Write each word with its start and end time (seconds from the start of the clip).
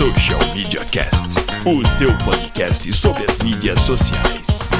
Social 0.00 0.40
Media 0.54 0.82
Cast, 0.86 1.28
o 1.66 1.86
seu 1.86 2.08
podcast 2.24 2.90
sobre 2.90 3.22
as 3.30 3.38
mídias 3.40 3.82
sociais. 3.82 4.70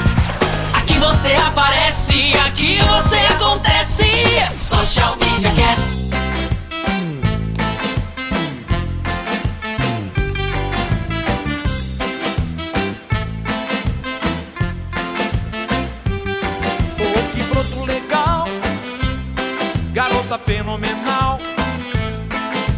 Aqui 0.73 0.97
você 0.97 1.35
aparece, 1.35 2.33
aqui 2.47 2.79
você 2.81 3.17
acontece. 3.17 4.03
Social 4.57 5.15
Media 5.17 5.53
Cast. 5.53 5.85
Oh, 16.97 17.35
que 17.35 17.43
broto 17.43 17.85
legal, 17.85 18.47
garota 19.93 20.39
fenomenal, 20.39 21.39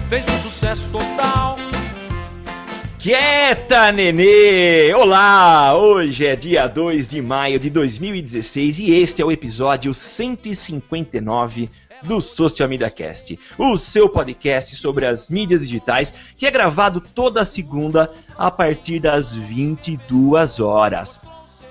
fez 0.09 0.25
um 0.27 0.41
sucesso 0.41 0.89
total. 0.89 1.62
Quieta, 3.03 3.91
nenê! 3.91 4.93
Olá! 4.93 5.75
Hoje 5.75 6.25
é 6.25 6.37
dia 6.37 6.67
2 6.67 7.09
de 7.09 7.21
maio 7.21 7.59
de 7.59 7.69
2016 7.69 8.79
e 8.79 8.93
este 8.93 9.21
é 9.21 9.25
o 9.25 9.31
episódio 9.31 9.93
159 9.93 11.69
do 12.01 12.21
Social 12.21 12.69
Media 12.69 12.89
Cast, 12.89 13.37
o 13.57 13.75
seu 13.75 14.07
podcast 14.07 14.77
sobre 14.77 15.05
as 15.05 15.27
mídias 15.27 15.67
digitais, 15.67 16.13
que 16.37 16.45
é 16.45 16.51
gravado 16.51 17.01
toda 17.01 17.43
segunda 17.43 18.09
a 18.37 18.49
partir 18.49 19.01
das 19.01 19.35
22 19.35 20.61
horas. 20.61 21.19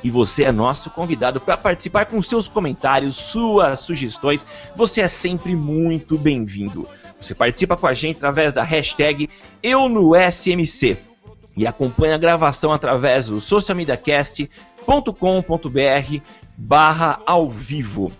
E 0.04 0.10
você 0.10 0.44
é 0.44 0.52
nosso 0.52 0.90
convidado 0.90 1.40
para 1.40 1.56
participar 1.56 2.04
com 2.04 2.22
seus 2.22 2.46
comentários, 2.46 3.16
suas 3.16 3.80
sugestões. 3.80 4.44
Você 4.76 5.00
é 5.00 5.08
sempre 5.08 5.56
muito 5.56 6.18
bem-vindo. 6.18 6.86
Você 7.18 7.34
participa 7.34 7.74
com 7.74 7.86
a 7.86 7.94
gente 7.94 8.16
através 8.16 8.52
da 8.52 8.62
hashtag 8.62 9.30
Eu 9.62 9.88
no 9.88 10.12
SMC 10.14 11.11
e 11.56 11.66
acompanha 11.66 12.14
a 12.14 12.18
gravação 12.18 12.72
através 12.72 13.26
do 13.26 13.40
socialmediacast.com.br 13.40 16.20
barra 16.56 17.20
ao 17.26 17.50
vivo. 17.50 18.12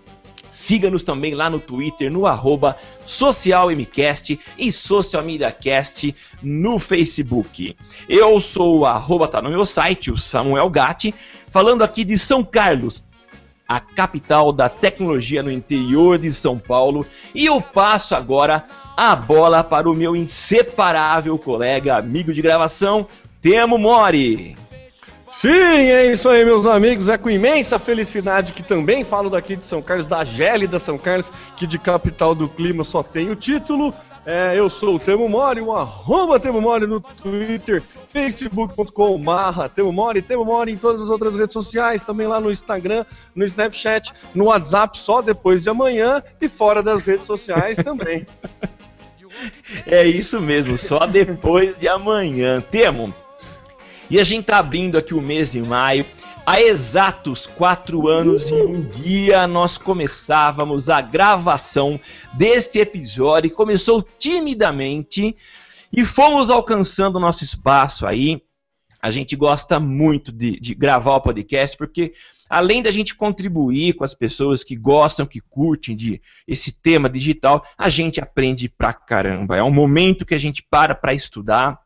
Siga-nos 0.50 1.02
também 1.02 1.34
lá 1.34 1.50
no 1.50 1.58
Twitter, 1.58 2.11
no 2.11 2.24
arroba 2.24 2.77
socialmcast 3.05 4.39
e 4.56 4.70
socialmediacast 4.70 6.14
no 6.41 6.78
Facebook. 6.78 7.77
Eu 8.08 8.39
sou 8.39 8.78
o 8.78 8.86
arroba, 8.86 9.27
tá 9.27 9.42
no 9.42 9.50
meu 9.50 9.67
site, 9.67 10.12
o 10.12 10.17
Samuel 10.17 10.70
Gatti, 10.70 11.12
falando 11.50 11.83
aqui 11.83 12.05
de 12.05 12.17
São 12.17 12.44
Carlos, 12.44 13.05
a 13.67 13.80
capital 13.80 14.52
da 14.52 14.69
tecnologia 14.69 15.42
no 15.42 15.50
interior 15.50 16.17
de 16.17 16.30
São 16.30 16.56
Paulo, 16.58 17.05
e 17.34 17.46
eu 17.46 17.61
passo 17.61 18.14
agora 18.14 18.64
a 18.96 19.16
bola 19.16 19.64
para 19.64 19.88
o 19.88 19.94
meu 19.94 20.14
inseparável 20.14 21.38
colega, 21.38 21.96
amigo 21.96 22.32
de 22.32 22.42
gravação, 22.42 23.06
Temo 23.40 23.78
Mori. 23.78 24.56
Sim, 25.30 25.48
é 25.48 26.12
isso 26.12 26.28
aí, 26.28 26.44
meus 26.44 26.66
amigos. 26.66 27.08
É 27.08 27.16
com 27.16 27.30
imensa 27.30 27.78
felicidade 27.78 28.52
que 28.52 28.62
também 28.62 29.02
falo 29.02 29.30
daqui 29.30 29.56
de 29.56 29.64
São 29.64 29.80
Carlos, 29.80 30.06
da 30.06 30.22
gélida 30.24 30.78
São 30.78 30.98
Carlos, 30.98 31.32
que 31.56 31.67
de 31.67 31.78
capital 31.78 32.34
do 32.34 32.48
clima 32.48 32.84
só 32.84 33.02
tem 33.02 33.30
o 33.30 33.34
título. 33.34 33.94
É, 34.27 34.52
eu 34.56 34.70
sou 34.70 34.96
o 34.96 34.98
Temo 35.00 35.28
Mori, 35.28 35.61
o 35.61 35.72
arroba 35.72 36.38
Temo 36.38 36.61
Mori 36.61 36.86
no 36.86 37.00
Twitter, 37.00 37.83
facebook.com 37.83 39.20
Temo 39.74 39.92
Mori, 39.92 40.22
Temo 40.22 40.44
Mori 40.44 40.72
em 40.72 40.77
todas 40.77 41.02
as 41.02 41.11
outras 41.11 41.34
redes 41.34 41.55
sociais, 41.55 42.05
também 42.05 42.27
lá 42.27 42.38
no 42.38 42.50
Instagram, 42.50 43.05
no 43.34 43.44
Snapchat, 43.44 44.12
no 44.33 44.44
WhatsApp 44.44 44.96
só 44.96 45.22
depois 45.22 45.62
de 45.62 45.70
amanhã 45.70 46.22
e 46.40 46.48
fora 46.48 46.83
das 46.83 47.02
redes 47.02 47.27
sociais 47.27 47.78
também. 47.78 48.27
É 49.86 50.06
isso 50.06 50.40
mesmo, 50.40 50.76
só 50.76 51.06
depois 51.06 51.76
de 51.78 51.88
amanhã. 51.88 52.60
Temo, 52.60 53.14
e 54.12 54.20
a 54.20 54.24
gente 54.24 54.44
tá 54.44 54.58
abrindo 54.58 54.98
aqui 54.98 55.14
o 55.14 55.22
mês 55.22 55.50
de 55.50 55.62
maio. 55.62 56.04
Há 56.44 56.60
exatos 56.60 57.46
quatro 57.46 58.08
anos 58.08 58.50
e 58.50 58.54
um 58.54 58.82
dia 58.82 59.46
nós 59.46 59.78
começávamos 59.78 60.90
a 60.90 61.00
gravação 61.00 61.98
deste 62.32 62.78
episódio. 62.78 63.50
Começou 63.52 64.02
timidamente 64.18 65.34
e 65.90 66.04
fomos 66.04 66.50
alcançando 66.50 67.18
nosso 67.18 67.42
espaço 67.42 68.06
aí. 68.06 68.42
A 69.00 69.10
gente 69.10 69.34
gosta 69.34 69.80
muito 69.80 70.30
de, 70.30 70.60
de 70.60 70.74
gravar 70.74 71.14
o 71.14 71.20
podcast 71.22 71.74
porque 71.76 72.12
além 72.52 72.83
da 72.83 72.90
gente 72.90 73.14
contribuir 73.14 73.95
com 73.95 74.05
as 74.05 74.14
pessoas 74.14 74.63
que 74.63 74.77
gostam, 74.77 75.24
que 75.24 75.40
curtem 75.40 75.96
de 75.96 76.20
esse 76.46 76.70
tema 76.70 77.08
digital, 77.08 77.64
a 77.79 77.89
gente 77.89 78.20
aprende 78.20 78.68
pra 78.68 78.92
caramba. 78.92 79.57
É 79.57 79.63
um 79.63 79.70
momento 79.70 80.27
que 80.27 80.35
a 80.35 80.39
gente 80.39 80.62
para 80.62 80.95
para 80.95 81.14
estudar, 81.14 81.80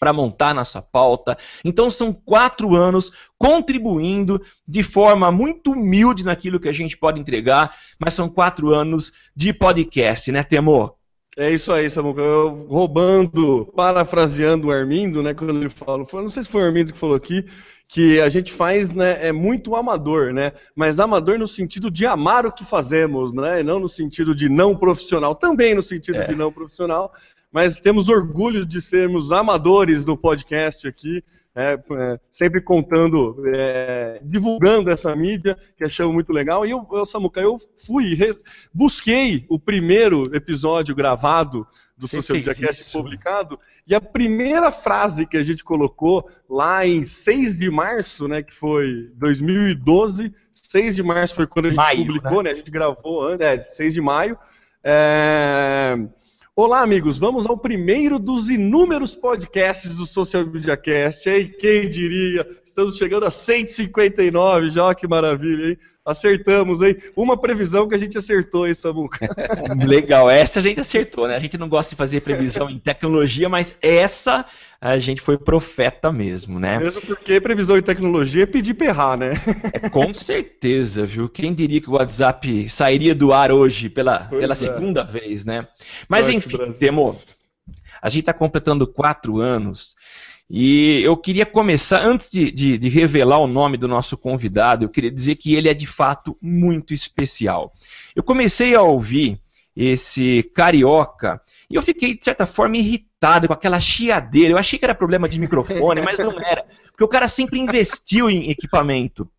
para 0.00 0.12
montar 0.12 0.52
nossa 0.52 0.82
pauta. 0.82 1.38
Então 1.64 1.88
são 1.92 2.12
quatro 2.12 2.74
anos 2.74 3.12
contribuindo 3.38 4.42
de 4.66 4.82
forma 4.82 5.30
muito 5.30 5.70
humilde 5.70 6.24
naquilo 6.24 6.58
que 6.58 6.68
a 6.68 6.74
gente 6.74 6.96
pode 6.96 7.20
entregar, 7.20 7.72
mas 7.96 8.12
são 8.12 8.28
quatro 8.28 8.74
anos 8.74 9.12
de 9.36 9.52
podcast, 9.52 10.32
né, 10.32 10.42
Temor? 10.42 10.96
É 11.36 11.52
isso 11.52 11.72
aí, 11.72 11.88
Samuca. 11.88 12.20
Eu, 12.20 12.66
roubando, 12.68 13.72
parafraseando 13.76 14.66
o 14.66 14.72
Armindo, 14.72 15.22
né, 15.22 15.34
quando 15.34 15.56
ele 15.56 15.68
fala, 15.68 16.04
não 16.14 16.30
sei 16.30 16.42
se 16.42 16.48
foi 16.48 16.62
o 16.62 16.66
Armindo 16.66 16.92
que 16.92 16.98
falou 16.98 17.14
aqui, 17.14 17.46
que 17.92 18.20
a 18.20 18.28
gente 18.28 18.52
faz, 18.52 18.92
né, 18.92 19.18
é 19.26 19.32
muito 19.32 19.74
amador, 19.74 20.32
né, 20.32 20.52
mas 20.76 21.00
amador 21.00 21.36
no 21.40 21.46
sentido 21.46 21.90
de 21.90 22.06
amar 22.06 22.46
o 22.46 22.52
que 22.52 22.64
fazemos, 22.64 23.32
né, 23.32 23.60
e 23.60 23.62
não 23.64 23.80
no 23.80 23.88
sentido 23.88 24.32
de 24.32 24.48
não 24.48 24.76
profissional, 24.76 25.34
também 25.34 25.74
no 25.74 25.82
sentido 25.82 26.18
É. 26.18 26.24
de 26.24 26.36
não 26.36 26.52
profissional, 26.52 27.12
mas 27.50 27.78
temos 27.80 28.08
orgulho 28.08 28.64
de 28.64 28.80
sermos 28.80 29.32
amadores 29.32 30.04
no 30.06 30.16
podcast 30.16 30.86
aqui, 30.86 31.24
é, 31.52 31.72
é, 31.90 32.20
sempre 32.30 32.60
contando, 32.60 33.42
é, 33.52 34.20
divulgando 34.22 34.88
essa 34.88 35.16
mídia, 35.16 35.58
que 35.76 35.82
achamos 35.82 36.14
muito 36.14 36.32
legal. 36.32 36.64
E 36.64 36.70
eu, 36.70 36.86
eu 36.92 37.04
Samuca, 37.04 37.40
eu 37.40 37.58
fui, 37.84 38.14
re- 38.14 38.38
busquei 38.72 39.44
o 39.48 39.58
primeiro 39.58 40.22
episódio 40.32 40.94
gravado 40.94 41.66
do 41.98 42.06
Você 42.06 42.16
Social 42.20 42.36
fez 42.36 42.46
Media 42.46 42.66
Cast 42.68 42.82
isso? 42.82 42.92
publicado, 42.92 43.58
e 43.90 43.94
a 43.94 44.00
primeira 44.00 44.70
frase 44.70 45.26
que 45.26 45.36
a 45.36 45.42
gente 45.42 45.64
colocou 45.64 46.30
lá 46.48 46.86
em 46.86 47.04
6 47.04 47.56
de 47.56 47.68
março, 47.68 48.28
né, 48.28 48.40
que 48.40 48.54
foi 48.54 49.10
2012, 49.16 50.32
6 50.52 50.94
de 50.94 51.02
março 51.02 51.34
foi 51.34 51.44
quando 51.44 51.66
a 51.66 51.70
gente 51.70 51.76
Maio, 51.76 52.06
publicou, 52.06 52.40
né? 52.40 52.52
a 52.52 52.54
gente 52.54 52.70
gravou, 52.70 53.26
antes, 53.26 53.44
é, 53.44 53.60
6 53.64 53.94
de 53.94 54.00
maio. 54.00 54.38
É, 54.84 55.98
Olá, 56.62 56.82
amigos, 56.82 57.16
vamos 57.16 57.46
ao 57.46 57.56
primeiro 57.56 58.18
dos 58.18 58.50
inúmeros 58.50 59.16
podcasts 59.16 59.96
do 59.96 60.04
Social 60.04 60.44
Media 60.44 60.76
Cast, 60.76 61.26
hein? 61.26 61.54
Quem 61.58 61.88
diria? 61.88 62.46
Estamos 62.62 62.98
chegando 62.98 63.24
a 63.24 63.30
159 63.30 64.68
já, 64.68 64.94
que 64.94 65.08
maravilha, 65.08 65.70
hein? 65.70 65.78
Acertamos, 66.04 66.82
hein? 66.82 66.98
Uma 67.16 67.34
previsão 67.34 67.88
que 67.88 67.94
a 67.94 67.98
gente 67.98 68.18
acertou, 68.18 68.68
hein, 68.68 68.74
Samuca? 68.74 69.26
Legal, 69.88 70.28
essa 70.28 70.58
a 70.58 70.62
gente 70.62 70.82
acertou, 70.82 71.26
né? 71.26 71.34
A 71.34 71.38
gente 71.38 71.56
não 71.56 71.66
gosta 71.66 71.88
de 71.88 71.96
fazer 71.96 72.20
previsão 72.20 72.68
em 72.68 72.78
tecnologia, 72.78 73.48
mas 73.48 73.74
essa 73.80 74.44
a 74.80 74.98
gente 74.98 75.20
foi 75.20 75.36
profeta 75.36 76.10
mesmo, 76.10 76.58
né? 76.58 76.78
Mesmo 76.78 77.02
porque 77.02 77.40
previsão 77.40 77.76
em 77.76 77.82
tecnologia 77.82 78.44
é 78.44 78.46
pedir 78.46 78.74
pra 78.74 78.86
errar, 78.86 79.16
né? 79.18 79.32
É, 79.74 79.88
com 79.90 80.14
certeza, 80.14 81.04
viu? 81.04 81.28
Quem 81.28 81.52
diria 81.52 81.80
que 81.80 81.90
o 81.90 81.94
WhatsApp 81.94 82.68
sairia 82.70 83.14
do 83.14 83.32
ar 83.32 83.52
hoje 83.52 83.90
pela, 83.90 84.20
Pois 84.28 84.40
pela 84.40 84.52
é. 84.52 84.56
segunda 84.56 85.02
vez, 85.04 85.44
né? 85.44 85.68
Mas 86.08 86.28
enfim. 86.30 86.72
Temo, 86.78 87.20
a 88.00 88.08
gente 88.08 88.20
está 88.20 88.32
completando 88.32 88.86
quatro 88.86 89.38
anos 89.38 89.94
e 90.48 91.00
eu 91.04 91.16
queria 91.16 91.44
começar, 91.46 92.02
antes 92.02 92.30
de, 92.30 92.50
de- 92.50 92.78
de 92.78 92.88
revelar 92.88 93.38
o 93.38 93.46
nome 93.46 93.76
do 93.76 93.86
nosso 93.86 94.16
convidado, 94.16 94.84
eu 94.84 94.88
queria 94.88 95.10
dizer 95.10 95.36
que 95.36 95.54
ele 95.54 95.68
é 95.68 95.74
de 95.74 95.86
fato 95.86 96.36
muito 96.40 96.92
especial. 96.94 97.72
Eu 98.16 98.22
comecei 98.22 98.74
a 98.74 98.82
ouvir 98.82 99.38
esse 99.82 100.42
carioca 100.54 101.40
e 101.70 101.76
eu 101.76 101.82
fiquei, 101.82 102.16
de 102.18 102.24
certa 102.24 102.46
forma, 102.46 102.76
irritado 102.76 103.46
com 103.46 103.52
aquela 103.52 103.78
chiadeira. 103.78 104.52
Eu 104.52 104.58
achei 104.58 104.76
que 104.76 104.84
era 104.84 104.94
problema 104.94 105.28
de 105.28 105.38
microfone, 105.38 106.02
mas 106.02 106.18
não 106.18 106.32
era. 106.40 106.66
Porque 106.90 107.04
o 107.04 107.08
cara 107.08 107.28
sempre 107.28 107.60
investiu 107.60 108.28
em 108.28 108.50
equipamento. 108.50 109.30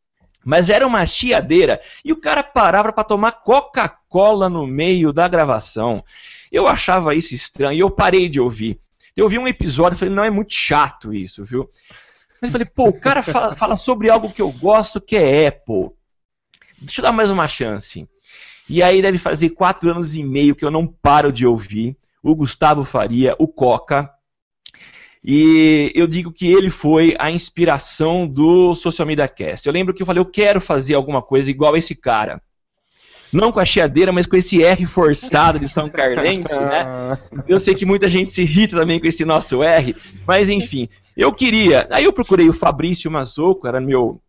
Mas 0.43 0.69
era 0.69 0.87
uma 0.87 1.05
chiadeira 1.05 1.81
e 2.03 2.13
o 2.13 2.15
cara 2.15 2.41
parava 2.41 2.93
para 2.93 3.03
tomar 3.03 3.33
Coca-Cola 3.33 4.49
no 4.49 4.65
meio 4.65 5.11
da 5.11 5.27
gravação. 5.27 6.03
Eu 6.49 6.67
achava 6.67 7.13
isso 7.13 7.35
estranho 7.35 7.77
e 7.77 7.79
eu 7.81 7.91
parei 7.91 8.29
de 8.29 8.39
ouvir. 8.39 8.79
Eu 9.15 9.25
ouvi 9.25 9.37
um 9.37 9.47
episódio 9.47 9.97
e 9.97 9.99
falei, 9.99 10.15
não, 10.15 10.23
é 10.23 10.31
muito 10.31 10.53
chato 10.53 11.13
isso, 11.13 11.43
viu? 11.43 11.69
Mas 12.41 12.47
eu 12.47 12.51
falei, 12.51 12.67
pô, 12.73 12.87
o 12.87 12.99
cara 12.99 13.21
fala, 13.21 13.55
fala 13.55 13.75
sobre 13.75 14.09
algo 14.09 14.31
que 14.31 14.41
eu 14.41 14.51
gosto, 14.51 15.01
que 15.01 15.17
é 15.17 15.47
Apple. 15.47 15.91
Deixa 16.79 17.01
eu 17.01 17.03
dar 17.03 17.11
mais 17.11 17.29
uma 17.29 17.47
chance. 17.47 18.07
E 18.71 18.81
aí 18.81 19.01
deve 19.01 19.17
fazer 19.17 19.49
quatro 19.49 19.91
anos 19.91 20.15
e 20.15 20.23
meio 20.23 20.55
que 20.55 20.63
eu 20.63 20.71
não 20.71 20.87
paro 20.87 21.29
de 21.29 21.45
ouvir 21.45 21.97
o 22.23 22.33
Gustavo 22.33 22.85
Faria, 22.85 23.35
o 23.37 23.45
Coca. 23.45 24.09
E 25.21 25.91
eu 25.93 26.07
digo 26.07 26.31
que 26.31 26.47
ele 26.47 26.69
foi 26.69 27.13
a 27.19 27.29
inspiração 27.29 28.25
do 28.25 28.73
Social 28.73 29.05
Media 29.05 29.27
Cast. 29.27 29.67
Eu 29.67 29.73
lembro 29.73 29.93
que 29.93 30.01
eu 30.01 30.05
falei, 30.05 30.21
eu 30.21 30.25
quero 30.25 30.61
fazer 30.61 30.95
alguma 30.95 31.21
coisa 31.21 31.51
igual 31.51 31.75
esse 31.75 31.93
cara. 31.93 32.41
Não 33.29 33.51
com 33.51 33.59
a 33.59 33.65
chiadeira, 33.65 34.13
mas 34.13 34.25
com 34.25 34.37
esse 34.37 34.63
R 34.63 34.85
forçado 34.85 35.59
de 35.59 35.67
São 35.67 35.89
Carlense, 35.89 36.57
né? 36.57 37.17
Eu 37.49 37.59
sei 37.59 37.75
que 37.75 37.85
muita 37.85 38.07
gente 38.07 38.31
se 38.31 38.41
irrita 38.41 38.77
também 38.77 39.01
com 39.01 39.07
esse 39.07 39.25
nosso 39.25 39.61
R, 39.63 39.95
mas 40.25 40.49
enfim, 40.49 40.87
eu 41.15 41.31
queria. 41.33 41.87
Aí 41.91 42.03
eu 42.03 42.11
procurei 42.11 42.49
o 42.49 42.53
Fabrício 42.53 43.09
Mazoco, 43.09 43.67
era 43.67 43.79
meu, 43.79 44.21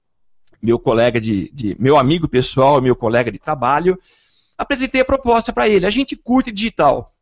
meu 0.63 0.79
colega 0.79 1.21
de, 1.21 1.51
de. 1.53 1.77
meu 1.81 1.97
amigo 1.97 2.29
pessoal, 2.29 2.81
meu 2.81 2.95
colega 2.95 3.31
de 3.31 3.39
trabalho. 3.39 3.99
Apresentei 4.63 5.01
a 5.01 5.05
proposta 5.05 5.53
para 5.53 5.69
ele. 5.69 5.87
A 5.87 5.91
gente 5.91 6.17
curte 6.17 6.53
digital. 6.53 7.13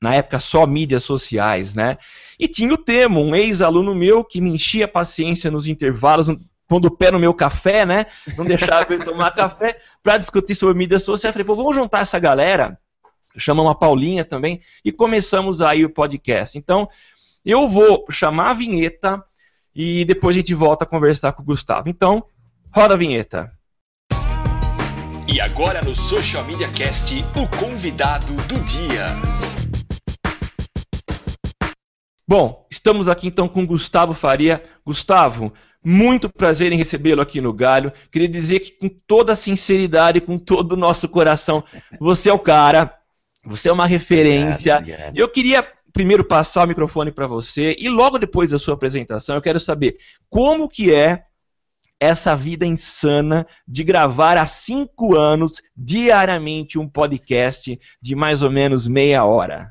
Na 0.00 0.14
época 0.14 0.40
só 0.40 0.66
mídias 0.66 1.04
sociais, 1.04 1.74
né? 1.74 1.98
E 2.38 2.48
tinha 2.48 2.72
o 2.72 2.78
Temo, 2.78 3.20
um 3.20 3.34
ex-aluno 3.34 3.94
meu 3.94 4.24
que 4.24 4.40
me 4.40 4.50
enchia 4.50 4.86
a 4.86 4.88
paciência 4.88 5.50
nos 5.50 5.66
intervalos, 5.66 6.28
pondo 6.66 6.88
o 6.88 6.90
pé 6.90 7.10
no 7.10 7.18
meu 7.18 7.34
café, 7.34 7.84
né? 7.84 8.06
Não 8.34 8.46
deixava 8.46 8.90
eu 8.94 9.04
tomar 9.04 9.32
café 9.32 9.78
para 10.02 10.16
discutir 10.16 10.54
sobre 10.54 10.74
mídias 10.74 11.02
sociais. 11.02 11.34
Falei, 11.34 11.44
pô, 11.44 11.54
vamos 11.54 11.76
juntar 11.76 12.00
essa 12.00 12.18
galera, 12.18 12.78
chamamos 13.36 13.72
a 13.72 13.74
Paulinha 13.74 14.24
também 14.24 14.62
e 14.82 14.90
começamos 14.90 15.60
aí 15.60 15.84
o 15.84 15.90
podcast. 15.90 16.56
Então, 16.56 16.88
eu 17.44 17.68
vou 17.68 18.06
chamar 18.10 18.50
a 18.50 18.54
vinheta 18.54 19.22
e 19.74 20.04
depois 20.06 20.34
a 20.34 20.38
gente 20.38 20.54
volta 20.54 20.84
a 20.84 20.86
conversar 20.86 21.32
com 21.32 21.42
o 21.42 21.44
Gustavo. 21.44 21.90
Então, 21.90 22.24
roda 22.74 22.94
a 22.94 22.96
vinheta. 22.96 23.52
E 25.32 25.40
agora 25.40 25.80
no 25.80 25.94
Social 25.94 26.44
Media 26.44 26.68
Cast, 26.68 27.14
o 27.36 27.46
convidado 27.56 28.34
do 28.48 28.58
dia. 28.64 29.06
Bom, 32.26 32.66
estamos 32.68 33.08
aqui 33.08 33.28
então 33.28 33.46
com 33.46 33.64
Gustavo 33.64 34.12
Faria. 34.12 34.60
Gustavo, 34.84 35.52
muito 35.84 36.28
prazer 36.28 36.72
em 36.72 36.76
recebê-lo 36.76 37.22
aqui 37.22 37.40
no 37.40 37.52
Galho. 37.52 37.92
Queria 38.10 38.28
dizer 38.28 38.58
que 38.58 38.72
com 38.72 38.88
toda 38.88 39.34
a 39.34 39.36
sinceridade, 39.36 40.20
com 40.20 40.36
todo 40.36 40.72
o 40.72 40.76
nosso 40.76 41.08
coração, 41.08 41.62
você 42.00 42.28
é 42.28 42.32
o 42.32 42.38
cara, 42.38 42.92
você 43.44 43.68
é 43.68 43.72
uma 43.72 43.86
referência. 43.86 44.78
Obrigado, 44.78 44.98
obrigado. 44.98 45.16
Eu 45.16 45.28
queria 45.28 45.72
primeiro 45.92 46.24
passar 46.24 46.64
o 46.64 46.68
microfone 46.68 47.12
para 47.12 47.28
você 47.28 47.76
e 47.78 47.88
logo 47.88 48.18
depois 48.18 48.50
da 48.50 48.58
sua 48.58 48.74
apresentação 48.74 49.36
eu 49.36 49.42
quero 49.42 49.60
saber 49.60 49.96
como 50.28 50.68
que 50.68 50.92
é 50.92 51.24
essa 52.00 52.34
vida 52.34 52.64
insana 52.64 53.46
de 53.68 53.84
gravar 53.84 54.38
há 54.38 54.46
cinco 54.46 55.14
anos 55.14 55.60
diariamente 55.76 56.78
um 56.78 56.88
podcast 56.88 57.78
de 58.00 58.14
mais 58.16 58.42
ou 58.42 58.50
menos 58.50 58.86
meia 58.86 59.22
hora. 59.24 59.70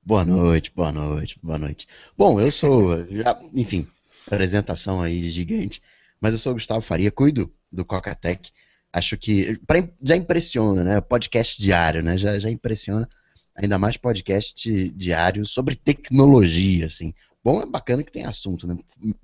Boa 0.00 0.24
noite, 0.24 0.72
boa 0.72 0.92
noite, 0.92 1.36
boa 1.42 1.58
noite. 1.58 1.88
Bom, 2.16 2.40
eu 2.40 2.52
sou, 2.52 3.04
já, 3.10 3.36
enfim, 3.52 3.88
apresentação 4.24 5.02
aí 5.02 5.28
gigante. 5.28 5.82
Mas 6.20 6.32
eu 6.32 6.38
sou 6.38 6.52
o 6.52 6.54
Gustavo 6.54 6.80
Faria, 6.80 7.10
cuido 7.10 7.52
do 7.72 7.84
Cocatec. 7.84 8.50
Acho 8.92 9.18
que 9.18 9.58
pra, 9.66 9.86
já 10.00 10.14
impressiona, 10.14 10.84
né? 10.84 11.00
Podcast 11.00 11.60
diário, 11.60 12.04
né? 12.04 12.16
Já, 12.16 12.38
já 12.38 12.48
impressiona. 12.48 13.08
Ainda 13.56 13.78
mais 13.78 13.96
podcast 13.96 14.90
diário 14.90 15.44
sobre 15.44 15.74
tecnologia, 15.74 16.86
assim. 16.86 17.12
Bom, 17.42 17.60
é 17.60 17.66
bacana 17.66 18.04
que 18.04 18.12
tem 18.12 18.24
assunto, 18.24 18.66
né? 18.66 18.78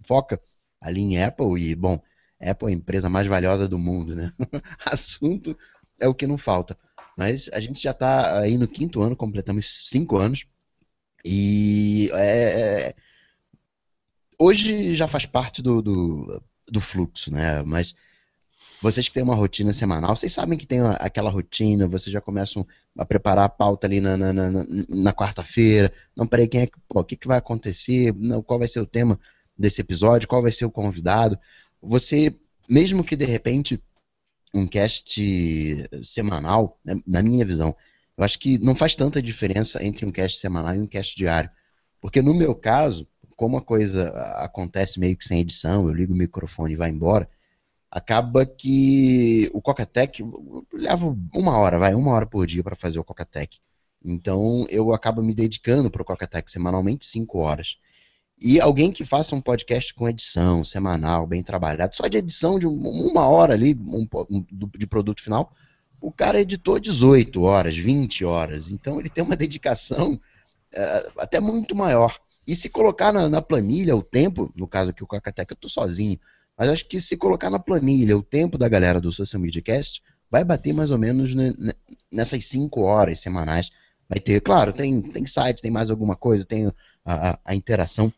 Foca 0.05 0.41
ali 0.83 1.01
em 1.01 1.23
Apple 1.23 1.59
e, 1.59 1.75
bom, 1.75 1.99
Apple 2.41 2.69
é 2.69 2.71
a 2.73 2.77
empresa 2.77 3.09
mais 3.09 3.27
valiosa 3.27 3.69
do 3.69 3.79
mundo, 3.79 4.17
né? 4.17 4.33
assunto 4.85 5.57
é 6.01 6.09
o 6.09 6.15
que 6.15 6.27
não 6.27 6.37
falta. 6.37 6.77
Mas 7.17 7.49
a 7.53 7.61
gente 7.61 7.81
já 7.81 7.93
está 7.93 8.41
aí 8.41 8.59
no 8.59 8.67
quinto 8.67 9.03
ano, 9.03 9.17
completamos 9.17 9.85
cinco 9.89 10.17
anos. 10.19 10.45
E 11.25 12.11
é, 12.15 12.89
é 12.89 12.95
hoje 14.39 14.95
já 14.95 15.07
faz 15.07 15.25
parte 15.25 15.63
do, 15.63 15.81
do, 15.81 16.43
do, 16.69 16.81
fluxo, 16.81 17.31
né? 17.31 17.63
Mas 17.63 17.95
vocês 18.81 19.09
que 19.09 19.15
têm 19.15 19.23
uma 19.23 19.37
rotina 19.37 19.73
semanal, 19.73 20.17
vocês 20.17 20.33
sabem 20.33 20.59
que 20.59 20.67
tem 20.67 20.81
aquela 20.99 21.31
rotina, 21.31 21.87
vocês 21.87 22.13
já 22.13 22.21
começam 22.21 22.67
a 22.99 23.05
preparar 23.05 23.45
a 23.45 23.49
pauta 23.49 23.87
ali 23.87 24.01
na, 24.01 24.17
na, 24.17 24.33
na, 24.33 24.51
na 24.89 25.13
quarta-feira. 25.13 25.93
Não, 26.17 26.27
peraí, 26.27 26.49
quem 26.49 26.63
é, 26.63 26.69
pô, 26.89 27.01
o 27.01 27.05
que, 27.05 27.17
que 27.17 27.29
vai 27.29 27.39
acontecer? 27.39 28.13
Não, 28.17 28.43
qual 28.43 28.59
vai 28.59 28.67
ser 28.67 28.81
o 28.81 28.87
tema 28.87 29.19
desse 29.63 29.81
episódio? 29.81 30.29
Qual 30.29 30.43
vai 30.43 30.53
ser 30.53 30.67
o 30.67 30.71
convidado? 30.71 31.39
Você, 31.81 32.39
mesmo 32.69 33.03
que 33.03 33.17
de 33.17 33.25
repente 33.25 33.83
um 34.55 34.67
cast 34.67 35.89
semanal, 36.03 36.79
né, 36.85 36.95
na 37.07 37.23
minha 37.23 37.45
visão, 37.45 37.75
eu 38.17 38.25
acho 38.25 38.39
que 38.39 38.59
não 38.59 38.75
faz 38.75 38.95
tanta 38.95 39.23
diferença 39.23 39.83
entre 39.83 40.05
um 40.05 40.13
cast 40.13 40.39
semanal 40.39 40.75
e 40.75 40.81
um 40.81 40.87
cast 40.87 41.17
diário. 41.17 41.51
Porque 42.01 42.21
no 42.21 42.35
meu 42.35 42.55
caso, 42.55 43.09
como 43.37 43.57
a 43.57 43.63
coisa 43.63 44.11
acontece 44.37 45.01
meio 45.01 45.17
que 45.17 45.25
sem 45.25 45.41
edição, 45.41 45.87
eu 45.89 45.95
ligo 45.95 46.13
o 46.13 46.17
microfone 46.17 46.75
e 46.75 46.77
vai 46.77 46.91
embora, 46.91 47.29
acaba 47.91 48.45
que 48.45 49.51
o 49.55 49.63
Cocatec 49.63 50.23
leva 50.73 51.17
uma 51.35 51.57
hora, 51.57 51.79
vai, 51.79 51.95
uma 51.95 52.13
hora 52.13 52.27
por 52.27 52.47
dia 52.47 52.63
para 52.63 52.77
fazer 52.77 52.99
o 52.99 53.05
Cocatec. 53.05 53.59
Então 54.05 54.67
eu 54.69 54.93
acabo 54.93 55.23
me 55.23 55.35
dedicando 55.35 55.91
para 55.91 56.03
o 56.03 56.05
Cocatec 56.05 56.51
semanalmente 56.51 57.07
cinco 57.07 57.39
horas. 57.39 57.77
E 58.45 58.61
alguém 58.61 58.91
que 58.91 59.05
faça 59.05 59.37
um 59.37 59.41
podcast 59.41 59.95
com 59.95 60.09
edição 60.09 60.65
semanal, 60.65 61.29
bem 61.29 61.45
trabalhado, 61.45 61.95
só 61.95 62.09
de 62.09 62.19
edição 62.19 62.59
de 62.59 62.67
uma 62.67 63.29
hora 63.29 63.55
ali, 63.55 63.73
um, 63.75 64.05
um, 64.29 64.45
de 64.77 64.85
produto 64.85 65.23
final, 65.23 65.55
o 66.01 66.11
cara 66.11 66.41
editou 66.41 66.81
18 66.81 67.41
horas, 67.41 67.77
20 67.77 68.25
horas. 68.25 68.73
Então 68.73 68.99
ele 68.99 69.09
tem 69.09 69.23
uma 69.23 69.37
dedicação 69.37 70.15
uh, 70.15 71.13
até 71.19 71.39
muito 71.39 71.77
maior. 71.77 72.19
E 72.45 72.57
se 72.57 72.69
colocar 72.69 73.13
na, 73.13 73.29
na, 73.29 73.41
planilha 73.41 73.95
o 73.95 74.03
tempo, 74.03 74.53
no 74.57 74.67
caso 74.67 74.91
aqui 74.91 75.05
o 75.05 75.07
Cocateca, 75.07 75.53
eu 75.53 75.57
tô 75.57 75.69
sozinho, 75.69 76.19
mas 76.59 76.69
acho 76.69 76.89
que 76.89 77.01
se 77.01 77.17
colocar 77.17 77.49
na 77.49 77.61
planilha 77.61 78.17
o 78.17 78.25
tempo 78.25 78.59
da 78.59 78.69
galera 78.69 79.01
do 79.01 79.13
Social 79.13 79.41
Media 79.41 79.63
Cast, 79.63 80.03
vai 80.29 80.45
bater 80.45 80.73
mais 80.73 80.91
ou 80.91 80.99
menos 80.99 81.33
nessas 82.11 82.45
5 82.47 82.81
horas 82.81 83.21
semanais. 83.21 83.71
Vai 84.09 84.19
ter, 84.19 84.41
claro, 84.41 84.73
tem, 84.73 85.01
tem 85.01 85.25
site, 85.25 85.63
tem 85.63 85.71
mais 85.71 85.91
alguma 85.91 86.17
coisa, 86.17 86.45
tem 86.45 86.73
a, 87.05 87.39
a 87.45 87.55
interação, 87.55 88.13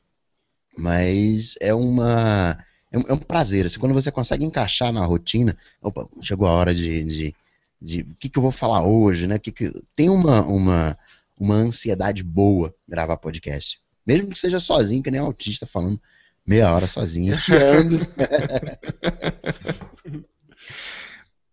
mas 0.76 1.54
é 1.60 1.74
uma. 1.74 2.58
É 2.90 2.98
um, 2.98 3.02
é 3.08 3.12
um 3.12 3.18
prazer. 3.18 3.66
Assim, 3.66 3.78
quando 3.78 3.94
você 3.94 4.10
consegue 4.10 4.44
encaixar 4.44 4.92
na 4.92 5.04
rotina, 5.04 5.56
opa, 5.80 6.08
chegou 6.20 6.46
a 6.46 6.52
hora 6.52 6.74
de. 6.74 7.04
de, 7.04 7.34
de 7.80 8.00
o 8.02 8.14
que, 8.18 8.28
que 8.28 8.38
eu 8.38 8.42
vou 8.42 8.52
falar 8.52 8.84
hoje, 8.84 9.26
né? 9.26 9.38
Que 9.38 9.52
que, 9.52 9.72
tem 9.94 10.10
uma, 10.10 10.42
uma, 10.42 10.98
uma 11.38 11.54
ansiedade 11.54 12.22
boa 12.22 12.74
gravar 12.88 13.16
podcast. 13.16 13.78
Mesmo 14.06 14.30
que 14.30 14.38
seja 14.38 14.60
sozinho, 14.60 15.02
que 15.02 15.10
nem 15.10 15.20
um 15.20 15.26
autista 15.26 15.66
falando 15.66 16.00
meia 16.46 16.72
hora 16.72 16.86
sozinho, 16.86 17.40
tirando. 17.40 18.06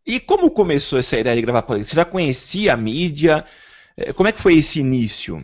e 0.05 0.19
como 0.19 0.51
começou 0.51 0.99
essa 0.99 1.17
ideia 1.17 1.35
de 1.35 1.41
gravar 1.41 1.61
podcast? 1.61 1.91
Você 1.91 1.95
já 1.95 2.05
conhecia 2.05 2.73
a 2.73 2.77
mídia? 2.77 3.45
Eh, 3.95 4.13
como 4.13 4.27
é 4.27 4.31
que 4.31 4.41
foi 4.41 4.55
esse 4.55 4.79
início? 4.79 5.43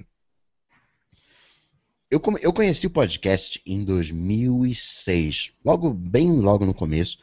Eu, 2.09 2.21
eu 2.41 2.53
conheci 2.53 2.87
o 2.87 2.91
podcast 2.91 3.61
em 3.65 3.83
2006, 3.83 5.51
logo 5.63 5.89
bem 5.89 6.39
logo 6.39 6.65
no 6.65 6.73
começo, 6.73 7.17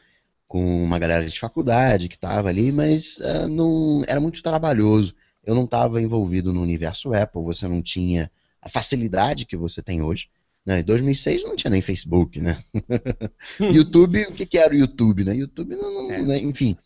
com 0.47 0.83
uma 0.83 0.99
galera 0.99 1.25
de 1.25 1.39
faculdade 1.39 2.07
que 2.07 2.13
estava 2.13 2.49
ali, 2.49 2.71
mas 2.71 3.17
uh, 3.17 3.47
não 3.47 4.03
era 4.07 4.19
muito 4.19 4.43
trabalhoso. 4.43 5.15
Eu 5.43 5.55
não 5.55 5.63
estava 5.63 5.99
envolvido 5.99 6.53
no 6.53 6.61
universo 6.61 7.11
Apple, 7.15 7.41
você 7.41 7.67
não 7.67 7.81
tinha 7.81 8.29
a 8.61 8.69
facilidade 8.69 9.45
que 9.45 9.57
você 9.57 9.81
tem 9.81 10.03
hoje. 10.03 10.29
Né? 10.63 10.81
Em 10.81 10.83
2006 10.83 11.43
não 11.43 11.55
tinha 11.55 11.71
nem 11.71 11.81
Facebook, 11.81 12.39
né? 12.39 12.63
YouTube, 13.59 14.21
o 14.27 14.35
que, 14.35 14.45
que 14.45 14.57
era 14.59 14.71
o 14.71 14.77
YouTube, 14.77 15.23
né? 15.23 15.35
YouTube, 15.35 15.75
não, 15.75 15.91
não, 15.91 16.11
é. 16.11 16.21
né? 16.21 16.39
enfim. 16.39 16.77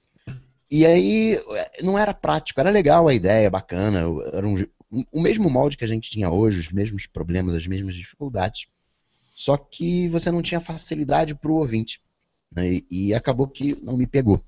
E 0.71 0.85
aí 0.85 1.37
não 1.81 1.99
era 1.99 2.13
prático, 2.13 2.61
era 2.61 2.69
legal 2.69 3.09
a 3.09 3.13
ideia, 3.13 3.49
bacana, 3.49 4.03
era 4.31 4.47
um, 4.47 4.55
o 5.11 5.21
mesmo 5.21 5.49
molde 5.49 5.77
que 5.77 5.83
a 5.83 5.87
gente 5.87 6.09
tinha 6.09 6.29
hoje, 6.29 6.59
os 6.59 6.71
mesmos 6.71 7.05
problemas, 7.05 7.55
as 7.55 7.67
mesmas 7.67 7.95
dificuldades, 7.95 8.67
só 9.35 9.55
que 9.55 10.09
você 10.09 10.31
não 10.31 10.41
tinha 10.41 10.59
facilidade 10.59 11.35
para 11.35 11.51
o 11.51 11.55
ouvinte. 11.55 12.01
Né? 12.51 12.81
E, 12.89 13.13
acabou 13.13 13.47
que 13.47 13.75
não 13.81 13.95
me 13.95 14.07
pegou. 14.07 14.43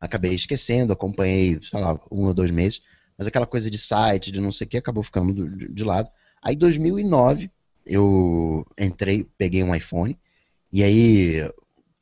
Acabei 0.00 0.34
esquecendo, 0.34 0.92
acompanhei, 0.92 1.58
sei 1.62 1.80
lá, 1.80 1.98
um 2.10 2.26
ou 2.26 2.34
dois 2.34 2.50
meses, 2.50 2.82
mas 3.16 3.26
aquela 3.26 3.46
coisa 3.46 3.70
de 3.70 3.78
site, 3.78 4.32
de 4.32 4.40
não 4.40 4.50
sei 4.50 4.66
o 4.66 4.70
que, 4.70 4.78
acabou 4.78 5.02
ficando 5.02 5.48
de, 5.56 5.72
de 5.72 5.84
lado. 5.84 6.10
Aí, 6.42 6.54
em 6.54 6.58
2009, 6.58 7.50
eu 7.86 8.66
entrei, 8.78 9.28
peguei 9.38 9.62
um 9.62 9.74
iPhone, 9.74 10.18
e 10.72 10.82
aí, 10.82 11.50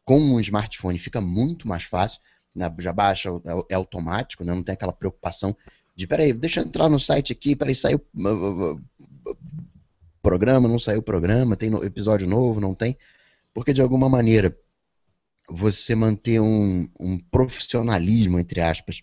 com 0.04 0.18
um 0.18 0.40
smartphone, 0.40 0.98
fica 0.98 1.20
muito 1.20 1.66
mais 1.66 1.84
fácil, 1.84 2.20
né? 2.54 2.72
já 2.78 2.92
baixa, 2.92 3.30
é, 3.30 3.72
é 3.72 3.74
automático, 3.74 4.44
né? 4.44 4.54
não 4.54 4.62
tem 4.62 4.72
aquela 4.72 4.92
preocupação 4.92 5.56
de, 5.98 6.06
peraí, 6.06 6.32
deixa 6.32 6.60
eu 6.60 6.64
entrar 6.64 6.88
no 6.88 6.96
site 6.96 7.32
aqui, 7.32 7.56
peraí, 7.56 7.74
saiu 7.74 8.00
programa, 10.22 10.68
não 10.68 10.78
saiu 10.78 11.02
programa, 11.02 11.56
tem 11.56 11.74
episódio 11.84 12.24
novo, 12.24 12.60
não 12.60 12.72
tem. 12.72 12.96
porque 13.52 13.72
de 13.72 13.82
alguma 13.82 14.08
maneira 14.08 14.56
você 15.50 15.96
manter 15.96 16.40
um, 16.40 16.88
um 17.00 17.18
profissionalismo, 17.18 18.38
entre 18.38 18.60
aspas, 18.60 19.02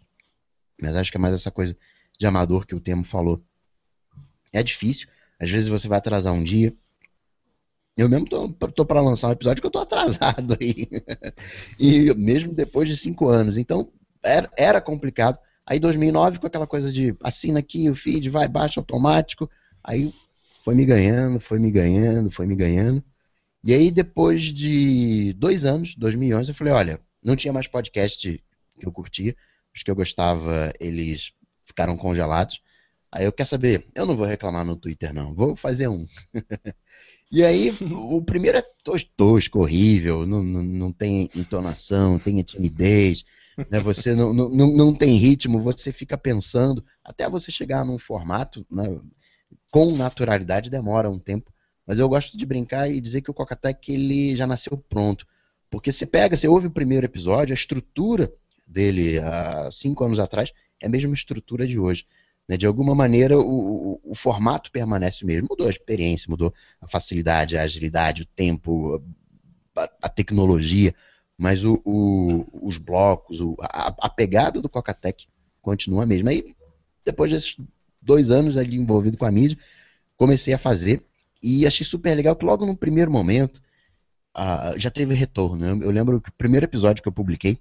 mas 0.81 0.95
acho 0.95 1.11
que 1.11 1.17
é 1.17 1.19
mais 1.19 1.33
essa 1.33 1.51
coisa 1.51 1.75
de 2.17 2.25
amador 2.25 2.65
que 2.65 2.73
o 2.73 2.79
Temo 2.79 3.03
falou. 3.03 3.43
É 4.53 4.63
difícil, 4.63 5.09
às 5.37 5.51
vezes 5.51 5.67
você 5.67 5.89
vai 5.89 5.97
atrasar 5.97 6.31
um 6.31 6.45
dia. 6.45 6.73
Eu 7.97 8.07
mesmo 8.07 8.25
tô, 8.25 8.47
tô 8.49 8.85
para 8.85 9.01
lançar 9.01 9.27
um 9.27 9.33
episódio 9.33 9.61
que 9.61 9.67
eu 9.67 9.71
tô 9.71 9.79
atrasado 9.79 10.57
aí. 10.61 10.87
e 11.77 12.13
mesmo 12.13 12.53
depois 12.53 12.87
de 12.87 12.95
cinco 12.95 13.27
anos. 13.27 13.57
Então, 13.57 13.91
era, 14.23 14.49
era 14.57 14.79
complicado. 14.79 15.37
Aí 15.67 15.79
2009 15.79 16.39
com 16.39 16.47
aquela 16.47 16.67
coisa 16.67 16.91
de 16.91 17.15
assina 17.21 17.59
aqui 17.59 17.89
o 17.89 17.95
feed, 17.95 18.29
vai, 18.29 18.47
baixa 18.47 18.79
automático. 18.79 19.49
Aí 19.83 20.13
foi 20.63 20.75
me 20.75 20.85
ganhando, 20.85 21.39
foi 21.39 21.57
me 21.59 21.71
ganhando, 21.71 22.29
foi 22.31 22.45
me 22.45 22.55
ganhando. 22.55 23.03
E 23.63 23.73
aí 23.73 23.89
depois 23.89 24.43
de 24.43 25.33
dois 25.33 25.65
anos, 25.65 25.95
2011, 25.95 26.51
eu 26.51 26.55
falei, 26.55 26.73
olha, 26.73 27.01
não 27.23 27.35
tinha 27.35 27.51
mais 27.51 27.67
podcast 27.67 28.43
que 28.79 28.85
eu 28.85 28.91
curtia. 28.91 29.35
Os 29.75 29.81
que 29.81 29.89
eu 29.89 29.95
gostava, 29.95 30.71
eles 30.79 31.33
ficaram 31.65 31.97
congelados. 31.97 32.61
Aí 33.11 33.25
eu 33.25 33.31
quer 33.31 33.45
saber, 33.45 33.87
eu 33.95 34.05
não 34.05 34.15
vou 34.15 34.25
reclamar 34.25 34.63
no 34.65 34.75
Twitter 34.75 35.13
não, 35.13 35.33
vou 35.33 35.55
fazer 35.55 35.87
um. 35.87 36.05
e 37.31 37.43
aí 37.43 37.75
o 37.81 38.21
primeiro 38.21 38.57
é 38.57 38.63
tosco, 39.15 39.59
horrível, 39.59 40.25
não, 40.27 40.43
não, 40.43 40.61
não 40.61 40.91
tem 40.91 41.29
entonação, 41.33 42.19
tem 42.19 42.41
timidez 42.43 43.25
né? 43.69 43.79
Você 43.79 44.13
não, 44.13 44.33
não, 44.33 44.49
não 44.49 44.93
tem 44.93 45.15
ritmo, 45.15 45.59
você 45.59 45.91
fica 45.91 46.17
pensando, 46.17 46.83
até 47.03 47.29
você 47.29 47.51
chegar 47.51 47.85
num 47.85 47.99
formato 47.99 48.65
né, 48.69 48.99
com 49.69 49.95
naturalidade 49.95 50.69
demora 50.69 51.09
um 51.09 51.19
tempo. 51.19 51.51
Mas 51.85 51.99
eu 51.99 52.09
gosto 52.09 52.37
de 52.37 52.45
brincar 52.45 52.89
e 52.89 52.99
dizer 52.99 53.21
que 53.21 53.29
o 53.29 53.33
Cocatec 53.33 53.91
ele 53.91 54.35
já 54.35 54.47
nasceu 54.47 54.77
pronto. 54.77 55.25
Porque 55.69 55.91
você 55.91 56.05
pega, 56.05 56.35
você 56.35 56.47
ouve 56.47 56.67
o 56.67 56.71
primeiro 56.71 57.05
episódio, 57.05 57.53
a 57.53 57.55
estrutura 57.55 58.31
dele 58.65 59.19
há 59.19 59.69
cinco 59.71 60.03
anos 60.03 60.19
atrás 60.19 60.51
é 60.81 60.87
a 60.87 60.89
mesma 60.89 61.13
estrutura 61.13 61.67
de 61.67 61.77
hoje. 61.77 62.05
Né? 62.47 62.57
De 62.57 62.65
alguma 62.65 62.95
maneira, 62.95 63.37
o, 63.37 63.93
o, 63.93 64.01
o, 64.03 64.15
formato 64.15 64.71
permanece 64.71 65.23
o 65.23 65.27
mesmo. 65.27 65.47
Mudou 65.49 65.67
a 65.67 65.69
experiência, 65.69 66.29
mudou 66.29 66.53
a 66.81 66.87
facilidade, 66.87 67.57
a 67.57 67.63
agilidade, 67.63 68.23
o 68.23 68.25
tempo, 68.25 69.03
a, 69.75 69.89
a 70.03 70.09
tecnologia. 70.09 70.93
Mas 71.37 71.63
o, 71.63 71.81
o, 71.83 72.67
os 72.67 72.77
blocos, 72.77 73.41
o, 73.41 73.55
a, 73.61 73.93
a, 73.99 74.09
pegada 74.09 74.61
do 74.61 74.69
Cocatec 74.69 75.27
continua 75.61 76.03
a 76.03 76.05
mesma. 76.05 76.29
Aí, 76.29 76.55
depois 77.03 77.31
desses 77.31 77.57
dois 78.01 78.31
anos 78.31 78.55
ali 78.55 78.77
envolvido 78.77 79.17
com 79.17 79.25
a 79.25 79.31
mídia, 79.31 79.57
comecei 80.15 80.53
a 80.53 80.57
fazer 80.57 81.03
e 81.43 81.67
achei 81.67 81.85
super 81.85 82.15
legal 82.15 82.35
que 82.35 82.45
logo 82.45 82.65
no 82.65 82.77
primeiro 82.77 83.11
momento 83.11 83.61
uh, 84.35 84.77
já 84.77 84.89
teve 84.89 85.13
retorno. 85.13 85.65
Eu, 85.65 85.81
eu, 85.83 85.91
lembro 85.91 86.21
que 86.21 86.29
o 86.29 86.33
primeiro 86.33 86.65
episódio 86.65 87.03
que 87.03 87.09
eu 87.09 87.13
publiquei, 87.13 87.59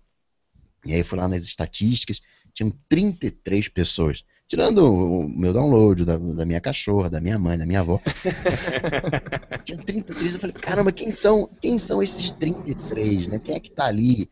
e 0.85 0.93
aí 0.93 1.02
fui 1.02 1.19
lá 1.19 1.26
nas 1.26 1.45
estatísticas, 1.45 2.21
tinham 2.52 2.73
33 2.88 3.69
pessoas 3.69 4.25
Tirando 4.47 4.85
o 4.85 5.29
meu 5.29 5.53
download 5.53 6.05
da, 6.05 6.19
da 6.19 6.45
minha 6.45 6.61
cachorra, 6.61 7.09
da 7.09 7.21
minha 7.21 7.39
mãe, 7.39 7.57
da 7.57 7.65
minha 7.65 7.81
avó. 7.81 8.01
Tinha 9.65 9.79
33, 9.79 10.35
eu 10.35 10.39
falei, 10.39 10.55
caramba, 10.55 10.93
quem 10.93 11.13
são, 11.13 11.49
quem 11.63 11.79
são 11.79 12.03
esses 12.03 12.31
33, 12.31 13.29
né? 13.29 13.39
Quem 13.39 13.55
é 13.55 13.61
que 13.61 13.71
tá 13.71 13.87
ali? 13.87 14.31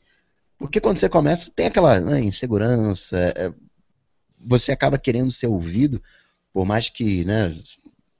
Porque 0.58 0.80
quando 0.80 0.98
você 0.98 1.08
começa, 1.08 1.50
tem 1.50 1.66
aquela 1.66 1.98
né, 1.98 2.20
insegurança, 2.20 3.16
é, 3.36 3.52
você 4.38 4.70
acaba 4.70 4.98
querendo 4.98 5.30
ser 5.30 5.46
ouvido, 5.46 6.00
por 6.52 6.66
mais 6.66 6.90
que, 6.90 7.24
né, 7.24 7.54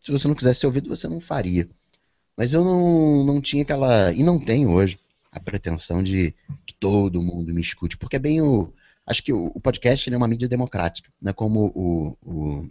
se 0.01 0.11
você 0.11 0.27
não 0.27 0.35
quisesse 0.35 0.61
ser 0.61 0.67
ouvido, 0.67 0.89
você 0.89 1.07
não 1.07 1.21
faria. 1.21 1.69
Mas 2.37 2.55
eu 2.55 2.65
não, 2.65 3.23
não 3.23 3.41
tinha 3.41 3.63
aquela, 3.63 4.13
e 4.13 4.25
não 4.25 4.41
tenho 4.41 4.71
hoje, 4.71 4.99
a 5.31 5.39
pretensão 5.39 6.03
de 6.03 6.35
que 6.67 6.75
todo 6.75 7.23
mundo 7.23 7.53
me 7.53 7.61
escute, 7.61 7.97
porque 7.97 8.17
é 8.17 8.19
bem 8.19 8.41
o, 8.41 8.73
acho 9.07 9.23
que 9.23 9.33
o, 9.33 9.59
podcast 9.61 10.13
é 10.13 10.17
uma 10.17 10.29
mídia 10.29 10.49
democrática, 10.49 11.13
né? 11.21 11.33
Como 11.33 11.73
o, 11.75 12.17
o, 12.23 12.69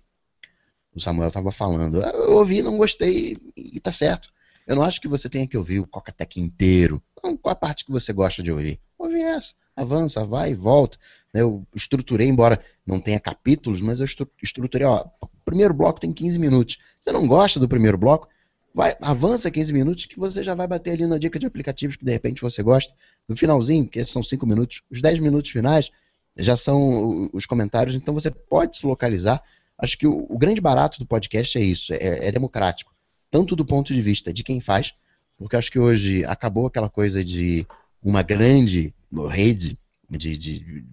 o 0.96 1.00
Samuel 1.00 1.30
estava 1.30 1.52
falando. 1.52 2.02
Eu 2.02 2.34
ouvi, 2.34 2.62
não 2.62 2.78
gostei 2.78 3.38
e 3.56 3.80
tá 3.80 3.92
certo. 3.92 4.30
Eu 4.66 4.76
não 4.76 4.84
acho 4.84 5.02
que 5.02 5.08
você 5.08 5.28
tenha 5.28 5.48
que 5.48 5.58
ouvir 5.58 5.80
o 5.80 5.88
Cocatec 5.88 6.40
inteiro. 6.40 7.02
Então, 7.18 7.36
qual 7.36 7.52
a 7.52 7.56
parte 7.56 7.84
que 7.84 7.92
você 7.92 8.14
gosta 8.14 8.42
de 8.44 8.52
ouvir? 8.52 8.80
Ouve 8.98 9.20
essa. 9.20 9.54
Avança, 9.76 10.24
vai 10.24 10.54
volta. 10.54 10.98
Eu 11.34 11.66
estruturei, 11.74 12.28
embora 12.28 12.64
não 12.86 13.00
tenha 13.00 13.20
capítulos, 13.20 13.82
mas 13.82 14.00
eu 14.00 14.06
estruturei, 14.42 14.86
ó, 14.86 15.06
o 15.22 15.28
primeiro 15.46 15.74
bloco 15.74 16.00
tem 16.00 16.12
15 16.12 16.38
minutos. 16.38 16.78
Você 17.00 17.12
não 17.12 17.28
gosta 17.28 17.60
do 17.60 17.68
primeiro 17.68 17.98
bloco? 17.98 18.28
Vai, 18.74 18.96
avança 19.02 19.52
15 19.52 19.74
minutos 19.74 20.06
que 20.06 20.18
você 20.18 20.44
já 20.44 20.56
vai 20.56 20.68
bater 20.68 20.92
ali 20.92 21.06
na 21.06 21.18
dica 21.18 21.38
de 21.38 21.46
aplicativos 21.46 21.96
que 21.96 22.06
de 22.06 22.12
repente 22.12 22.42
você 22.42 22.64
gosta. 22.64 22.94
No 23.28 23.36
finalzinho, 23.36 23.88
que 23.88 24.04
são 24.06 24.24
5 24.24 24.46
minutos, 24.46 24.82
os 24.90 25.02
10 25.02 25.20
minutos 25.20 25.52
finais, 25.52 25.90
já 26.38 26.56
são 26.56 27.30
os 27.34 27.46
comentários, 27.46 27.96
então 27.96 28.14
você 28.14 28.32
pode 28.32 28.78
se 28.78 28.86
localizar. 28.86 29.42
Acho 29.78 29.98
que 29.98 30.08
o, 30.08 30.26
o 30.30 30.38
grande 30.38 30.62
barato 30.62 31.00
do 31.00 31.06
podcast 31.06 31.58
é 31.58 31.62
isso, 31.62 31.94
é, 31.94 32.28
é, 32.28 32.32
democrático. 32.32 32.94
Tanto 33.30 33.56
do 33.56 33.66
ponto 33.66 33.94
de 33.94 34.02
vista 34.02 34.34
de 34.34 34.44
quem 34.44 34.62
faz, 34.62 34.94
porque 35.38 35.56
acho 35.56 35.72
que 35.72 35.80
hoje 35.80 36.24
acabou 36.26 36.68
aquela 36.68 36.90
coisa 36.90 37.24
de 37.24 37.66
uma 38.02 38.22
grande 38.22 38.94
rede 39.30 39.78
de, 40.10 40.38
de, 40.38 40.86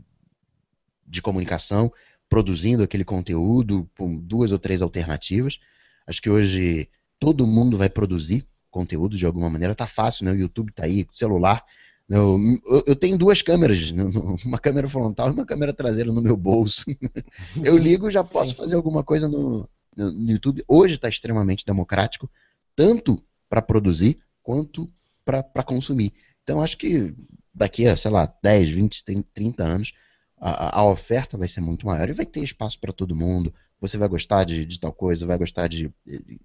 de 1.07 1.23
comunicação 1.23 1.93
produzindo 2.29 2.83
aquele 2.83 3.05
conteúdo 3.05 3.89
com 3.97 4.17
duas 4.19 4.53
ou 4.53 4.59
três 4.59 4.83
alternativas. 4.83 5.59
Acho 6.07 6.21
que 6.21 6.31
hoje 6.31 6.89
todo 7.19 7.47
mundo 7.47 7.77
vai 7.77 7.89
produzir 7.89 8.47
conteúdo 8.71 9.17
de 9.17 9.27
alguma 9.27 9.49
maneira. 9.51 9.75
Tá 9.75 9.87
fácil, 9.87 10.25
né? 10.25 10.33
O 10.33 10.37
YouTube 10.37 10.73
tá 10.73 10.85
aí, 10.85 11.07
celular. 11.11 11.65
Eu, 12.09 12.39
eu, 12.87 12.97
tenho 12.97 13.19
duas 13.19 13.43
câmeras, 13.43 13.91
uma 14.45 14.59
câmera 14.59 14.89
frontal 14.89 15.29
e 15.29 15.33
uma 15.33 15.45
câmera 15.45 15.75
traseira 15.75 16.11
no 16.11 16.23
meu 16.23 16.37
bolso. 16.37 16.87
Eu 17.63 17.77
ligo 17.77 18.09
e 18.09 18.11
já 18.11 18.25
posso 18.25 18.55
fazer 18.55 18.77
alguma 18.77 19.05
coisa 19.05 19.29
no, 19.29 19.69
no 19.95 20.31
YouTube. 20.31 20.65
Hoje 20.67 20.95
está 20.95 21.09
extremamente 21.09 21.67
democrático, 21.67 22.31
tanto 22.75 23.23
para 23.49 23.61
produzir 23.61 24.19
quanto 24.43 24.91
para 25.23 25.63
consumir. 25.63 26.15
Então 26.43 26.63
acho 26.63 26.79
que 26.79 27.15
daqui 27.53 27.87
a, 27.87 27.95
sei 27.95 28.11
lá, 28.11 28.33
10, 28.43 28.71
20, 28.71 29.05
30 29.35 29.63
anos, 29.63 29.93
a, 30.41 30.81
a 30.81 30.85
oferta 30.85 31.37
vai 31.37 31.49
ser 31.49 31.61
muito 31.61 31.85
maior 31.85 32.09
e 32.09 32.15
vai 32.15 32.25
ter 32.25 32.43
espaço 32.43 32.81
para 32.81 32.93
todo 32.93 33.15
mundo. 33.15 33.53
Você 33.81 33.99
vai 33.99 34.09
gostar 34.09 34.45
de, 34.45 34.65
de 34.65 34.81
tal 34.81 34.95
coisa, 34.95 35.27
vai 35.27 35.37
gostar 35.37 35.69
de, 35.69 35.93
de, 36.07 36.41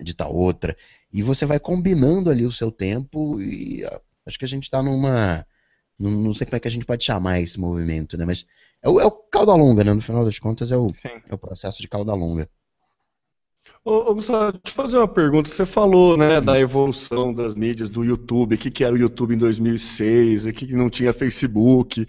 de 0.00 0.14
tal 0.14 0.32
outra. 0.32 0.76
E 1.12 1.22
você 1.22 1.44
vai 1.44 1.58
combinando 1.58 2.30
ali 2.30 2.46
o 2.46 2.52
seu 2.52 2.70
tempo 2.70 3.40
e 3.40 3.82
Acho 4.26 4.38
que 4.38 4.44
a 4.44 4.48
gente 4.48 4.64
está 4.64 4.82
numa. 4.82 5.46
Não, 5.98 6.10
não, 6.10 6.34
sei 6.34 6.46
como 6.46 6.56
é 6.56 6.60
que 6.60 6.68
a 6.68 6.70
gente 6.70 6.86
pode 6.86 7.04
chamar 7.04 7.40
esse 7.40 7.58
movimento, 7.60 8.16
né? 8.16 8.24
Mas 8.24 8.44
é 8.82 8.88
o, 8.88 9.00
é 9.00 9.04
o 9.04 9.10
cauda 9.10 9.54
longa, 9.54 9.84
né? 9.84 9.92
No 9.92 10.00
final 10.00 10.24
das 10.24 10.38
contas, 10.38 10.72
é 10.72 10.76
o, 10.76 10.88
é 11.28 11.34
o 11.34 11.38
processo 11.38 11.80
de 11.80 11.88
cauda 11.88 12.14
longa. 12.14 12.48
Ô, 13.84 14.10
ô, 14.10 14.14
Gustavo, 14.14 14.52
deixa 14.52 14.68
eu 14.68 14.72
fazer 14.72 14.96
uma 14.96 15.08
pergunta. 15.08 15.48
Você 15.48 15.66
falou 15.66 16.16
né, 16.16 16.40
da 16.40 16.58
evolução 16.58 17.34
das 17.34 17.56
mídias 17.56 17.88
do 17.88 18.04
YouTube, 18.04 18.54
o 18.54 18.58
que, 18.58 18.70
que 18.70 18.84
era 18.84 18.94
o 18.94 18.98
YouTube 18.98 19.34
em 19.34 19.38
2006, 19.38 20.46
o 20.46 20.52
que, 20.52 20.68
que 20.68 20.76
não 20.76 20.88
tinha 20.88 21.12
Facebook. 21.12 22.06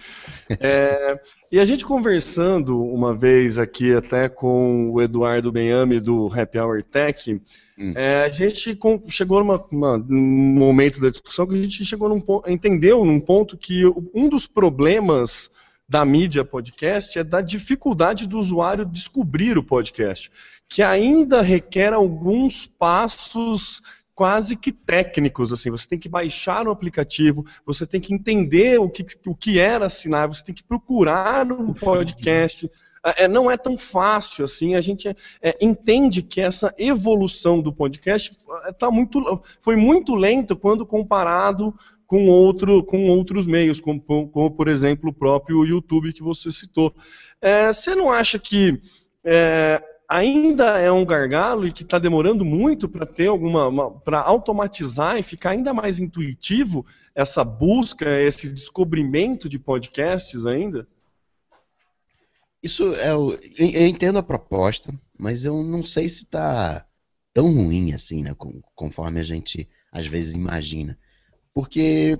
É, 0.60 1.20
e 1.52 1.60
a 1.60 1.66
gente 1.66 1.84
conversando 1.84 2.80
uma 2.80 3.16
vez 3.16 3.58
aqui 3.58 3.92
até 3.92 4.30
com 4.30 4.92
o 4.92 5.02
Eduardo 5.02 5.52
Benhame 5.52 6.00
do 6.00 6.32
Happy 6.32 6.60
Hour 6.60 6.84
Tech, 6.84 7.42
hum. 7.80 7.94
é, 7.96 8.26
a 8.26 8.30
gente 8.30 8.78
chegou 9.08 9.40
numa, 9.40 9.66
uma, 9.72 9.98
num 9.98 10.54
momento 10.56 11.02
da 11.02 11.10
discussão 11.10 11.48
que 11.48 11.56
a 11.56 11.62
gente 11.62 11.84
chegou 11.84 12.08
num 12.08 12.22
ponto, 12.22 12.48
entendeu 12.48 13.04
num 13.04 13.20
ponto 13.20 13.58
que 13.58 13.84
um 14.14 14.30
dos 14.30 14.46
problemas 14.46 15.50
da 15.90 16.06
mídia 16.06 16.46
podcast 16.46 17.18
é 17.18 17.24
da 17.24 17.42
dificuldade 17.42 18.28
do 18.28 18.38
usuário 18.38 18.86
descobrir 18.86 19.58
o 19.58 19.64
podcast 19.64 20.32
que 20.74 20.82
ainda 20.82 21.40
requer 21.44 21.94
alguns 21.94 22.66
passos 22.66 23.80
quase 24.16 24.56
que 24.56 24.72
técnicos, 24.72 25.54
assim, 25.54 25.70
você 25.70 25.88
tem 25.88 26.00
que 26.00 26.10
baixar 26.10 26.68
o 26.68 26.72
aplicativo, 26.72 27.46
você 27.64 27.86
tem 27.86 28.02
que 28.02 28.12
entender 28.12 28.80
o 28.80 28.90
que, 28.90 29.06
o 29.28 29.36
que 29.36 29.60
era 29.60 29.86
assinar, 29.86 30.28
você 30.28 30.44
tem 30.44 30.56
que 30.56 30.64
procurar 30.64 31.52
um 31.52 31.74
podcast, 31.74 32.68
é, 33.04 33.28
não 33.28 33.52
é 33.52 33.56
tão 33.56 33.78
fácil 33.78 34.46
assim. 34.46 34.74
A 34.74 34.82
gente 34.82 35.08
é, 35.08 35.16
é, 35.44 35.58
entende 35.62 36.24
que 36.24 36.42
essa 36.42 36.74
evolução 36.76 37.62
do 37.62 37.72
podcast 37.72 38.36
é, 38.66 38.72
tá 38.72 38.90
muito, 38.90 39.44
foi 39.62 39.76
muito 39.76 40.16
lenta 40.16 40.56
quando 40.56 40.88
comparado 40.88 41.72
com, 42.08 42.26
outro, 42.30 42.84
com 42.84 43.10
outros 43.10 43.46
meios, 43.46 43.80
como, 43.80 44.02
como, 44.02 44.50
por 44.50 44.68
exemplo 44.68 45.12
o 45.12 45.14
próprio 45.14 45.64
YouTube 45.64 46.14
que 46.14 46.24
você 46.24 46.50
citou. 46.50 46.96
É, 47.40 47.72
você 47.72 47.94
não 47.94 48.10
acha 48.10 48.40
que 48.40 48.82
é, 49.24 49.80
ainda 50.14 50.80
é 50.80 50.92
um 50.92 51.06
gargalo 51.06 51.68
e 51.68 51.72
que 51.72 51.84
está 51.84 51.98
demorando 51.98 52.46
muito 52.46 52.88
para 52.88 53.06
ter 53.06 53.28
alguma. 53.28 53.92
para 54.00 54.22
automatizar 54.22 55.18
e 55.18 55.24
ficar 55.24 55.52
ainda 55.52 55.74
mais 55.74 56.00
intuitivo 56.00 56.86
essa 57.16 57.44
busca, 57.44 58.20
esse 58.22 58.50
descobrimento 58.50 59.50
de 59.50 59.58
podcasts 59.58 60.46
ainda? 60.46 60.88
Isso 62.62 62.94
é 62.96 63.14
o, 63.14 63.34
eu 63.58 63.88
entendo 63.88 64.18
a 64.18 64.24
proposta, 64.24 64.94
mas 65.20 65.44
eu 65.44 65.62
não 65.64 65.84
sei 65.84 66.08
se 66.08 66.24
está 66.24 66.86
tão 67.34 67.46
ruim 67.46 67.94
assim, 67.94 68.22
né, 68.22 68.34
conforme 68.76 69.20
a 69.20 69.24
gente 69.24 69.68
às 69.92 70.08
vezes 70.08 70.34
imagina. 70.34 70.98
Porque. 71.54 72.18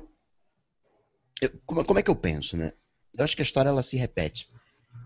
como 1.66 2.00
é 2.00 2.04
que 2.04 2.12
eu 2.12 2.16
penso, 2.16 2.58
né? 2.58 2.74
Eu 3.16 3.24
acho 3.24 3.36
que 3.36 3.42
a 3.42 3.46
história 3.46 3.70
ela 3.70 3.84
se 3.84 3.96
repete. 3.96 4.50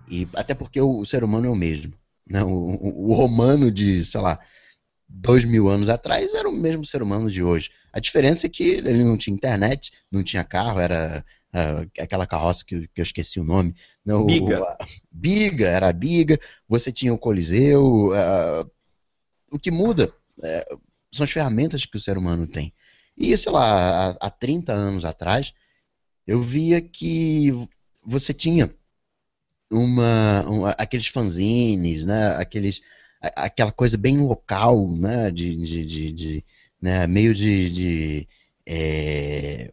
E 0.10 0.28
até 0.34 0.54
porque 0.54 0.80
o, 0.80 1.00
o 1.00 1.06
ser 1.06 1.24
humano 1.24 1.48
é 1.48 1.50
o 1.50 1.56
mesmo. 1.56 1.94
Né? 2.30 2.44
O, 2.44 2.50
o- 2.50 3.12
o 3.12 3.14
romano 3.14 3.72
de, 3.72 4.04
sei 4.06 4.22
lá, 4.22 4.40
dois 5.08 5.46
mil 5.46 5.70
anos 5.70 5.90
atrás 5.90 6.34
era 6.34 6.48
o 6.50 6.52
mesmo 6.54 6.86
ser 6.86 7.02
humano 7.02 7.30
de 7.32 7.44
hoje. 7.44 7.70
A 7.94 8.00
diferença 8.00 8.46
é 8.48 8.50
que 8.50 8.64
ele 8.64 9.04
não 9.04 9.18
tinha 9.18 9.34
internet, 9.36 9.92
não 10.12 10.24
tinha 10.24 10.44
carro, 10.44 10.80
era 10.80 11.26
ah, 11.54 11.86
aquela 12.00 12.28
carroça 12.28 12.64
que, 12.66 12.76
eu- 12.76 12.82
que 12.94 13.02
eu 13.02 13.04
esqueci 13.04 13.40
o 13.40 13.44
nome. 13.44 13.74
né? 14.06 14.14
O- 14.14 14.26
Biga. 14.28 14.60
a- 14.64 14.78
biga, 15.12 15.68
era 15.68 15.90
a 15.90 15.94
biga. 15.94 16.40
Você 16.68 16.92
tinha 16.92 17.14
o 17.14 17.18
Coliseu. 17.18 18.12
ah, 18.14 18.68
o 19.52 19.58
que 19.60 19.72
muda 19.72 20.14
é, 20.44 20.66
são 21.12 21.24
as 21.24 21.32
ferramentas 21.32 21.86
que 21.86 21.98
o 21.98 22.02
ser 22.02 22.18
humano 22.18 22.48
tem. 22.48 22.74
E, 23.18 23.36
sei 23.38 23.52
lá, 23.52 24.10
há, 24.12 24.28
há 24.28 24.30
30 24.30 24.74
anos 24.74 25.06
atrás, 25.06 25.54
eu 26.28 26.42
via 26.42 26.82
que 26.82 27.52
você 28.06 28.34
tinha 28.34 28.74
uma, 29.72 30.48
um- 30.50 30.66
aqueles 30.66 31.08
fanzines, 31.08 32.06
né? 32.06 32.36
Aqueles, 32.38 32.82
a- 33.22 33.46
aquela 33.46 33.72
coisa 33.72 33.98
bem 33.98 34.18
local, 34.20 34.90
né? 34.92 35.32
De, 35.32 35.56
de, 35.66 35.86
de, 35.86 36.12
de, 36.12 36.46
né? 36.82 37.06
meio 37.08 37.34
de, 37.34 37.70
de 37.70 38.28
é, 38.66 39.72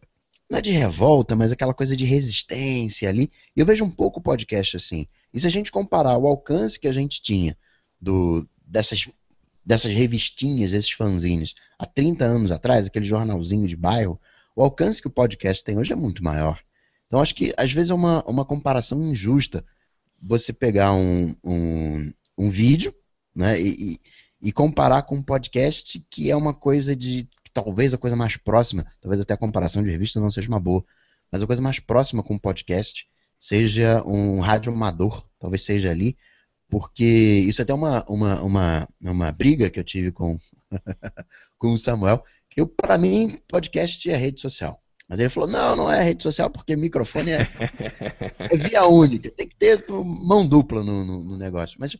não 0.49 0.59
é 0.59 0.61
de 0.61 0.71
revolta, 0.71 1.35
mas 1.35 1.51
aquela 1.51 1.73
coisa 1.73 1.95
de 1.95 2.05
resistência 2.05 3.09
ali. 3.09 3.31
Eu 3.55 3.65
vejo 3.65 3.83
um 3.83 3.89
pouco 3.91 4.19
o 4.19 4.23
podcast 4.23 4.77
assim. 4.77 5.07
E 5.33 5.39
se 5.39 5.47
a 5.47 5.49
gente 5.49 5.71
comparar 5.71 6.17
o 6.17 6.27
alcance 6.27 6.79
que 6.79 6.87
a 6.87 6.93
gente 6.93 7.21
tinha 7.21 7.57
do, 7.99 8.47
dessas, 8.65 9.07
dessas 9.65 9.93
revistinhas, 9.93 10.71
esses 10.71 10.91
fanzines, 10.91 11.53
há 11.77 11.85
30 11.85 12.23
anos 12.25 12.51
atrás, 12.51 12.87
aquele 12.87 13.05
jornalzinho 13.05 13.67
de 13.67 13.75
bairro, 13.75 14.19
o 14.55 14.63
alcance 14.63 15.01
que 15.01 15.07
o 15.07 15.11
podcast 15.11 15.63
tem 15.63 15.77
hoje 15.77 15.91
é 15.91 15.95
muito 15.95 16.23
maior. 16.23 16.59
Então 17.07 17.19
acho 17.19 17.35
que 17.35 17.53
às 17.57 17.71
vezes 17.71 17.89
é 17.89 17.93
uma, 17.93 18.23
uma 18.25 18.45
comparação 18.45 19.01
injusta 19.01 19.65
você 20.21 20.53
pegar 20.53 20.93
um, 20.93 21.35
um, 21.43 22.13
um 22.37 22.49
vídeo 22.49 22.93
né, 23.35 23.59
e, 23.59 23.99
e- 24.41 24.51
comparar 24.51 25.03
com 25.03 25.15
um 25.15 25.23
podcast 25.23 26.03
que 26.09 26.29
é 26.31 26.35
uma 26.35 26.53
coisa 26.53 26.95
de. 26.95 27.27
talvez 27.53 27.93
a 27.93 27.97
coisa 27.97 28.15
mais 28.15 28.37
próxima, 28.37 28.85
talvez 29.01 29.19
até 29.21 29.33
a 29.33 29.37
comparação 29.37 29.83
de 29.83 29.91
revista 29.91 30.19
não 30.19 30.31
seja 30.31 30.47
uma 30.47 30.59
boa, 30.59 30.83
mas 31.31 31.41
a 31.41 31.47
coisa 31.47 31.61
mais 31.61 31.79
próxima 31.79 32.23
com 32.23 32.35
um 32.35 32.39
podcast 32.39 33.07
seja 33.39 34.03
um 34.05 34.39
rádio 34.39 34.71
amador, 34.71 35.27
talvez 35.39 35.63
seja 35.63 35.91
ali, 35.91 36.17
porque 36.69 37.03
isso 37.03 37.61
é 37.61 37.63
até 37.63 37.73
uma, 37.73 38.03
uma, 38.09 38.41
uma, 38.41 38.89
uma 39.01 39.31
briga 39.31 39.69
que 39.69 39.79
eu 39.79 39.83
tive 39.83 40.11
com, 40.11 40.37
com 41.57 41.73
o 41.73 41.77
Samuel, 41.77 42.23
que 42.49 42.65
para 42.65 42.97
mim, 42.97 43.39
podcast 43.47 44.09
é 44.09 44.15
rede 44.15 44.41
social. 44.41 44.81
Mas 45.07 45.19
ele 45.19 45.29
falou, 45.29 45.49
não, 45.49 45.75
não 45.75 45.91
é 45.91 46.03
rede 46.03 46.23
social 46.23 46.49
porque 46.49 46.75
microfone 46.75 47.31
é, 47.31 47.41
é 48.39 48.57
via 48.57 48.85
única, 48.85 49.29
tem 49.31 49.47
que 49.47 49.55
ter 49.55 49.85
mão 49.89 50.47
dupla 50.47 50.83
no, 50.83 51.05
no, 51.05 51.23
no 51.23 51.37
negócio. 51.37 51.77
Mas 51.79 51.95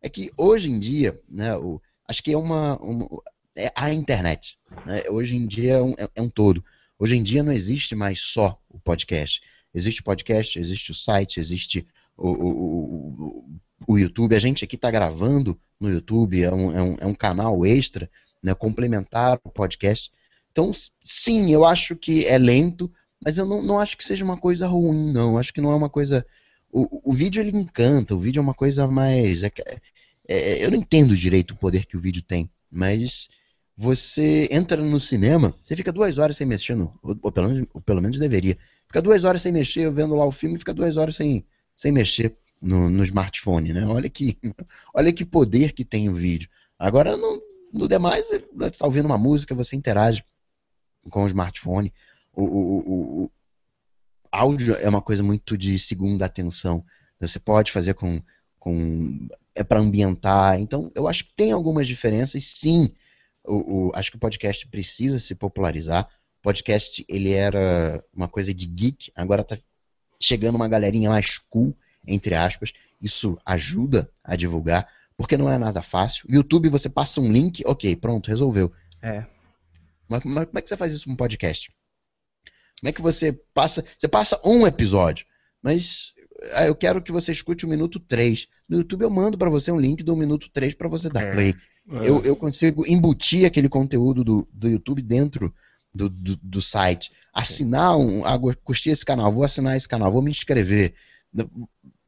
é 0.00 0.08
que 0.08 0.30
hoje 0.36 0.70
em 0.70 0.78
dia, 0.78 1.20
né, 1.28 1.56
o, 1.56 1.80
acho 2.08 2.22
que 2.22 2.32
é 2.32 2.38
uma, 2.38 2.76
uma- 2.78 3.08
é 3.56 3.72
a 3.74 3.92
internet. 3.92 4.56
né? 4.86 5.02
Hoje 5.08 5.34
em 5.36 5.46
dia 5.46 5.74
é 5.74 5.82
um, 5.82 5.92
é- 5.92 6.08
é 6.14 6.22
um 6.22 6.28
todo. 6.28 6.64
Hoje 6.98 7.16
em 7.16 7.22
dia 7.22 7.42
não 7.42 7.52
existe 7.52 7.94
mais 7.94 8.20
só 8.20 8.58
o 8.68 8.78
podcast. 8.78 9.40
Existe 9.74 10.00
o 10.00 10.04
podcast, 10.04 10.58
existe 10.58 10.92
o 10.92 10.94
site, 10.94 11.40
existe 11.40 11.86
o, 12.16 12.28
o, 12.28 13.44
o, 13.88 13.98
YouTube. 13.98 14.36
A 14.36 14.40
gente 14.40 14.64
aqui 14.64 14.76
está 14.76 14.90
gravando 14.90 15.58
no 15.80 15.90
YouTube, 15.90 16.42
é 16.42 16.52
um, 16.52 16.72
é 16.76 16.82
um, 16.82 16.96
é 17.00 17.06
um 17.06 17.14
canal 17.14 17.66
extra, 17.66 18.08
né, 18.42 18.54
complementar 18.54 19.40
o 19.42 19.50
podcast. 19.50 20.12
Então, 20.54 20.70
sim, 21.04 21.50
eu 21.50 21.64
acho 21.64 21.96
que 21.96 22.24
é 22.26 22.38
lento, 22.38 22.88
mas 23.24 23.38
eu 23.38 23.44
não, 23.46 23.60
não 23.60 23.80
acho 23.80 23.96
que 23.96 24.04
seja 24.04 24.24
uma 24.24 24.36
coisa 24.38 24.68
ruim, 24.68 25.12
não. 25.12 25.32
Eu 25.32 25.38
acho 25.38 25.52
que 25.52 25.60
não 25.60 25.72
é 25.72 25.74
uma 25.74 25.90
coisa. 25.90 26.24
O, 26.72 27.10
o 27.10 27.12
vídeo 27.12 27.42
ele 27.42 27.56
encanta, 27.58 28.14
o 28.14 28.18
vídeo 28.18 28.38
é 28.38 28.42
uma 28.42 28.54
coisa 28.54 28.86
mais. 28.86 29.42
é 29.42 29.50
que- 29.50 29.64
é, 30.28 30.64
eu 30.64 30.70
não 30.70 30.78
entendo 30.78 31.16
direito 31.16 31.52
o 31.52 31.56
poder 31.56 31.86
que 31.86 31.96
o 31.96 32.00
vídeo 32.00 32.22
tem, 32.22 32.48
mas 32.70 33.28
você 33.76 34.48
entra 34.50 34.80
no 34.82 35.00
cinema, 35.00 35.54
você 35.62 35.74
fica 35.74 35.92
duas 35.92 36.18
horas 36.18 36.36
sem 36.36 36.46
mexer, 36.46 36.76
no, 36.76 36.96
ou, 37.02 37.16
ou 37.22 37.32
pelo, 37.32 37.48
menos, 37.48 37.66
ou 37.74 37.80
pelo 37.80 38.00
menos 38.00 38.18
deveria. 38.18 38.56
Fica 38.86 39.02
duas 39.02 39.24
horas 39.24 39.42
sem 39.42 39.52
mexer, 39.52 39.90
vendo 39.90 40.14
lá 40.14 40.24
o 40.24 40.32
filme, 40.32 40.56
fica 40.58 40.72
duas 40.72 40.96
horas 40.96 41.16
sem, 41.16 41.44
sem 41.74 41.90
mexer 41.92 42.36
no, 42.62 42.88
no 42.88 43.02
smartphone, 43.02 43.72
né? 43.72 43.84
Olha 43.86 44.08
que, 44.08 44.38
olha 44.94 45.12
que 45.12 45.24
poder 45.24 45.72
que 45.72 45.84
tem 45.84 46.08
o 46.08 46.14
vídeo. 46.14 46.48
Agora, 46.78 47.16
no, 47.16 47.42
no 47.72 47.88
demais, 47.88 48.26
você 48.28 48.44
está 48.68 48.86
ouvindo 48.86 49.06
uma 49.06 49.18
música, 49.18 49.54
você 49.54 49.74
interage 49.76 50.22
com 51.10 51.24
o 51.24 51.26
smartphone. 51.26 51.92
O, 52.32 52.42
o, 52.42 52.78
o- 52.78 53.24
o 53.24 53.30
áudio 54.32 54.74
é 54.76 54.88
uma 54.88 55.02
coisa 55.02 55.22
muito 55.22 55.56
de 55.56 55.78
segunda 55.78 56.24
atenção. 56.26 56.84
Você 57.20 57.38
pode 57.38 57.70
fazer 57.72 57.94
com. 57.94 58.20
com 58.58 59.28
é 59.54 59.62
para 59.62 59.78
ambientar. 59.78 60.58
Então, 60.58 60.90
eu 60.96 61.06
acho 61.06 61.24
que 61.24 61.34
tem 61.36 61.52
algumas 61.52 61.86
diferenças, 61.86 62.44
sim. 62.44 62.92
O, 63.46 63.88
o- 63.88 63.92
acho 63.94 64.10
que 64.10 64.16
o 64.16 64.20
podcast 64.20 64.66
precisa 64.68 65.20
se 65.20 65.34
popularizar. 65.34 66.08
O 66.40 66.42
podcast, 66.42 67.04
ele 67.08 67.32
era 67.32 68.02
uma 68.12 68.28
coisa 68.28 68.52
de 68.52 68.66
geek, 68.66 69.12
agora 69.14 69.44
tá 69.44 69.56
chegando 70.20 70.56
uma 70.56 70.68
galerinha 70.68 71.08
mais 71.10 71.38
cool, 71.38 71.74
entre 72.06 72.34
aspas. 72.34 72.72
Isso 73.00 73.38
ajuda 73.46 74.10
a 74.24 74.34
divulgar, 74.36 74.88
porque 75.16 75.36
não 75.36 75.48
é 75.50 75.56
nada 75.56 75.80
fácil. 75.82 76.26
YouTube, 76.28 76.68
você 76.68 76.88
passa 76.88 77.20
um 77.20 77.30
link, 77.30 77.62
ok, 77.66 77.94
pronto, 77.96 78.28
resolveu. 78.28 78.72
É. 79.00 79.24
Mas, 80.08 80.22
mas 80.24 80.44
como 80.46 80.58
é 80.58 80.62
que 80.62 80.68
você 80.68 80.76
faz 80.76 80.92
isso 80.92 81.06
com 81.06 81.12
um 81.12 81.16
podcast? 81.16 81.72
Como 82.80 82.88
é 82.88 82.92
que 82.92 83.02
você 83.02 83.32
passa. 83.54 83.84
Você 83.98 84.08
passa 84.08 84.40
um 84.44 84.66
episódio, 84.66 85.24
mas 85.62 86.12
ah, 86.52 86.66
eu 86.66 86.74
quero 86.74 87.00
que 87.02 87.12
você 87.12 87.32
escute 87.32 87.64
o 87.64 87.68
minuto 87.68 87.98
3. 88.00 88.46
No 88.68 88.78
YouTube 88.78 89.02
eu 89.02 89.10
mando 89.10 89.38
pra 89.38 89.48
você 89.50 89.70
um 89.72 89.78
link 89.80 90.02
do 90.02 90.16
minuto 90.16 90.50
3 90.52 90.74
pra 90.74 90.88
você 90.88 91.08
dar 91.08 91.22
É. 91.24 91.30
play. 91.32 91.54
Eu, 92.02 92.22
eu 92.22 92.34
consigo 92.34 92.84
embutir 92.86 93.44
aquele 93.46 93.68
conteúdo 93.68 94.24
do, 94.24 94.48
do 94.52 94.68
YouTube 94.68 95.02
dentro 95.02 95.54
do, 95.94 96.08
do, 96.08 96.36
do 96.42 96.62
site. 96.62 97.12
Assinar 97.32 97.96
um. 97.96 98.24
Ah, 98.24 98.36
go- 98.36 98.56
curti 98.64 98.88
esse 98.90 99.04
canal, 99.04 99.30
vou 99.30 99.44
assinar 99.44 99.76
esse 99.76 99.86
canal, 99.88 100.10
vou 100.10 100.22
me 100.22 100.30
inscrever. 100.30 100.94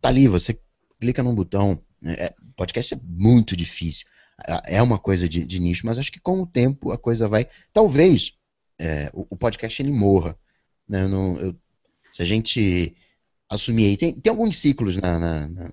Tá 0.01 0.09
ali, 0.09 0.29
você 0.29 0.59
clica 1.01 1.23
num 1.23 1.35
botão. 1.35 1.81
É, 2.05 2.35
podcast 2.57 2.95
é 2.95 3.01
muito 3.03 3.55
difícil. 3.57 4.07
É 4.65 4.83
uma 4.83 4.99
coisa 4.99 5.29
de, 5.29 5.45
de 5.47 5.59
nicho, 5.59 5.87
mas 5.87 5.99
acho 5.99 6.13
que 6.13 6.21
com 6.21 6.43
o 6.43 6.47
tempo 6.47 6.93
a 6.93 6.99
coisa 6.99 7.27
vai. 7.29 7.47
Talvez 7.73 8.33
é, 8.79 9.11
o, 9.15 9.27
o 9.31 9.37
podcast 9.37 9.81
ele 9.81 9.93
morra. 9.93 10.39
Né? 10.89 11.03
Eu 11.03 11.09
não- 11.09 11.39
eu- 11.39 11.57
se 12.13 12.23
a 12.23 12.25
gente 12.25 12.95
assumir. 13.49 13.97
Tem, 13.97 14.15
tem 14.15 14.31
alguns 14.31 14.57
ciclos 14.59 14.97
na, 14.97 15.19
na, 15.19 15.49
na, 15.49 15.73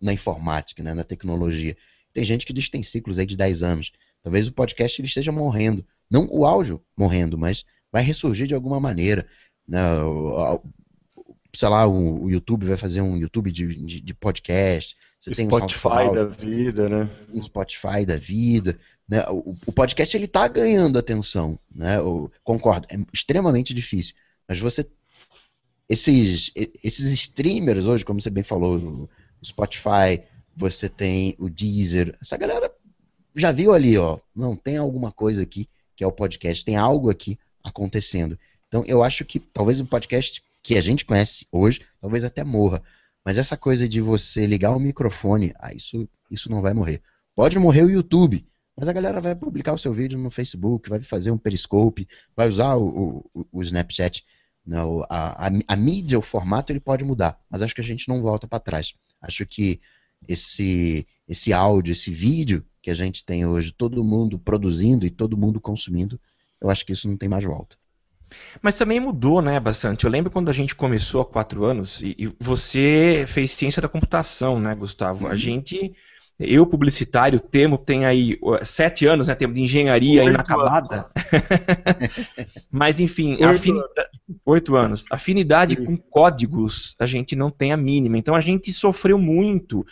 na 0.00 0.12
informática, 0.12 0.82
né? 0.82 0.94
na 0.94 1.04
tecnologia. 1.04 1.76
Tem 2.12 2.24
gente 2.24 2.44
que 2.46 2.52
diz 2.52 2.66
que 2.66 2.72
tem 2.72 2.82
ciclos 2.82 3.18
aí 3.18 3.26
de 3.26 3.36
10 3.36 3.62
anos. 3.62 3.92
Talvez 4.22 4.46
o 4.46 4.52
podcast 4.52 5.00
ele 5.00 5.08
esteja 5.08 5.32
morrendo. 5.32 5.84
Não 6.10 6.26
o 6.30 6.44
áudio 6.46 6.82
morrendo, 6.96 7.38
mas 7.38 7.64
vai 7.90 8.02
ressurgir 8.02 8.46
de 8.46 8.54
alguma 8.54 8.78
maneira. 8.80 9.26
Né? 9.66 9.80
Sei 11.54 11.68
lá, 11.68 11.86
o, 11.86 12.24
o 12.24 12.30
YouTube 12.30 12.66
vai 12.66 12.76
fazer 12.76 13.00
um 13.02 13.16
YouTube 13.16 13.52
de, 13.52 13.66
de, 13.66 14.00
de 14.00 14.14
podcast. 14.14 14.96
Você 15.20 15.30
tem 15.30 15.46
um 15.46 15.50
Spotify 15.50 15.80
SoundCloud 15.80 16.14
da 16.14 16.24
vida, 16.24 16.88
né? 16.88 17.10
um 17.32 17.42
Spotify 17.42 18.06
da 18.06 18.16
vida, 18.16 18.78
né? 19.08 19.24
O, 19.28 19.56
o 19.66 19.72
podcast 19.72 20.16
ele 20.16 20.26
tá 20.26 20.48
ganhando 20.48 20.98
atenção, 20.98 21.58
né? 21.72 21.98
Eu 21.98 22.30
concordo, 22.42 22.86
é 22.90 22.96
extremamente 23.12 23.74
difícil, 23.74 24.14
mas 24.48 24.58
você 24.58 24.88
esses 25.88 26.50
esses 26.82 27.12
streamers 27.12 27.86
hoje, 27.86 28.04
como 28.04 28.20
você 28.20 28.30
bem 28.30 28.42
falou, 28.42 28.76
o 28.78 29.46
Spotify, 29.46 30.22
você 30.56 30.88
tem 30.88 31.36
o 31.38 31.50
Deezer, 31.50 32.16
essa 32.20 32.36
galera 32.36 32.72
já 33.34 33.52
viu 33.52 33.72
ali, 33.72 33.96
ó, 33.98 34.18
não 34.34 34.56
tem 34.56 34.76
alguma 34.76 35.12
coisa 35.12 35.42
aqui 35.42 35.68
que 35.94 36.02
é 36.02 36.06
o 36.06 36.12
podcast, 36.12 36.64
tem 36.64 36.76
algo 36.76 37.10
aqui 37.10 37.38
acontecendo. 37.62 38.38
Então 38.68 38.82
eu 38.86 39.02
acho 39.02 39.24
que 39.24 39.38
talvez 39.38 39.80
o 39.80 39.86
podcast 39.86 40.42
que 40.62 40.76
a 40.76 40.80
gente 40.80 41.04
conhece 41.04 41.46
hoje, 41.50 41.80
talvez 42.00 42.24
até 42.24 42.44
morra, 42.44 42.82
mas 43.24 43.38
essa 43.38 43.56
coisa 43.56 43.88
de 43.88 44.00
você 44.00 44.46
ligar 44.46 44.74
o 44.74 44.80
microfone, 44.80 45.52
ah, 45.58 45.72
isso 45.74 46.08
isso 46.32 46.50
não 46.50 46.62
vai 46.62 46.72
morrer. 46.72 47.02
Pode 47.34 47.58
morrer 47.58 47.82
o 47.82 47.90
YouTube, 47.90 48.46
mas 48.76 48.88
a 48.88 48.92
galera 48.92 49.20
vai 49.20 49.34
publicar 49.34 49.74
o 49.74 49.78
seu 49.78 49.92
vídeo 49.92 50.18
no 50.18 50.30
Facebook, 50.30 50.88
vai 50.88 51.00
fazer 51.02 51.30
um 51.30 51.38
Periscope, 51.38 52.08
vai 52.34 52.48
usar 52.48 52.74
o, 52.76 53.28
o, 53.34 53.46
o 53.52 53.62
Snapchat. 53.62 54.24
Não, 54.64 55.02
a, 55.10 55.48
a, 55.48 55.50
a 55.68 55.76
mídia, 55.76 56.18
o 56.18 56.22
formato, 56.22 56.72
ele 56.72 56.80
pode 56.80 57.04
mudar, 57.04 57.38
mas 57.50 57.62
acho 57.62 57.74
que 57.74 57.80
a 57.80 57.84
gente 57.84 58.08
não 58.08 58.22
volta 58.22 58.48
para 58.48 58.60
trás. 58.60 58.94
Acho 59.20 59.44
que 59.44 59.80
esse, 60.26 61.06
esse 61.28 61.52
áudio, 61.52 61.92
esse 61.92 62.10
vídeo 62.10 62.64
que 62.80 62.90
a 62.90 62.94
gente 62.94 63.24
tem 63.24 63.44
hoje, 63.44 63.72
todo 63.72 64.02
mundo 64.04 64.38
produzindo 64.38 65.04
e 65.04 65.10
todo 65.10 65.36
mundo 65.36 65.60
consumindo, 65.60 66.18
eu 66.60 66.70
acho 66.70 66.86
que 66.86 66.92
isso 66.92 67.08
não 67.08 67.16
tem 67.16 67.28
mais 67.28 67.44
volta. 67.44 67.76
Mas 68.60 68.76
também 68.76 69.00
mudou, 69.00 69.40
né, 69.40 69.58
bastante. 69.58 70.04
Eu 70.04 70.10
lembro 70.10 70.30
quando 70.30 70.48
a 70.50 70.52
gente 70.52 70.74
começou 70.74 71.20
há 71.22 71.24
quatro 71.24 71.64
anos 71.64 72.00
e, 72.02 72.14
e 72.18 72.32
você 72.40 73.24
fez 73.26 73.52
ciência 73.52 73.80
da 73.80 73.88
computação, 73.88 74.58
né, 74.60 74.74
Gustavo? 74.74 75.26
A 75.26 75.30
Uhum. 75.30 75.36
gente 75.36 75.92
Eu, 76.38 76.66
publicitário, 76.66 77.38
temo, 77.38 77.78
tem 77.78 78.04
aí 78.04 78.36
sete 78.64 79.06
anos, 79.06 79.28
né? 79.28 79.34
Temos 79.34 79.54
de 79.54 79.62
engenharia 79.62 80.24
Oito 80.24 80.34
inacabada. 80.34 81.06
Mas, 82.70 82.98
enfim, 82.98 83.34
Oito 83.34 83.44
afinidade, 83.44 84.08
oito 84.44 84.74
anos. 84.74 85.04
Afinidade 85.10 85.76
com 85.76 85.96
códigos, 85.96 86.96
a 86.98 87.06
gente 87.06 87.36
não 87.36 87.50
tem 87.50 87.72
a 87.72 87.76
mínima. 87.76 88.18
Então, 88.18 88.34
a 88.34 88.40
gente 88.40 88.72
sofreu 88.72 89.18
muito 89.18 89.84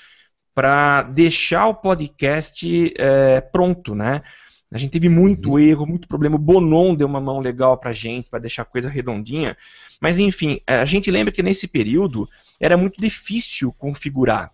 para 0.55 1.03
deixar 1.03 1.69
o 1.69 1.75
podcast 1.75 2.93
é, 2.99 3.41
pronto, 3.41 3.95
né? 3.95 4.23
A 4.73 4.79
gente 4.79 4.93
teve 4.93 5.09
muito 5.09 5.59
erro, 5.59 5.87
muito 5.87 6.07
problema. 6.07 6.37
O 6.37 6.39
Bonon 6.39 6.95
deu 6.95 7.07
uma 7.07 7.21
mão 7.21 7.41
legal 7.41 7.77
pra 7.77 7.93
gente, 7.93 8.31
para 8.31 8.39
deixar 8.39 8.63
a 8.63 8.67
coisa 8.67 8.89
redondinha. 8.89 9.57
Mas, 10.01 10.19
enfim, 10.21 10.61
a 10.67 10.85
gente 10.85 11.11
lembra 11.11 11.33
que 11.33 11.43
nesse 11.43 11.67
período 11.67 12.29
era 12.61 12.77
muito 12.77 13.01
difícil 13.01 13.73
configurar. 13.73 14.53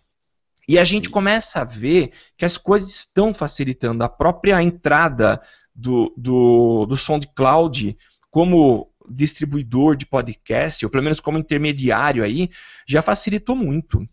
E 0.69 0.79
a 0.79 0.85
gente 0.85 1.11
começa 1.11 1.61
a 1.61 1.65
ver 1.65 2.13
que 2.37 2.45
as 2.45 2.57
coisas 2.57 2.91
estão 2.91 3.35
facilitando. 3.35 4.03
A 4.03 4.09
própria 4.09 4.61
entrada 4.63 5.41
do, 5.75 6.13
do, 6.17 6.87
do 6.87 6.97
SoundCloud 6.97 7.97
como 8.31 8.91
distribuidor 9.09 9.97
de 9.97 10.07
podcast, 10.07 10.85
ou 10.85 10.91
pelo 10.91 11.05
menos 11.05 11.21
como 11.21 11.39
intermediário 11.39 12.25
aí, 12.25 12.51
já 12.87 13.03
facilitou 13.03 13.55
muito. 13.55 14.07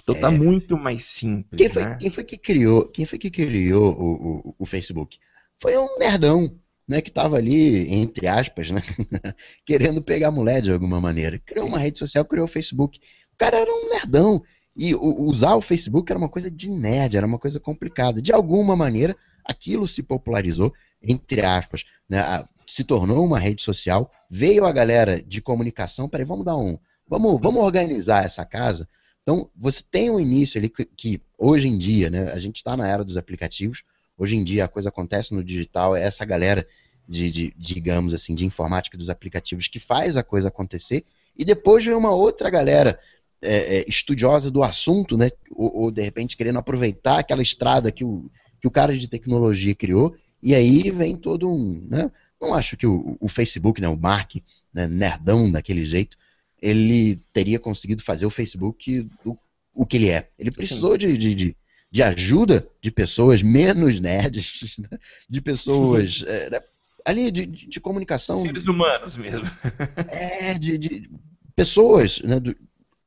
Então 0.00 0.14
tá 0.14 0.28
É. 0.32 0.38
muito 0.38 0.76
mais 0.76 1.04
simples. 1.04 1.58
Quem 1.58 1.68
foi, 1.70 1.84
né? 1.84 1.96
quem 2.00 2.10
foi 2.10 2.24
que 2.24 2.36
criou, 2.36 2.88
quem 2.88 3.06
foi 3.06 3.18
que 3.18 3.30
criou 3.30 3.92
o, 3.98 4.50
o, 4.50 4.54
o 4.60 4.66
Facebook? 4.66 5.18
Foi 5.60 5.76
um 5.76 5.98
nerdão, 5.98 6.54
né, 6.88 7.00
que 7.00 7.10
tava 7.10 7.36
ali, 7.36 7.92
entre 7.92 8.26
aspas, 8.28 8.70
né, 8.70 8.80
querendo 9.64 10.02
pegar 10.02 10.30
mulher 10.30 10.60
de 10.62 10.70
alguma 10.70 11.00
maneira. 11.00 11.38
Criou 11.38 11.66
uma 11.66 11.78
rede 11.78 11.98
social, 11.98 12.24
criou 12.24 12.44
o 12.44 12.48
Facebook. 12.48 12.98
O 13.32 13.36
cara 13.36 13.58
era 13.58 13.70
um 13.70 13.90
nerdão. 13.90 14.42
E 14.76 14.94
usar 14.94 15.54
o 15.54 15.62
Facebook 15.62 16.12
era 16.12 16.18
uma 16.18 16.28
coisa 16.28 16.50
de 16.50 16.68
nerd, 16.68 17.16
era 17.16 17.26
uma 17.26 17.38
coisa 17.38 17.58
complicada. 17.58 18.20
De 18.20 18.30
alguma 18.32 18.76
maneira, 18.76 19.16
aquilo 19.44 19.88
se 19.88 20.02
popularizou, 20.02 20.72
entre 21.02 21.40
aspas, 21.40 21.84
né, 22.08 22.44
se 22.66 22.84
tornou 22.84 23.24
uma 23.24 23.38
rede 23.38 23.62
social. 23.62 24.10
Veio 24.30 24.66
a 24.66 24.72
galera 24.72 25.22
de 25.22 25.40
comunicação, 25.40 26.08
peraí, 26.08 26.26
vamos 26.26 26.44
dar 26.44 26.56
um. 26.56 26.78
Vamos, 27.08 27.40
vamos 27.40 27.64
organizar 27.64 28.24
essa 28.24 28.44
casa. 28.44 28.86
Então, 29.22 29.50
você 29.56 29.82
tem 29.90 30.10
um 30.10 30.20
início 30.20 30.58
ali 30.58 30.68
que, 30.68 30.84
que 30.84 31.22
hoje 31.38 31.68
em 31.68 31.78
dia, 31.78 32.10
né, 32.10 32.30
a 32.32 32.38
gente 32.38 32.56
está 32.56 32.76
na 32.76 32.86
era 32.86 33.04
dos 33.04 33.16
aplicativos, 33.16 33.82
hoje 34.16 34.36
em 34.36 34.44
dia 34.44 34.64
a 34.64 34.68
coisa 34.68 34.88
acontece 34.88 35.34
no 35.34 35.44
digital, 35.44 35.96
é 35.96 36.02
essa 36.02 36.24
galera 36.24 36.66
de, 37.08 37.30
de, 37.30 37.54
digamos 37.56 38.12
assim, 38.14 38.34
de 38.34 38.44
informática 38.44 38.98
dos 38.98 39.10
aplicativos 39.10 39.68
que 39.68 39.78
faz 39.78 40.16
a 40.16 40.22
coisa 40.22 40.48
acontecer, 40.48 41.04
e 41.36 41.44
depois 41.44 41.84
vem 41.84 41.94
uma 41.94 42.10
outra 42.10 42.50
galera 42.50 42.98
é, 43.42 43.78
é, 43.78 43.84
estudiosa 43.88 44.50
do 44.50 44.62
assunto, 44.62 45.16
né, 45.16 45.28
ou, 45.50 45.82
ou, 45.82 45.90
de 45.90 46.02
repente 46.02 46.36
querendo 46.36 46.58
aproveitar 46.58 47.18
aquela 47.18 47.42
estrada 47.42 47.92
que 47.92 48.04
o, 48.04 48.30
que 48.60 48.66
o 48.66 48.70
cara 48.70 48.96
de 48.96 49.08
tecnologia 49.08 49.74
criou, 49.74 50.16
e 50.42 50.54
aí 50.54 50.90
vem 50.90 51.16
todo 51.16 51.50
um, 51.50 51.86
né, 51.88 52.10
não 52.40 52.54
acho 52.54 52.76
que 52.76 52.86
o, 52.86 53.16
o 53.20 53.28
Facebook, 53.28 53.80
né, 53.80 53.88
o 53.88 53.96
Mark, 53.96 54.36
né, 54.72 54.86
nerdão 54.86 55.50
daquele 55.50 55.84
jeito, 55.86 56.16
ele 56.60 57.20
teria 57.32 57.58
conseguido 57.58 58.02
fazer 58.02 58.26
o 58.26 58.30
Facebook 58.30 59.08
o, 59.24 59.36
o 59.74 59.86
que 59.86 59.96
ele 59.96 60.10
é. 60.10 60.28
Ele 60.38 60.50
precisou 60.50 60.96
de, 60.96 61.16
de, 61.16 61.34
de, 61.34 61.56
de 61.90 62.02
ajuda 62.02 62.68
de 62.80 62.90
pessoas 62.90 63.42
menos 63.42 64.00
nerds, 64.00 64.76
né? 64.78 64.98
de 65.28 65.40
pessoas 65.40 66.24
é, 66.26 66.62
ali 67.04 67.30
de, 67.30 67.46
de, 67.46 67.68
de 67.68 67.80
comunicação. 67.80 68.40
Seres 68.42 68.66
humanos 68.66 69.16
mesmo. 69.16 69.46
É, 70.08 70.54
de, 70.58 70.76
de 70.76 71.10
pessoas 71.54 72.20
né, 72.20 72.40
do, 72.40 72.54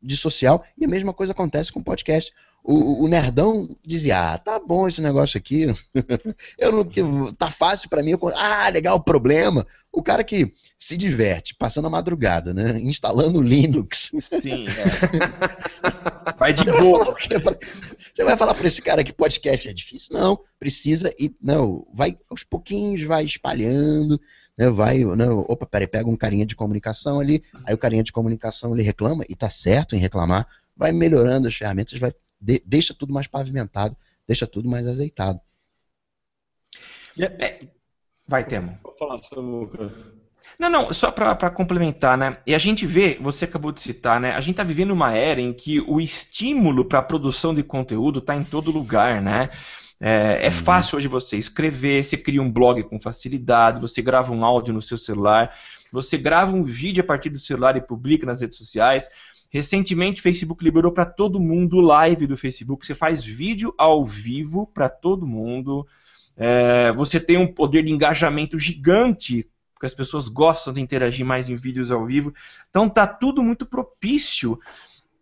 de 0.02 0.18
social, 0.18 0.64
e 0.78 0.86
a 0.86 0.88
mesma 0.88 1.14
coisa 1.14 1.34
acontece 1.34 1.72
com 1.72 1.80
o 1.80 1.84
podcast. 1.84 2.32
O, 2.64 3.06
o 3.06 3.08
nerdão 3.08 3.68
dizia, 3.86 4.34
ah, 4.34 4.38
tá 4.38 4.60
bom 4.60 4.88
esse 4.88 5.02
negócio 5.02 5.38
aqui, 5.38 5.68
eu 6.60 6.72
não, 6.72 6.86
que, 6.86 7.02
tá 7.38 7.50
fácil 7.50 7.90
para 7.90 8.04
mim, 8.04 8.12
eu, 8.12 8.20
ah, 8.36 8.70
legal, 8.70 9.00
problema. 9.02 9.66
O 9.92 10.04
cara 10.04 10.24
que 10.24 10.54
se 10.78 10.96
diverte, 10.96 11.56
passando 11.56 11.88
a 11.88 11.90
madrugada, 11.90 12.54
né, 12.54 12.80
instalando 12.82 13.42
Linux. 13.42 14.12
Sim, 14.20 14.66
é. 14.70 16.34
Vai 16.38 16.54
de 16.54 16.64
boa. 16.66 17.16
Você 17.16 18.24
vai 18.24 18.38
falar 18.38 18.54
para 18.54 18.68
esse 18.68 18.82
cara 18.82 19.04
que 19.04 19.12
podcast 19.12 19.68
é 19.68 19.74
difícil? 19.74 20.10
Não, 20.14 20.40
precisa 20.60 21.14
e 21.20 21.36
não, 21.42 21.88
vai 21.94 22.18
aos 22.30 22.44
pouquinhos, 22.44 23.02
vai 23.04 23.26
espalhando, 23.26 24.22
né, 24.58 24.70
vai, 24.70 25.00
não, 25.00 25.40
opa, 25.48 25.66
peraí, 25.66 25.88
pega 25.88 26.10
um 26.10 26.18
carinha 26.18 26.46
de 26.46 26.56
comunicação 26.56 27.20
ali, 27.20 27.42
aí 27.66 27.74
o 27.74 27.78
carinha 27.78 28.04
de 28.04 28.12
comunicação 28.12 28.74
ele 28.74 28.84
reclama 28.84 29.24
e 29.28 29.36
tá 29.36 29.50
certo 29.50 29.96
em 29.96 30.00
reclamar, 30.00 30.46
vai 30.78 30.92
melhorando 30.92 31.48
as 31.48 31.56
ferramentas, 31.56 32.00
vai 32.00 32.14
de- 32.40 32.62
deixa 32.66 32.94
tudo 32.94 33.14
mais 33.14 33.28
pavimentado, 33.28 33.96
deixa 34.28 34.48
tudo 34.48 34.70
mais 34.70 34.88
azeitado. 34.88 35.40
É, 37.18 37.60
Vai, 38.30 38.46
Temo. 38.46 38.78
Vou 38.84 38.96
falar, 38.96 39.22
Samuca. 39.24 39.92
Não, 40.58 40.70
não, 40.70 40.94
só 40.94 41.10
para 41.10 41.50
complementar, 41.50 42.16
né? 42.16 42.38
E 42.46 42.54
a 42.54 42.60
gente 42.60 42.86
vê, 42.86 43.18
você 43.20 43.46
acabou 43.46 43.72
de 43.72 43.82
citar, 43.82 44.20
né? 44.20 44.34
A 44.34 44.42
gente 44.42 44.56
tá 44.56 44.64
vivendo 44.64 44.92
uma 44.92 45.14
era 45.14 45.42
em 45.42 45.52
que 45.52 45.80
o 45.82 46.00
estímulo 46.00 46.86
para 46.86 47.00
a 47.00 47.04
produção 47.04 47.56
de 47.56 47.64
conteúdo 47.64 48.22
tá 48.22 48.36
em 48.36 48.44
todo 48.44 48.72
lugar, 48.72 49.20
né? 49.20 49.50
É, 50.00 50.46
é 50.46 50.52
fácil 50.52 50.98
hoje 50.98 51.08
você 51.08 51.38
escrever, 51.38 52.04
você 52.04 52.16
cria 52.16 52.42
um 52.42 52.52
blog 52.52 52.84
com 52.84 53.00
facilidade, 53.00 53.82
você 53.82 54.02
grava 54.02 54.32
um 54.32 54.46
áudio 54.46 54.74
no 54.74 54.82
seu 54.82 54.98
celular, 54.98 55.54
você 55.92 56.18
grava 56.18 56.56
um 56.56 56.64
vídeo 56.64 57.02
a 57.04 57.08
partir 57.08 57.30
do 57.32 57.40
celular 57.40 57.76
e 57.76 57.82
publica 57.82 58.26
nas 58.26 58.42
redes 58.42 58.58
sociais. 58.58 59.10
Recentemente, 59.50 60.20
o 60.20 60.24
Facebook 60.24 60.64
liberou 60.64 60.92
para 60.92 61.06
todo 61.06 61.40
mundo 61.40 61.78
o 61.78 61.82
live 61.82 62.28
do 62.28 62.38
Facebook. 62.38 62.86
Você 62.86 62.94
faz 62.94 63.24
vídeo 63.24 63.74
ao 63.78 64.06
vivo 64.06 64.68
para 64.68 64.88
todo 64.88 65.26
mundo. 65.26 65.88
É, 66.38 66.92
você 66.94 67.20
tem 67.20 67.38
um 67.38 67.52
poder 67.52 67.84
de 67.84 67.92
engajamento 67.92 68.58
gigante 68.60 69.50
porque 69.80 69.86
as 69.88 69.94
pessoas 69.94 70.28
gostam 70.28 70.74
de 70.74 70.82
interagir 70.82 71.26
mais 71.26 71.48
em 71.48 71.56
vídeos 71.56 71.90
ao 71.90 72.06
vivo. 72.06 72.34
Então 72.70 72.90
tá 72.90 73.08
tudo 73.08 73.42
muito 73.42 73.66
propício 73.66 74.60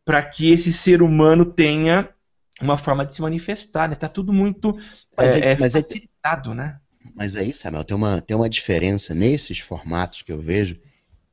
para 0.04 0.24
que 0.24 0.52
esse 0.52 0.74
ser 0.74 1.04
humano 1.04 1.46
tenha 1.46 2.10
uma 2.60 2.76
forma 2.76 3.06
de 3.06 3.14
se 3.14 3.22
manifestar, 3.22 3.88
né? 3.88 3.94
Tá 3.94 4.10
tudo 4.10 4.34
muito 4.34 4.76
Mas 5.16 5.36
é, 5.36 5.40
é- 5.40 5.52
é 5.52 5.58
mas 5.58 5.76
é- 5.76 5.82
facilitado, 5.84 6.56
né? 6.56 6.80
Mas 7.16 7.36
aí, 7.36 7.54
Samuel, 7.54 7.84
tem 7.84 7.96
uma, 7.96 8.20
tem 8.20 8.36
uma 8.36 8.50
diferença 8.50 9.14
nesses 9.14 9.60
formatos 9.60 10.24
que 10.24 10.32
eu 10.32 10.40
vejo, 10.40 10.80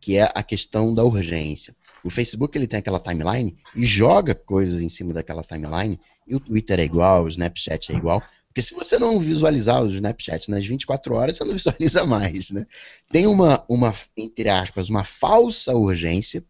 que 0.04 0.18
é 0.18 0.30
a 0.34 0.42
questão 0.42 0.94
da 0.94 1.02
urgência. 1.02 1.74
O 2.04 2.10
Facebook 2.10 2.58
ele 2.58 2.66
tem 2.66 2.78
aquela 2.78 3.00
timeline 3.00 3.56
e 3.74 3.86
joga 3.86 4.34
coisas 4.34 4.82
em 4.82 4.88
cima 4.90 5.14
daquela 5.14 5.42
timeline, 5.42 5.98
e 6.28 6.34
o 6.36 6.40
Twitter 6.40 6.78
é 6.78 6.84
igual, 6.84 7.24
o 7.24 7.28
Snapchat 7.28 7.90
é 7.90 7.96
igual. 7.96 8.22
Porque 8.48 8.60
se 8.60 8.74
você 8.74 8.98
não 8.98 9.18
visualizar 9.18 9.82
o 9.82 9.86
Snapchat 9.86 10.50
nas 10.50 10.66
24 10.66 11.14
horas, 11.14 11.38
você 11.38 11.44
não 11.44 11.54
visualiza 11.54 12.04
mais, 12.04 12.50
né? 12.50 12.66
Tem 13.10 13.26
uma, 13.26 13.64
uma 13.66 13.94
entre 14.14 14.50
aspas, 14.50 14.90
uma 14.90 15.04
falsa 15.04 15.74
urgência, 15.74 16.44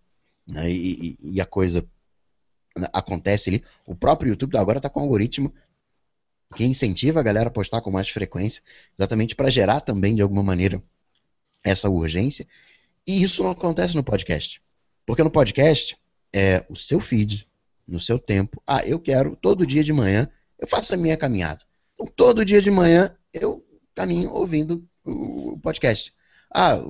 né? 0.48 0.68
e, 0.68 1.16
e- 1.22 1.34
e 1.34 1.40
a 1.40 1.46
coisa 1.46 1.86
né, 2.76 2.88
acontece 2.92 3.50
ali. 3.50 3.62
O 3.86 3.94
próprio 3.94 4.30
YouTube 4.30 4.56
agora 4.56 4.80
está 4.80 4.90
com 4.90 4.98
um 4.98 5.04
algoritmo 5.04 5.54
que 6.56 6.64
incentiva 6.64 7.20
a 7.20 7.22
galera 7.22 7.50
a 7.50 7.52
postar 7.52 7.80
com 7.82 7.90
mais 7.92 8.08
frequência, 8.08 8.60
exatamente 8.98 9.36
para 9.36 9.48
gerar 9.48 9.80
também, 9.80 10.12
de 10.12 10.22
alguma 10.22 10.42
maneira, 10.42 10.82
essa 11.62 11.88
urgência. 11.88 12.44
E 13.06 13.22
isso 13.22 13.42
não 13.42 13.50
acontece 13.50 13.94
no 13.94 14.02
podcast. 14.04 14.60
Porque 15.06 15.22
no 15.22 15.30
podcast 15.30 15.96
é 16.32 16.64
o 16.68 16.76
seu 16.76 16.98
feed, 16.98 17.46
no 17.86 18.00
seu 18.00 18.18
tempo. 18.18 18.62
Ah, 18.66 18.84
eu 18.86 18.98
quero 18.98 19.36
todo 19.36 19.66
dia 19.66 19.84
de 19.84 19.92
manhã, 19.92 20.28
eu 20.58 20.66
faço 20.66 20.94
a 20.94 20.96
minha 20.96 21.16
caminhada. 21.16 21.64
Então, 21.94 22.06
todo 22.16 22.44
dia 22.44 22.60
de 22.60 22.70
manhã 22.70 23.14
eu 23.32 23.64
caminho 23.94 24.30
ouvindo 24.32 24.86
o 25.04 25.58
podcast. 25.62 26.12
Ah, 26.52 26.82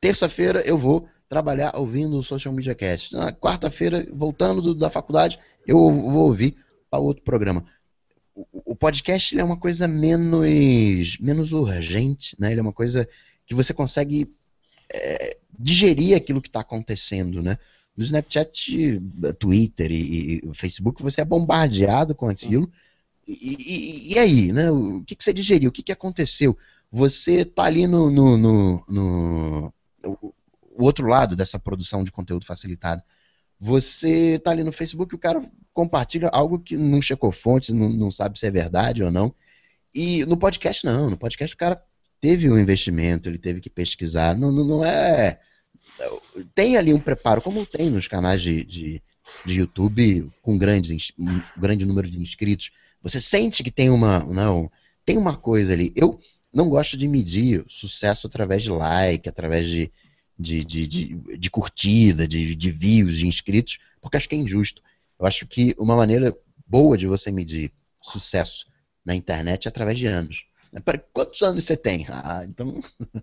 terça-feira 0.00 0.60
eu 0.66 0.76
vou 0.76 1.08
trabalhar 1.28 1.72
ouvindo 1.76 2.18
o 2.18 2.22
Social 2.22 2.52
Media 2.52 2.74
Cast. 2.74 3.14
Na 3.14 3.32
quarta-feira, 3.32 4.06
voltando 4.12 4.60
do- 4.60 4.74
da 4.74 4.90
faculdade, 4.90 5.38
eu 5.66 5.78
vou 5.78 6.24
ouvir 6.26 6.56
a 6.90 6.98
outro 6.98 7.22
programa. 7.24 7.64
O, 8.34 8.72
o 8.72 8.76
podcast 8.76 9.38
é 9.38 9.42
uma 9.42 9.58
coisa 9.58 9.88
menos, 9.88 11.16
menos 11.18 11.52
urgente, 11.52 12.36
né? 12.38 12.50
Ele 12.50 12.60
é 12.60 12.62
uma 12.62 12.72
coisa 12.72 13.08
que 13.46 13.54
você 13.54 13.72
consegue 13.74 14.32
é, 14.92 15.36
digerir 15.58 16.16
aquilo 16.16 16.40
que 16.42 16.48
está 16.48 16.60
acontecendo, 16.60 17.42
né? 17.42 17.58
No 17.96 18.02
Snapchat, 18.02 19.00
Twitter 19.38 19.90
e, 19.92 20.40
e 20.44 20.54
Facebook, 20.54 21.02
você 21.02 21.20
é 21.20 21.24
bombardeado 21.24 22.14
com 22.14 22.28
aquilo. 22.28 22.70
E, 23.26 23.32
e- 24.12 24.12
e 24.14 24.18
aí, 24.18 24.52
né? 24.52 24.70
O 24.70 25.02
que, 25.04 25.14
que 25.14 25.22
você 25.24 25.32
digeriu? 25.32 25.70
O 25.70 25.72
que, 25.72 25.82
que 25.82 25.92
aconteceu? 25.92 26.56
Você 26.90 27.44
tá 27.44 27.64
ali 27.64 27.86
no, 27.86 28.10
no, 28.10 28.36
no- 28.36 28.84
no- 28.88 29.74
o- 30.04 30.34
outro 30.76 31.06
lado 31.06 31.36
dessa 31.36 31.58
produção 31.58 32.02
de 32.04 32.10
conteúdo 32.12 32.44
facilitado. 32.44 33.02
Você 33.60 34.38
tá 34.40 34.50
ali 34.50 34.64
no 34.64 34.72
Facebook, 34.72 35.14
o 35.14 35.18
cara 35.18 35.40
compartilha 35.72 36.28
algo 36.28 36.58
que 36.58 36.76
não 36.76 37.00
checou 37.00 37.30
fontes, 37.32 37.70
não, 37.70 37.88
não 37.88 38.10
sabe 38.10 38.38
se 38.38 38.46
é 38.46 38.50
verdade 38.50 39.02
ou 39.02 39.10
não. 39.10 39.32
E 39.94 40.24
no 40.26 40.36
podcast, 40.36 40.84
não. 40.84 41.08
No 41.10 41.16
podcast, 41.16 41.54
o 41.54 41.58
cara 41.58 41.80
teve 42.24 42.50
um 42.50 42.58
investimento, 42.58 43.28
ele 43.28 43.36
teve 43.36 43.60
que 43.60 43.68
pesquisar. 43.68 44.34
Não, 44.34 44.50
não, 44.50 44.64
não 44.64 44.82
é. 44.82 45.38
Tem 46.54 46.78
ali 46.78 46.94
um 46.94 46.98
preparo, 46.98 47.42
como 47.42 47.66
tem 47.66 47.90
nos 47.90 48.08
canais 48.08 48.40
de, 48.40 48.64
de, 48.64 49.02
de 49.44 49.58
YouTube 49.58 50.32
com 50.40 50.56
grandes, 50.56 51.12
um 51.18 51.42
grande 51.60 51.84
número 51.84 52.08
de 52.08 52.18
inscritos, 52.18 52.70
você 53.02 53.20
sente 53.20 53.62
que 53.62 53.70
tem 53.70 53.90
uma, 53.90 54.20
não, 54.20 54.72
tem 55.04 55.18
uma 55.18 55.36
coisa 55.36 55.74
ali. 55.74 55.92
Eu 55.94 56.18
não 56.50 56.70
gosto 56.70 56.96
de 56.96 57.06
medir 57.06 57.62
sucesso 57.68 58.26
através 58.26 58.62
de 58.62 58.70
like, 58.70 59.28
através 59.28 59.68
de, 59.68 59.92
de, 60.38 60.64
de, 60.64 60.88
de, 60.88 61.36
de 61.36 61.50
curtida, 61.50 62.26
de, 62.26 62.54
de 62.54 62.70
views, 62.70 63.18
de 63.18 63.26
inscritos, 63.26 63.76
porque 64.00 64.16
acho 64.16 64.30
que 64.30 64.34
é 64.34 64.38
injusto. 64.38 64.80
Eu 65.20 65.26
acho 65.26 65.46
que 65.46 65.74
uma 65.78 65.94
maneira 65.94 66.34
boa 66.66 66.96
de 66.96 67.06
você 67.06 67.30
medir 67.30 67.70
sucesso 68.00 68.64
na 69.04 69.14
internet 69.14 69.66
é 69.66 69.68
através 69.68 69.98
de 69.98 70.06
anos. 70.06 70.46
Quantos 71.12 71.42
anos 71.42 71.64
você 71.64 71.76
tem? 71.76 72.06
Ah, 72.08 72.44
então. 72.48 72.80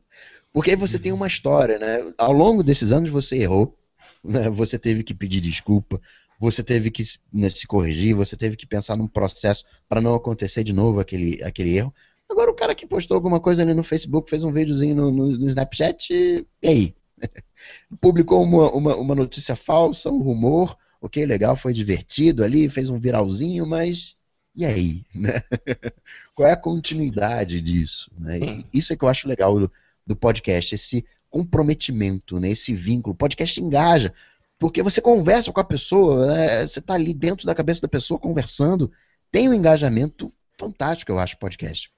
Porque 0.54 0.72
aí 0.72 0.76
você 0.76 0.98
tem 0.98 1.12
uma 1.12 1.28
história, 1.28 1.78
né? 1.78 2.14
Ao 2.18 2.32
longo 2.32 2.64
desses 2.64 2.92
anos 2.92 3.10
você 3.10 3.38
errou, 3.38 3.78
né? 4.24 4.50
você 4.50 4.78
teve 4.80 5.04
que 5.04 5.14
pedir 5.14 5.42
desculpa, 5.42 6.00
você 6.40 6.64
teve 6.64 6.90
que 6.90 7.04
né, 7.32 7.50
se 7.50 7.68
corrigir, 7.68 8.16
você 8.16 8.36
teve 8.36 8.56
que 8.56 8.66
pensar 8.66 8.96
num 8.96 9.08
processo 9.08 9.64
para 9.88 10.02
não 10.02 10.16
acontecer 10.16 10.64
de 10.64 10.74
novo 10.74 11.00
aquele, 11.00 11.44
aquele 11.44 11.78
erro. 11.78 11.94
Agora 12.30 12.50
o 12.50 12.56
cara 12.56 12.74
que 12.74 12.88
postou 12.88 13.16
alguma 13.16 13.40
coisa 13.40 13.62
ali 13.62 13.74
no 13.74 13.84
Facebook, 13.84 14.30
fez 14.30 14.44
um 14.44 14.52
videozinho 14.52 14.96
no, 14.96 15.12
no, 15.12 15.38
no 15.38 15.50
Snapchat, 15.50 16.14
e 16.14 16.68
aí? 16.68 16.96
Publicou 18.00 18.42
uma, 18.42 18.72
uma, 18.72 18.96
uma 18.96 19.16
notícia 19.16 19.56
falsa, 19.56 20.10
um 20.10 20.22
rumor, 20.22 20.78
ok, 21.02 21.26
legal, 21.26 21.56
foi 21.56 21.74
divertido 21.74 22.44
ali, 22.44 22.70
fez 22.70 22.90
um 22.90 22.98
viralzinho, 22.98 23.68
mas 23.68 24.16
e 24.56 24.66
aí? 24.66 25.06
Né? 25.14 25.42
Qual 26.36 26.48
é 26.48 26.52
a 26.52 26.58
continuidade 26.58 27.62
disso? 27.62 28.12
Né? 28.18 28.40
Hum. 28.40 28.64
Isso 28.74 28.92
é 28.94 28.96
que 28.96 29.04
eu 29.04 29.10
acho 29.10 29.28
legal 29.28 29.60
do, 29.60 29.72
do 30.06 30.16
podcast, 30.16 30.76
esse 30.76 31.06
comprometimento, 31.30 32.40
né? 32.40 32.50
esse 32.50 32.74
vínculo. 32.74 33.14
O 33.14 33.18
podcast 33.18 33.60
engaja, 33.62 34.14
porque 34.60 34.84
você 34.84 35.02
conversa 35.02 35.52
com 35.52 35.60
a 35.60 35.66
pessoa, 35.66 36.28
né? 36.28 36.68
você 36.68 36.80
está 36.80 36.94
ali 36.94 37.14
dentro 37.14 37.46
da 37.46 37.56
cabeça 37.56 37.82
da 37.82 37.88
pessoa 37.88 38.20
conversando, 38.20 38.92
tem 39.32 39.50
um 39.50 39.54
engajamento 39.54 40.28
fantástico, 40.60 41.12
eu 41.12 41.20
acho, 41.20 41.38
podcast. 41.38 41.90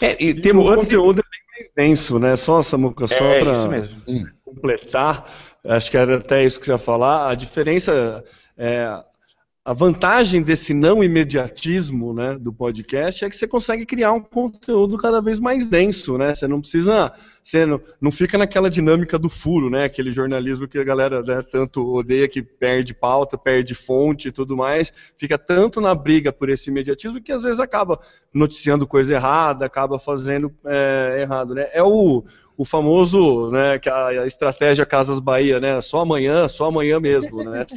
É, 0.00 0.22
e 0.22 0.34
tem 0.34 0.54
um 0.54 0.64
conteúdo 0.64 1.22
bem 1.22 1.40
mais 1.54 1.70
denso, 1.76 2.18
né? 2.18 2.34
Só, 2.34 2.62
Samuca, 2.62 3.06
só 3.06 3.24
é, 3.26 3.44
para 3.44 3.84
completar, 4.42 5.30
acho 5.64 5.90
que 5.90 5.96
era 5.96 6.16
até 6.16 6.44
isso 6.44 6.58
que 6.58 6.64
você 6.64 6.72
ia 6.72 6.78
falar, 6.78 7.30
a 7.30 7.34
diferença 7.34 8.24
é, 8.56 9.04
a 9.62 9.74
vantagem 9.74 10.42
desse 10.42 10.72
não 10.72 11.04
imediatismo 11.04 12.14
né, 12.14 12.38
do 12.38 12.52
podcast 12.52 13.24
é 13.24 13.28
que 13.28 13.36
você 13.36 13.46
consegue 13.46 13.84
criar 13.84 14.12
um 14.12 14.20
conteúdo 14.20 14.96
cada 14.96 15.20
vez 15.20 15.38
mais 15.38 15.66
denso, 15.66 16.16
né? 16.16 16.34
Você 16.34 16.48
não 16.48 16.60
precisa, 16.60 17.12
você 17.42 17.64
não, 17.64 17.80
não 18.00 18.10
fica 18.10 18.36
naquela 18.36 18.68
dinâmica 18.68 19.18
do 19.18 19.28
furo, 19.28 19.70
né? 19.70 19.84
Aquele 19.84 20.10
jornalismo 20.10 20.68
que 20.68 20.78
a 20.78 20.84
galera 20.84 21.22
né, 21.22 21.42
tanto 21.42 21.94
odeia 21.94 22.28
que 22.28 22.42
perde 22.42 22.92
pauta, 22.94 23.38
perde 23.38 23.74
fonte 23.74 24.28
e 24.28 24.32
tudo 24.32 24.56
mais, 24.56 24.92
fica 25.16 25.38
tanto 25.38 25.80
na 25.80 25.94
briga 25.94 26.32
por 26.32 26.50
esse 26.50 26.70
imediatismo 26.70 27.20
que 27.20 27.32
às 27.32 27.42
vezes 27.42 27.60
acaba 27.60 27.98
noticiando 28.32 28.86
coisa 28.86 29.14
errada, 29.14 29.64
acaba 29.64 29.98
fazendo 29.98 30.54
é, 30.66 31.18
errado, 31.22 31.54
né? 31.54 31.68
É 31.72 31.82
o 31.82 32.24
o 32.60 32.64
famoso, 32.66 33.50
né, 33.50 33.80
a, 33.90 34.26
estratégia 34.26 34.84
Casas 34.84 35.18
Bahia, 35.18 35.58
né, 35.58 35.80
só 35.80 36.00
amanhã, 36.00 36.46
só 36.46 36.66
amanhã 36.66 37.00
mesmo, 37.00 37.42
né, 37.42 37.64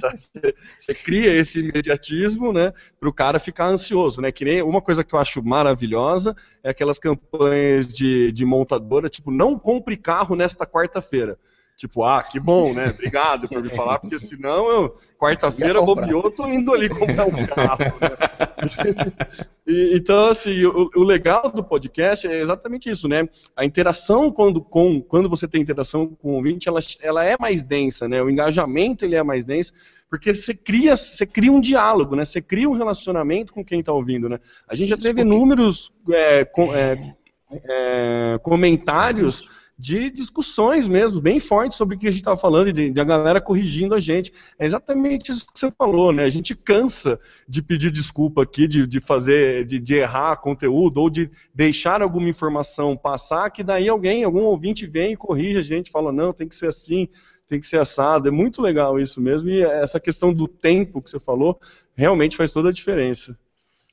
você 0.78 0.94
cria 0.94 1.34
esse 1.34 1.62
imediatismo, 1.62 2.52
né, 2.52 2.74
para 3.00 3.08
o 3.08 3.14
cara 3.14 3.40
ficar 3.40 3.68
ansioso, 3.68 4.20
né, 4.20 4.30
que 4.30 4.44
nem 4.44 4.62
uma 4.62 4.82
coisa 4.82 5.02
que 5.02 5.16
eu 5.16 5.20
acho 5.20 5.42
maravilhosa 5.42 6.36
é 6.62 6.72
aquelas 6.72 7.00
campanhas 7.00 7.88
de, 7.88 8.34
de 8.34 8.46
montadora, 8.46 9.08
tipo, 9.08 9.32
não 9.32 9.58
compre 9.64 9.98
carro 9.98 10.36
nesta 10.36 10.68
quarta-feira. 10.68 11.40
Tipo, 11.76 12.04
ah, 12.04 12.22
que 12.22 12.40
bom, 12.40 12.72
né? 12.72 12.90
Obrigado 12.90 13.50
por 13.50 13.62
me 13.62 13.70
falar, 13.70 13.98
porque 13.98 14.20
senão 14.20 14.70
eu, 14.70 14.96
quarta-feira, 15.18 15.82
bobeou, 15.82 16.30
tô 16.30 16.48
indo 16.48 16.72
ali 16.72 16.88
comprar 16.88 17.26
um 17.26 17.48
carro. 17.48 17.80
Né? 18.00 19.28
e, 19.66 19.98
então, 19.98 20.28
assim, 20.28 20.64
o, 20.66 20.92
o, 20.96 21.04
legal 21.04 21.50
do 21.50 21.64
podcast 21.64 22.28
é 22.28 22.40
exatamente 22.40 22.92
isso, 22.92 23.08
né? 23.08 23.28
A 23.56 23.66
interação 23.66 24.32
quando, 24.32 24.62
com, 24.62 25.02
quando 25.02 25.28
você 25.28 25.48
tem 25.48 25.62
interação 25.62 26.08
com 26.08 26.34
o 26.34 26.36
ouvinte, 26.36 26.70
ela, 26.70 26.80
ela 27.02 27.26
é 27.26 27.36
mais 27.40 27.64
densa, 27.64 28.08
né? 28.08 28.22
O 28.22 28.30
engajamento 28.30 29.04
ele 29.04 29.16
é 29.16 29.24
mais 29.24 29.44
denso, 29.44 29.74
porque 30.08 30.32
você 30.32 30.54
cria, 30.54 30.96
você 30.96 31.26
cria 31.26 31.52
um 31.52 31.60
diálogo, 31.60 32.16
né? 32.16 32.24
Você 32.24 32.40
cria 32.40 32.70
um 32.70 32.74
relacionamento 32.74 33.52
com 33.52 33.66
quem 33.66 33.80
está 33.80 33.92
ouvindo, 33.92 34.30
né? 34.30 34.40
A 34.68 34.76
gente 34.76 34.90
já 34.90 34.98
teve 34.98 35.22
inúmeros 35.22 35.92
é, 36.12 36.46
com, 36.46 36.74
é, 36.74 37.16
é, 37.64 38.40
comentários 38.42 39.48
de 39.78 40.10
discussões 40.12 40.88
mesmo, 40.88 41.20
bem 41.20 41.40
fortes 41.40 41.78
sobre 41.78 41.96
o 41.96 42.00
que 42.00 42.08
a 42.08 42.12
gente 42.12 42.22
estava 42.22 42.38
falando, 42.38 42.72
de, 42.72 43.00
a 43.00 43.04
galera 43.04 43.42
corrigindo 43.42 43.96
a 43.96 44.00
gente. 44.00 44.32
É 44.58 44.66
exatamente 44.66 45.32
isso 45.32 45.46
que 45.46 45.60
você 45.60 45.72
falou, 45.72 46.12
né? 46.14 46.24
A 46.24 46.30
gente 46.30 46.56
cansa 46.56 47.20
de 47.48 47.62
pedir 47.62 47.92
desculpa 47.92 48.44
aqui, 48.44 48.68
de, 48.68 48.86
de 48.86 49.00
fazer, 49.00 49.66
de, 49.66 49.80
de 49.80 49.96
errar 49.96 50.38
conteúdo, 50.38 51.02
ou 51.02 51.10
de 51.10 51.30
deixar 51.54 52.02
alguma 52.02 52.30
informação 52.30 52.96
passar, 52.96 53.50
que 53.50 53.64
daí 53.64 53.90
alguém, 53.90 54.24
algum 54.24 54.44
ouvinte 54.44 54.86
vem 54.86 55.14
e 55.14 55.18
corrige 55.18 55.58
a 55.58 55.62
gente, 55.62 55.92
fala, 55.92 56.12
não, 56.12 56.32
tem 56.32 56.48
que 56.48 56.56
ser 56.56 56.68
assim, 56.68 57.10
tem 57.48 57.60
que 57.60 57.68
ser 57.68 57.80
assado. 57.80 58.28
É 58.28 58.32
muito 58.32 58.62
legal 58.62 59.00
isso 59.00 59.20
mesmo, 59.20 59.50
e 59.50 59.64
essa 59.64 60.00
questão 60.00 60.32
do 60.32 60.48
tempo 60.48 61.02
que 61.02 61.10
você 61.10 61.20
falou, 61.20 61.60
realmente 61.96 62.38
faz 62.38 62.52
toda 62.52 62.70
a 62.70 62.74
diferença. 62.74 63.38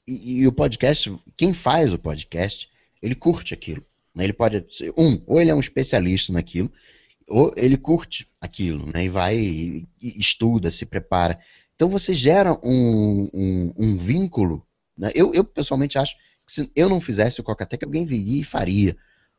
E, 0.07 0.43
e 0.43 0.47
o 0.47 0.53
podcast, 0.53 1.13
quem 1.37 1.55
faz 1.55 1.93
o 1.93 1.99
podcast, 1.99 2.69
ele 3.03 3.15
curte 3.15 3.55
aquilo. 3.55 3.85
Né? 4.15 4.25
Ele 4.25 4.33
pode 4.33 4.65
ser, 4.71 4.93
um, 4.97 5.23
ou 5.27 5.41
ele 5.41 5.51
é 5.51 5.55
um 5.55 5.61
especialista 5.61 6.33
naquilo, 6.33 6.71
ou 7.29 7.53
ele 7.57 7.77
curte 7.77 8.29
aquilo, 8.41 8.91
né? 8.93 9.05
E 9.05 9.09
vai, 9.09 9.37
e, 9.37 9.89
estuda, 10.03 10.71
se 10.71 10.85
prepara. 10.85 11.39
Então 11.75 11.89
você 11.89 12.13
gera 12.13 12.59
um, 12.63 13.29
um, 13.33 13.73
um 13.79 13.97
vínculo. 13.97 14.67
Né? 14.99 15.11
Eu, 15.15 15.33
eu, 15.33 15.45
pessoalmente 15.45 15.97
acho 15.97 16.15
que 16.45 16.53
se 16.53 16.71
eu 16.75 16.89
não 16.89 17.01
fizesse 17.01 17.41
o 17.41 17.45
Cocatec, 17.45 17.85
alguém 17.85 18.05
viria 18.05 18.41
e 18.41 18.45
faria. 18.45 18.97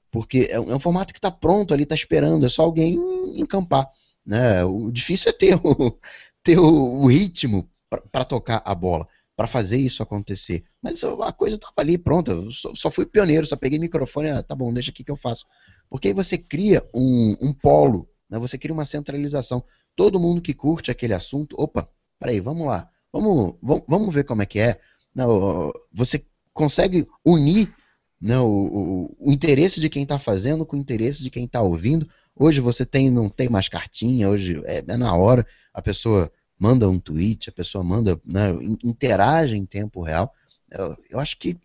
Porque 0.09 0.47
é 0.49 0.59
um, 0.59 0.71
é 0.71 0.75
um 0.75 0.79
formato 0.79 1.13
que 1.13 1.19
está 1.19 1.29
pronto 1.29 1.73
ali, 1.73 1.83
está 1.83 1.95
esperando, 1.95 2.45
é 2.45 2.49
só 2.49 2.63
alguém 2.63 2.97
encampar. 3.35 3.89
Né? 4.25 4.63
O 4.63 4.91
difícil 4.91 5.29
é 5.29 5.33
ter 5.33 5.55
o, 5.55 5.99
ter 6.43 6.57
o, 6.57 7.01
o 7.01 7.07
ritmo 7.07 7.69
para 8.11 8.23
tocar 8.23 8.61
a 8.65 8.73
bola 8.73 9.07
para 9.35 9.47
fazer 9.47 9.77
isso 9.77 10.03
acontecer. 10.03 10.63
Mas 10.81 11.03
a 11.03 11.31
coisa 11.31 11.55
estava 11.55 11.73
ali 11.77 11.97
pronta, 11.97 12.31
eu 12.31 12.51
só, 12.51 12.73
só, 12.75 12.91
fui 12.91 13.05
pioneiro, 13.05 13.45
só 13.45 13.55
peguei 13.55 13.79
microfone, 13.79 14.29
ah, 14.29 14.43
tá 14.43 14.55
bom, 14.55 14.73
deixa 14.73 14.91
aqui 14.91 15.03
que 15.03 15.11
eu 15.11 15.15
faço. 15.15 15.45
Porque 15.89 16.09
aí 16.09 16.13
você 16.13 16.37
cria 16.37 16.83
um, 16.93 17.35
um 17.41 17.53
polo, 17.53 18.07
né, 18.29 18.37
você 18.39 18.57
cria 18.57 18.73
uma 18.73 18.85
centralização. 18.85 19.63
Todo 19.95 20.19
mundo 20.19 20.41
que 20.41 20.53
curte 20.53 20.91
aquele 20.91 21.13
assunto, 21.13 21.55
opa, 21.59 21.89
peraí, 22.19 22.39
vamos 22.39 22.67
lá, 22.67 22.89
vamos, 23.11 23.55
vamos, 23.61 23.83
vamos 23.87 24.13
ver 24.13 24.23
como 24.23 24.41
é 24.41 24.45
que 24.45 24.59
é. 24.59 24.79
Não, 25.13 25.71
você 25.91 26.23
consegue 26.53 27.07
unir 27.25 27.73
né, 28.21 28.37
o, 28.39 28.45
o, 28.45 29.15
o, 29.19 29.31
interesse 29.31 29.79
de 29.79 29.89
quem 29.89 30.03
está 30.03 30.19
fazendo 30.19 30.65
com 30.65 30.77
o 30.77 30.79
interesse 30.79 31.23
de 31.23 31.29
quem 31.29 31.45
está 31.45 31.61
ouvindo. 31.61 32.07
Hoje 32.35 32.61
você 32.61 32.85
tem, 32.85 33.09
não 33.09 33.29
tem 33.29 33.49
mais 33.49 33.67
cartinha, 33.67 34.29
hoje 34.29 34.61
é, 34.65 34.83
é 34.87 34.97
na 34.97 35.15
hora, 35.15 35.45
a 35.73 35.81
pessoa 35.81 36.31
manda 36.61 36.87
um 36.87 36.99
tweet, 36.99 37.49
a 37.49 37.51
pessoa 37.51 37.83
manda, 37.83 38.21
né, 38.23 38.51
interage 38.83 39.55
em 39.55 39.65
tempo 39.65 40.03
real. 40.03 40.31
Eu, 40.69 40.95
eu, 41.09 41.19
acho 41.19 41.35
que 41.39 41.57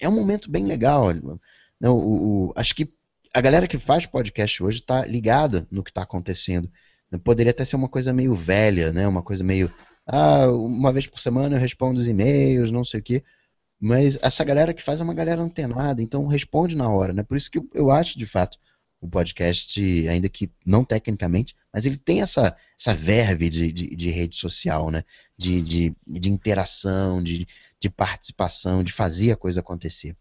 é 0.00 0.08
um 0.08 0.14
momento 0.14 0.50
bem 0.50 0.64
legal. 0.64 1.12
Né, 1.12 1.86
o, 1.90 1.92
o, 1.92 2.52
acho 2.56 2.74
que 2.74 2.90
a 3.34 3.42
galera 3.42 3.68
que 3.68 3.76
faz 3.76 4.06
podcast 4.06 4.62
hoje 4.62 4.80
está 4.80 5.04
ligada 5.04 5.68
no 5.70 5.84
que 5.84 5.90
está 5.90 6.00
acontecendo. 6.00 6.70
Poderia 7.22 7.50
até 7.50 7.62
ser 7.62 7.76
uma 7.76 7.90
coisa 7.90 8.10
meio 8.10 8.32
velha, 8.34 8.90
né? 8.90 9.06
Uma 9.06 9.22
coisa 9.22 9.44
meio. 9.44 9.70
Ah, 10.06 10.50
uma 10.50 10.92
vez 10.92 11.06
por 11.06 11.20
semana 11.20 11.56
eu 11.56 11.60
respondo 11.60 12.00
os 12.00 12.06
e-mails, 12.06 12.70
não 12.70 12.82
sei 12.82 13.00
o 13.00 13.02
quê. 13.02 13.22
Mas 13.78 14.18
essa 14.22 14.42
galera 14.44 14.72
que 14.72 14.82
faz 14.82 14.98
é 14.98 15.04
uma 15.04 15.12
galera 15.12 15.42
antenada, 15.42 16.02
então 16.02 16.26
responde 16.26 16.74
na 16.74 16.88
hora, 16.88 17.12
né? 17.12 17.22
Por 17.22 17.36
isso 17.36 17.50
que 17.50 17.60
eu 17.74 17.90
acho, 17.90 18.18
de 18.18 18.24
fato, 18.24 18.58
o 19.00 19.08
podcast, 19.08 19.80
ainda 20.08 20.28
que 20.28 20.50
não 20.66 20.84
tecnicamente, 20.84 21.54
mas 21.72 21.86
ele 21.86 21.96
tem 21.96 22.20
essa, 22.20 22.56
essa 22.78 22.94
verve 22.94 23.48
de, 23.48 23.72
de, 23.72 23.94
de 23.94 24.10
rede 24.10 24.36
social, 24.36 24.90
né? 24.90 25.04
De, 25.36 25.62
de, 25.62 25.96
de 26.06 26.28
interação, 26.28 27.22
de, 27.22 27.46
de 27.80 27.88
participação, 27.88 28.82
de 28.82 28.92
fazer 28.92 29.32
a 29.32 29.36
coisa 29.36 29.60
acontecer. 29.60 30.16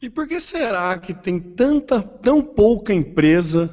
E 0.00 0.10
por 0.10 0.26
que 0.26 0.40
será 0.40 0.98
que 0.98 1.14
tem 1.14 1.38
tanta, 1.38 2.02
tão 2.02 2.42
pouca 2.42 2.92
empresa 2.92 3.70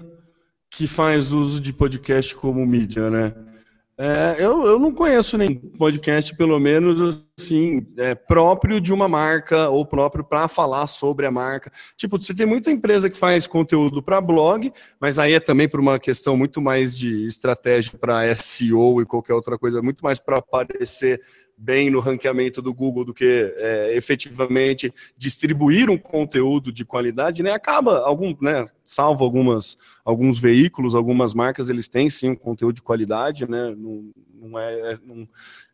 que 0.70 0.88
faz 0.88 1.32
uso 1.32 1.60
de 1.60 1.72
podcast 1.72 2.36
como 2.36 2.66
mídia, 2.66 3.10
né? 3.10 3.53
É, 3.96 4.38
eu, 4.40 4.66
eu 4.66 4.80
não 4.80 4.92
conheço 4.92 5.38
nem 5.38 5.56
podcast, 5.56 6.36
pelo 6.36 6.60
menos 6.60 7.28
assim, 7.38 7.86
é, 7.98 8.16
próprio 8.16 8.82
de 8.82 8.92
uma 8.92 9.08
marca 9.08 9.70
ou 9.70 9.86
próprio 9.86 10.24
para 10.24 10.48
falar 10.48 10.88
sobre 10.88 11.28
a 11.28 11.32
marca. 11.32 11.72
Tipo, 11.96 12.18
você 12.18 12.34
tem 12.34 12.46
muita 12.46 12.72
empresa 12.72 13.08
que 13.08 13.18
faz 13.18 13.46
conteúdo 13.46 14.02
para 14.02 14.20
blog, 14.20 14.74
mas 15.00 15.20
aí 15.20 15.34
é 15.34 15.40
também 15.40 15.70
por 15.70 15.80
uma 15.80 16.00
questão 16.00 16.36
muito 16.36 16.60
mais 16.60 16.98
de 16.98 17.26
estratégia 17.26 17.98
para 17.98 18.36
SEO 18.36 19.00
e 19.00 19.06
qualquer 19.06 19.36
outra 19.36 19.60
coisa, 19.60 19.82
muito 19.82 20.04
mais 20.04 20.18
para 20.20 20.38
aparecer 20.38 21.22
bem 21.58 21.90
no 21.90 22.00
ranqueamento 22.00 22.62
do 22.62 22.74
Google 22.74 23.06
do 23.06 23.14
que 23.14 23.54
é, 23.58 23.96
efetivamente 23.96 24.94
distribuir 25.18 25.90
um 25.90 25.98
conteúdo 25.98 26.72
de 26.72 26.84
qualidade, 26.84 27.44
né? 27.44 27.52
Acaba 27.52 28.00
algum, 28.00 28.36
né? 28.42 28.66
Salvo 28.84 29.24
algumas, 29.24 29.78
alguns 30.04 30.40
veículos, 30.40 30.96
algumas 30.96 31.34
marcas, 31.34 31.70
eles 31.70 31.88
têm 31.88 32.10
sim 32.10 32.30
um 32.30 32.36
conteúdo 32.36 32.76
de 32.76 32.82
qualidade, 32.82 33.50
né? 33.50 33.74
Não, 33.78 34.12
não 34.34 34.60
é, 34.60 34.98
não, 35.06 35.26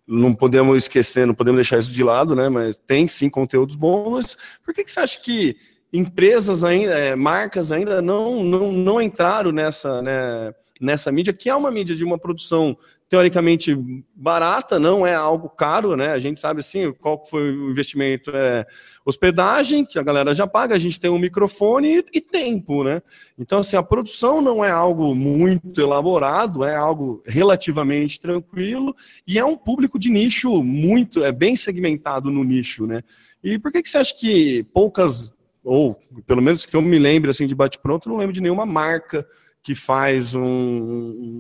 não 0.06 0.36
podemos 0.36 0.78
esquecer, 0.78 1.26
não 1.26 1.36
podemos 1.36 1.58
deixar 1.58 1.80
isso 1.80 1.92
de 1.92 2.04
lado, 2.04 2.36
né? 2.36 2.50
Mas 2.50 2.78
tem 2.78 3.08
sim 3.08 3.30
conteúdos 3.30 3.76
bons. 3.76 4.38
Por 4.64 4.74
que, 4.74 4.84
que 4.84 4.92
você 4.92 5.00
acha 5.00 5.20
que 5.22 5.56
empresas 5.92 6.64
ainda, 6.64 6.94
é, 6.94 7.16
marcas 7.16 7.72
ainda 7.72 8.02
não, 8.02 8.44
não, 8.44 8.72
não 8.72 9.02
entraram 9.02 9.52
nessa, 9.52 10.02
né, 10.02 10.54
nessa 10.80 11.12
mídia, 11.12 11.34
que 11.34 11.50
é 11.50 11.56
uma 11.56 11.72
mídia 11.72 11.96
de 11.96 12.04
uma 12.04 12.18
produção 12.18 12.78
teoricamente 13.10 13.76
barata, 14.16 14.78
não 14.78 15.06
é 15.06 15.16
algo 15.16 15.50
caro, 15.50 15.96
né? 15.96 16.10
A 16.10 16.20
gente 16.20 16.40
sabe 16.40 16.60
assim, 16.60 16.94
qual 16.94 17.26
foi 17.26 17.52
o 17.52 17.72
investimento 17.72 18.30
é 18.32 18.68
hospedagem, 19.04 19.84
que 19.84 19.98
a 19.98 20.04
galera 20.04 20.32
já 20.32 20.46
paga, 20.46 20.76
a 20.76 20.78
gente 20.78 21.00
tem 21.00 21.10
um 21.10 21.18
microfone 21.18 22.06
e, 22.14 22.22
tempo, 22.22 22.84
né? 22.84 23.02
Então 23.38 23.60
assim, 23.60 23.76
a 23.76 23.82
produção 23.82 24.42
não 24.42 24.64
é 24.64 24.70
algo 24.70 25.16
muito 25.16 25.82
elaborado, 25.82 26.64
é 26.64 26.76
algo 26.76 27.24
relativamente 27.26 28.20
tranquilo 28.20 28.96
e 29.26 29.40
é 29.40 29.44
um 29.44 29.58
público 29.58 29.98
de 29.98 30.12
nicho 30.12 30.64
muito, 30.64 31.24
é 31.24 31.32
bem 31.32 31.56
segmentado 31.56 32.30
no 32.30 32.44
nicho, 32.44 32.86
né? 32.86 33.02
E 33.44 33.58
por 33.58 33.72
que 33.72 33.82
que 33.82 33.90
você 33.90 33.98
acha 33.98 34.16
que 34.16 34.64
poucas 34.72 35.34
ou 35.64 36.00
pelo 36.28 36.42
menos 36.42 36.66
que 36.66 36.76
eu 36.76 36.82
me 36.82 37.00
lembre 37.00 37.32
assim 37.32 37.48
de 37.48 37.56
bate 37.56 37.80
pronto, 37.80 38.08
não 38.08 38.18
lembro 38.18 38.34
de 38.34 38.42
nenhuma 38.42 38.66
marca 38.66 39.26
que 39.62 39.76
faz 39.76 40.36
um, 40.36 40.42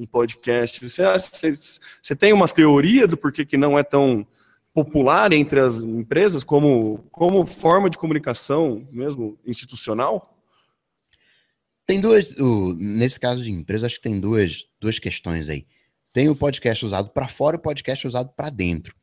um 0.01 0.07
podcast. 0.11 0.87
Você, 0.87 1.03
você, 2.01 2.15
tem 2.15 2.33
uma 2.33 2.47
teoria 2.47 3.07
do 3.07 3.17
porquê 3.17 3.45
que 3.45 3.57
não 3.57 3.77
é 3.77 3.83
tão 3.83 4.25
popular 4.73 5.31
entre 5.33 5.59
as 5.59 5.81
empresas 5.81 6.43
como, 6.43 7.05
como 7.11 7.45
forma 7.45 7.89
de 7.89 7.97
comunicação 7.97 8.87
mesmo 8.91 9.37
institucional? 9.45 10.37
Tem 11.85 11.99
duas, 11.99 12.35
nesse 12.77 13.19
caso 13.19 13.41
de 13.41 13.49
empresa, 13.49 13.87
acho 13.87 13.95
que 13.95 14.01
tem 14.01 14.19
duas, 14.19 14.67
duas 14.79 14.99
questões 14.99 15.49
aí. 15.49 15.65
Tem 16.13 16.29
o 16.29 16.35
podcast 16.35 16.85
usado 16.85 17.09
para 17.09 17.27
fora 17.27 17.55
e 17.55 17.59
o 17.59 17.61
podcast 17.61 18.05
usado 18.05 18.29
para 18.35 18.49
dentro. 18.49 18.95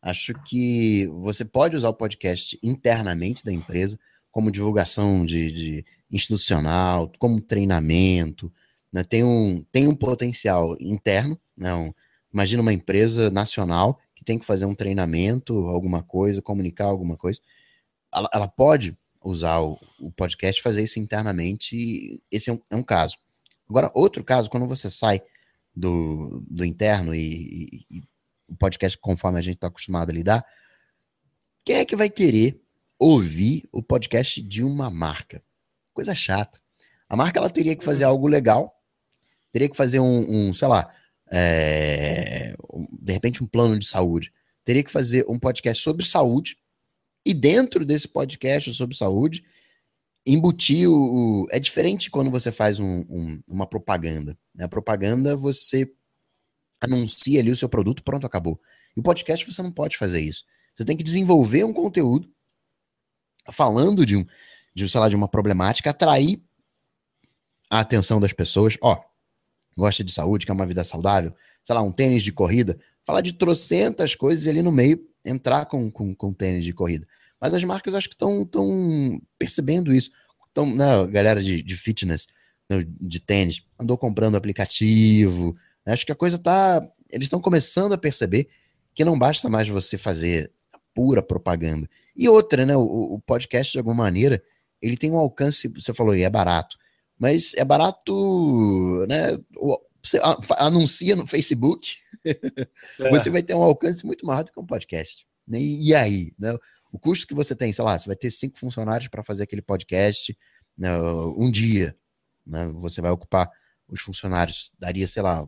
Acho 0.00 0.34
que 0.44 1.06
você 1.20 1.44
pode 1.44 1.76
usar 1.76 1.88
o 1.88 1.94
podcast 1.94 2.58
internamente 2.62 3.44
da 3.44 3.52
empresa, 3.52 3.98
como 4.30 4.50
divulgação 4.50 5.26
de, 5.26 5.52
de 5.52 5.84
institucional, 6.12 7.10
como 7.18 7.40
treinamento, 7.40 8.52
né? 8.92 9.02
tem, 9.02 9.24
um, 9.24 9.64
tem 9.72 9.88
um 9.88 9.96
potencial 9.96 10.76
interno, 10.78 11.40
né? 11.56 11.74
Um, 11.74 11.92
imagina 12.32 12.62
uma 12.62 12.72
empresa 12.72 13.30
nacional 13.30 13.98
que 14.14 14.24
tem 14.24 14.38
que 14.38 14.44
fazer 14.44 14.66
um 14.66 14.74
treinamento, 14.74 15.66
alguma 15.68 16.02
coisa, 16.02 16.42
comunicar 16.42 16.84
alguma 16.84 17.16
coisa, 17.16 17.40
ela, 18.12 18.28
ela 18.32 18.48
pode 18.48 18.96
usar 19.24 19.60
o, 19.60 19.78
o 19.98 20.12
podcast 20.12 20.60
fazer 20.60 20.82
isso 20.82 21.00
internamente, 21.00 22.20
esse 22.30 22.50
é 22.50 22.52
um, 22.52 22.60
é 22.70 22.76
um, 22.76 22.82
caso. 22.82 23.16
Agora, 23.68 23.90
outro 23.94 24.22
caso, 24.22 24.50
quando 24.50 24.66
você 24.66 24.90
sai 24.90 25.22
do, 25.74 26.44
do 26.48 26.64
interno 26.64 27.14
e, 27.14 27.84
e, 27.90 27.98
e 27.98 28.02
o 28.46 28.54
podcast 28.56 28.98
conforme 28.98 29.38
a 29.38 29.42
gente 29.42 29.54
está 29.54 29.68
acostumado 29.68 30.10
a 30.10 30.12
lidar, 30.12 30.44
quem 31.64 31.76
é 31.76 31.84
que 31.84 31.96
vai 31.96 32.10
querer 32.10 32.60
ouvir 32.98 33.68
o 33.72 33.82
podcast 33.82 34.40
de 34.40 34.62
uma 34.62 34.90
marca. 34.90 35.42
Coisa 35.92 36.14
chata. 36.14 36.60
A 37.08 37.16
marca 37.16 37.38
ela 37.38 37.50
teria 37.50 37.76
que 37.76 37.84
fazer 37.84 38.04
algo 38.04 38.26
legal, 38.26 38.74
teria 39.52 39.68
que 39.68 39.76
fazer 39.76 40.00
um, 40.00 40.48
um 40.48 40.54
sei 40.54 40.68
lá, 40.68 40.92
é, 41.30 42.54
de 43.00 43.12
repente 43.12 43.42
um 43.42 43.46
plano 43.46 43.78
de 43.78 43.86
saúde, 43.86 44.32
teria 44.64 44.82
que 44.82 44.90
fazer 44.90 45.24
um 45.28 45.38
podcast 45.38 45.82
sobre 45.82 46.04
saúde 46.04 46.56
e 47.24 47.34
dentro 47.34 47.84
desse 47.84 48.08
podcast 48.08 48.72
sobre 48.74 48.96
saúde 48.96 49.44
embutir 50.26 50.88
o, 50.88 51.42
o 51.42 51.46
é 51.50 51.58
diferente 51.58 52.10
quando 52.10 52.30
você 52.30 52.52
faz 52.52 52.78
um, 52.78 53.04
um, 53.08 53.42
uma 53.46 53.66
propaganda. 53.66 54.38
Né? 54.54 54.64
A 54.64 54.68
propaganda 54.68 55.36
você 55.36 55.90
anuncia 56.80 57.40
ali 57.40 57.50
o 57.50 57.56
seu 57.56 57.68
produto, 57.68 58.02
pronto, 58.02 58.26
acabou. 58.26 58.60
E 58.96 59.00
o 59.00 59.02
podcast 59.02 59.50
você 59.50 59.62
não 59.62 59.72
pode 59.72 59.96
fazer 59.96 60.20
isso. 60.20 60.44
Você 60.74 60.84
tem 60.84 60.96
que 60.96 61.02
desenvolver 61.02 61.64
um 61.64 61.72
conteúdo 61.72 62.30
falando 63.50 64.06
de 64.06 64.16
um, 64.16 64.24
de, 64.74 64.88
sei 64.88 65.00
lá, 65.00 65.08
de 65.08 65.16
uma 65.16 65.28
problemática, 65.28 65.90
atrair 65.90 66.42
a 67.70 67.80
atenção 67.80 68.20
das 68.20 68.32
pessoas. 68.32 68.76
Ó, 68.80 68.98
gosta 69.76 70.04
de 70.04 70.12
saúde, 70.12 70.46
quer 70.46 70.52
uma 70.52 70.66
vida 70.66 70.84
saudável, 70.84 71.34
sei 71.62 71.74
lá, 71.74 71.82
um 71.82 71.92
tênis 71.92 72.22
de 72.22 72.32
corrida, 72.32 72.78
falar 73.04 73.20
de 73.20 73.32
trocentas 73.32 74.14
coisas 74.14 74.44
e 74.44 74.50
ali 74.50 74.62
no 74.62 74.72
meio 74.72 75.00
entrar 75.24 75.66
com, 75.66 75.90
com, 75.90 76.14
com 76.14 76.32
tênis 76.32 76.64
de 76.64 76.72
corrida. 76.72 77.06
Mas 77.40 77.54
as 77.54 77.64
marcas 77.64 77.94
acho 77.94 78.08
que 78.08 78.14
estão 78.14 78.48
percebendo 79.38 79.92
isso. 79.92 80.10
Então, 80.50 80.66
né, 80.66 81.06
galera 81.08 81.42
de, 81.42 81.62
de 81.62 81.76
fitness, 81.76 82.26
né, 82.70 82.84
de 83.00 83.18
tênis, 83.18 83.62
andou 83.80 83.98
comprando 83.98 84.36
aplicativo. 84.36 85.56
Né, 85.84 85.92
acho 85.92 86.06
que 86.06 86.12
a 86.12 86.16
coisa 86.16 86.38
tá. 86.38 86.86
Eles 87.10 87.26
estão 87.26 87.40
começando 87.40 87.92
a 87.92 87.98
perceber 87.98 88.48
que 88.94 89.04
não 89.04 89.18
basta 89.18 89.48
mais 89.48 89.68
você 89.68 89.98
fazer 89.98 90.52
pura 90.94 91.22
propaganda. 91.22 91.88
E 92.14 92.28
outra, 92.28 92.64
né? 92.64 92.76
O, 92.76 93.14
o, 93.14 93.20
podcast, 93.20 93.72
de 93.72 93.78
alguma 93.78 93.96
maneira, 93.96 94.42
ele 94.82 94.96
tem 94.96 95.10
um 95.10 95.18
alcance, 95.18 95.68
você 95.68 95.94
falou, 95.94 96.14
e 96.14 96.22
é 96.22 96.30
barato. 96.30 96.76
Mas 97.18 97.54
é 97.54 97.64
barato, 97.64 99.06
né? 99.06 99.38
Você 100.02 100.20
anuncia 100.58 101.14
no 101.14 101.26
Facebook, 101.26 101.96
é. 102.24 103.10
você 103.10 103.30
vai 103.30 103.42
ter 103.42 103.54
um 103.54 103.62
alcance 103.62 104.04
muito 104.04 104.26
maior 104.26 104.42
do 104.42 104.52
que 104.52 104.58
um 104.58 104.66
podcast. 104.66 105.24
Né? 105.46 105.60
E 105.60 105.94
aí, 105.94 106.32
né? 106.38 106.56
O 106.92 106.98
custo 106.98 107.26
que 107.26 107.34
você 107.34 107.54
tem, 107.54 107.72
sei 107.72 107.84
lá, 107.84 107.98
você 107.98 108.06
vai 108.06 108.16
ter 108.16 108.30
cinco 108.30 108.58
funcionários 108.58 109.08
para 109.08 109.22
fazer 109.22 109.44
aquele 109.44 109.62
podcast 109.62 110.36
né, 110.76 110.90
um 111.00 111.50
dia. 111.50 111.96
Né? 112.46 112.70
Você 112.80 113.00
vai 113.00 113.10
ocupar 113.10 113.50
os 113.88 114.00
funcionários, 114.00 114.72
daria, 114.78 115.06
sei 115.06 115.22
lá, 115.22 115.46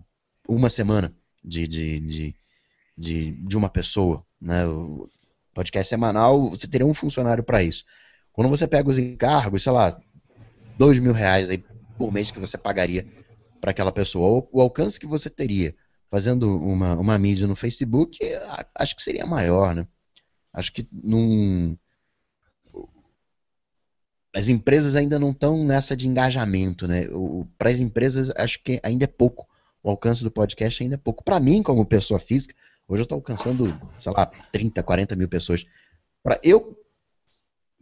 uma 0.49 0.71
semana 0.71 1.15
de, 1.45 1.69
de, 1.69 2.01
de, 2.01 2.35
de, 2.97 3.31
de 3.33 3.57
uma 3.57 3.69
pessoa. 3.69 4.25
Né? 4.41 4.65
podcast 5.55 5.89
semanal, 5.89 6.51
você 6.51 6.67
teria 6.67 6.87
um 6.87 6.93
funcionário 6.93 7.43
para 7.43 7.63
isso. 7.63 7.85
Quando 8.35 8.51
você 8.51 8.69
pega 8.69 8.91
os 8.91 8.99
encargos, 8.99 9.63
sei 9.63 9.73
lá, 9.73 9.99
dois 10.77 10.99
mil 10.99 11.13
reais 11.13 11.49
aí 11.49 11.65
por 11.97 12.13
mês 12.13 12.31
que 12.31 12.39
você 12.39 12.59
pagaria 12.59 13.07
para 13.61 13.71
aquela 13.71 13.91
pessoa, 13.91 14.47
o, 14.53 14.61
alcance 14.61 15.01
que 15.01 15.07
você 15.07 15.31
teria 15.31 15.75
fazendo 16.11 16.55
uma, 16.55 16.95
uma 16.99 17.19
mídia 17.19 17.47
no 17.47 17.57
Facebook, 17.57 18.19
acho 18.75 18.95
que 18.95 19.03
seria 19.03 19.25
maior, 19.25 19.75
né? 19.75 19.87
Acho 20.53 20.73
que 20.73 20.87
num... 20.93 21.77
as 24.35 24.49
empresas 24.49 24.95
ainda 24.95 25.19
não 25.19 25.31
estão 25.31 25.65
nessa 25.65 25.97
de 25.97 26.07
engajamento, 26.07 26.87
né? 26.87 27.07
Para 27.57 27.71
as 27.71 27.81
empresas, 27.81 28.31
acho 28.37 28.63
que 28.63 28.79
ainda 28.83 29.05
é 29.05 29.09
pouco. 29.09 29.49
O 29.83 29.89
alcance 29.89 30.23
do 30.23 30.31
podcast 30.31 30.83
ainda 30.83 30.97
é 30.97 30.99
pouco. 30.99 31.25
Para 31.25 31.41
mim, 31.41 31.63
como 31.63 31.87
pessoa 31.87 32.21
física, 32.21 32.55
Hoje 32.87 33.01
eu 33.01 33.05
estou 33.05 33.17
alcançando, 33.17 33.81
sei 33.99 34.13
lá, 34.13 34.27
30, 34.53 34.83
40 34.83 35.17
mil 35.17 35.29
pessoas. 35.29 35.65
Para 36.23 36.39
eu, 36.43 36.77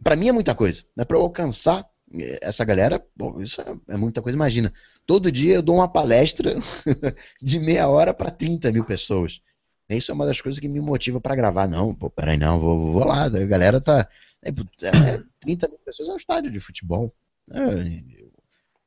para 0.03 0.15
mim 0.15 0.29
é 0.29 0.31
muita 0.31 0.53
coisa. 0.53 0.83
Né? 0.95 1.05
Para 1.05 1.17
eu 1.17 1.21
alcançar 1.21 1.87
eh, 2.13 2.39
essa 2.41 2.63
galera, 2.65 3.03
bom, 3.15 3.41
isso 3.41 3.61
é, 3.61 3.75
é, 3.89 3.97
muita 3.97 4.21
coisa. 4.21 4.35
Imagina, 4.35 4.71
todo 5.05 5.31
dia 5.31 5.55
eu 5.55 5.61
dou 5.61 5.75
uma 5.75 5.87
palestra 5.87 6.55
de 7.41 7.59
meia 7.59 7.87
hora 7.87 8.13
para 8.13 8.29
30 8.29 8.71
mil 8.71 8.83
pessoas. 8.83 9.41
Isso 9.89 10.11
é 10.11 10.13
uma 10.13 10.25
das 10.25 10.41
coisas 10.41 10.59
que 10.59 10.67
me 10.67 10.79
motiva 10.79 11.19
para 11.19 11.35
gravar. 11.35 11.67
Não, 11.67 11.93
pô, 11.93 12.09
peraí, 12.09 12.37
não, 12.37 12.59
vou, 12.59 12.93
vou 12.93 13.05
lá. 13.05 13.25
A 13.25 13.29
galera 13.29 13.79
tá. 13.79 14.07
É, 14.43 14.49
é, 14.49 15.23
30 15.39 15.67
mil 15.69 15.79
pessoas 15.79 16.09
é 16.09 16.13
um 16.13 16.17
estádio 16.17 16.51
de 16.51 16.59
futebol. 16.59 17.13
É, 17.51 18.22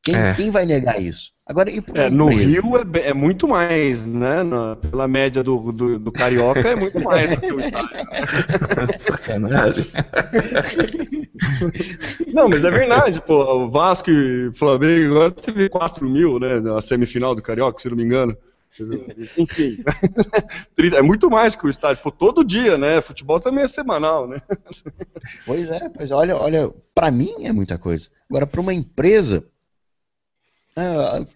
quem, 0.07 0.15
é. 0.15 0.35
quem 0.35 0.51
vai 0.53 0.65
negar 0.65 1.03
isso? 1.03 1.33
Agora, 1.45 1.69
e 1.69 1.83
é, 1.95 2.09
no 2.11 2.29
Rio 2.29 2.77
é, 2.95 3.09
é, 3.09 3.13
muito 3.15 3.49
mais, 3.49 4.07
né? 4.07 4.45
Na, 4.45 4.77
pela 4.77 5.09
média 5.09 5.43
do, 5.43 5.73
do, 5.73 5.99
do, 5.99 6.13
Carioca, 6.13 6.61
é 6.61 6.77
muito 6.77 7.01
mais 7.01 7.31
do 7.31 7.41
que 7.41 7.53
o 7.53 7.59
estádio. 7.59 7.91
Não, 12.33 12.49
mas 12.49 12.63
é 12.63 12.71
verdade, 12.71 13.21
pô. 13.21 13.65
O 13.65 13.69
Vasco 13.69 14.11
e 14.11 14.53
Flamengo 14.55 15.15
agora 15.17 15.33
teve 15.33 15.69
4 15.69 16.09
mil, 16.09 16.39
né? 16.39 16.61
Na 16.61 16.81
semifinal 16.81 17.35
do 17.35 17.43
Carioca, 17.43 17.81
se 17.81 17.89
não 17.89 17.97
me 17.97 18.05
engano. 18.05 18.37
Enfim, 19.37 19.83
é 20.95 21.03
muito 21.03 21.29
mais 21.29 21.57
que 21.57 21.67
o 21.67 21.71
estádio. 21.71 22.03
Pô, 22.03 22.13
todo 22.13 22.45
dia, 22.45 22.79
né? 22.79 23.01
Futebol 23.01 23.41
também 23.41 23.65
é 23.65 23.67
semanal, 23.67 24.29
né? 24.29 24.41
Pois 25.45 25.69
é, 25.69 25.89
pois 25.89 26.13
olha, 26.13 26.37
olha, 26.37 26.73
para 26.95 27.11
mim 27.11 27.33
é 27.45 27.53
muita 27.53 27.79
coisa. 27.79 28.09
Agora, 28.29 28.47
para 28.47 28.61
uma 28.61 28.75
empresa, 28.75 29.45
é, 30.77 31.27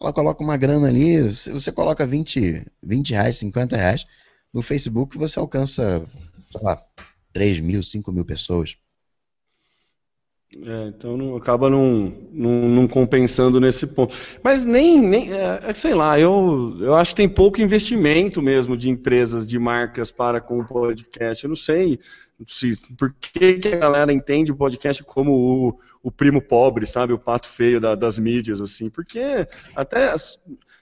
ela 0.00 0.12
coloca 0.12 0.42
uma 0.42 0.56
grana 0.56 0.88
ali, 0.88 1.20
você 1.22 1.70
coloca 1.70 2.06
20, 2.06 2.66
20 2.82 3.10
reais, 3.10 3.36
50 3.36 3.76
reais, 3.76 4.06
no 4.52 4.62
Facebook 4.62 5.16
você 5.16 5.38
alcança, 5.38 6.06
sei 6.50 6.60
lá, 6.60 6.82
3 7.32 7.60
mil, 7.60 7.82
5 7.82 8.10
mil 8.12 8.24
pessoas. 8.24 8.76
É, 10.54 10.88
então 10.88 11.16
não, 11.16 11.34
acaba 11.34 11.70
não, 11.70 12.12
não, 12.30 12.68
não, 12.68 12.88
compensando 12.88 13.58
nesse 13.58 13.86
ponto. 13.86 14.14
Mas 14.42 14.66
nem, 14.66 15.00
nem 15.00 15.32
é, 15.32 15.60
é, 15.62 15.74
sei 15.74 15.94
lá, 15.94 16.20
eu, 16.20 16.76
eu 16.78 16.94
acho 16.94 17.12
que 17.12 17.16
tem 17.16 17.28
pouco 17.28 17.62
investimento 17.62 18.42
mesmo 18.42 18.76
de 18.76 18.90
empresas, 18.90 19.46
de 19.46 19.58
marcas 19.58 20.10
para 20.10 20.42
com 20.42 20.58
o 20.60 20.66
podcast. 20.66 21.44
Eu 21.44 21.48
não 21.48 21.56
sei 21.56 21.98
se, 22.46 22.76
por 22.96 23.12
que, 23.12 23.54
que 23.54 23.68
a 23.68 23.78
galera 23.78 24.12
entende 24.12 24.52
o 24.52 24.56
podcast 24.56 25.02
como 25.04 25.32
o, 25.32 25.80
o 26.02 26.10
primo 26.10 26.40
pobre, 26.40 26.86
sabe? 26.86 27.12
O 27.12 27.18
pato 27.18 27.48
feio 27.48 27.80
da, 27.80 27.94
das 27.94 28.18
mídias, 28.18 28.60
assim. 28.60 28.88
Porque 28.90 29.46
até 29.74 30.14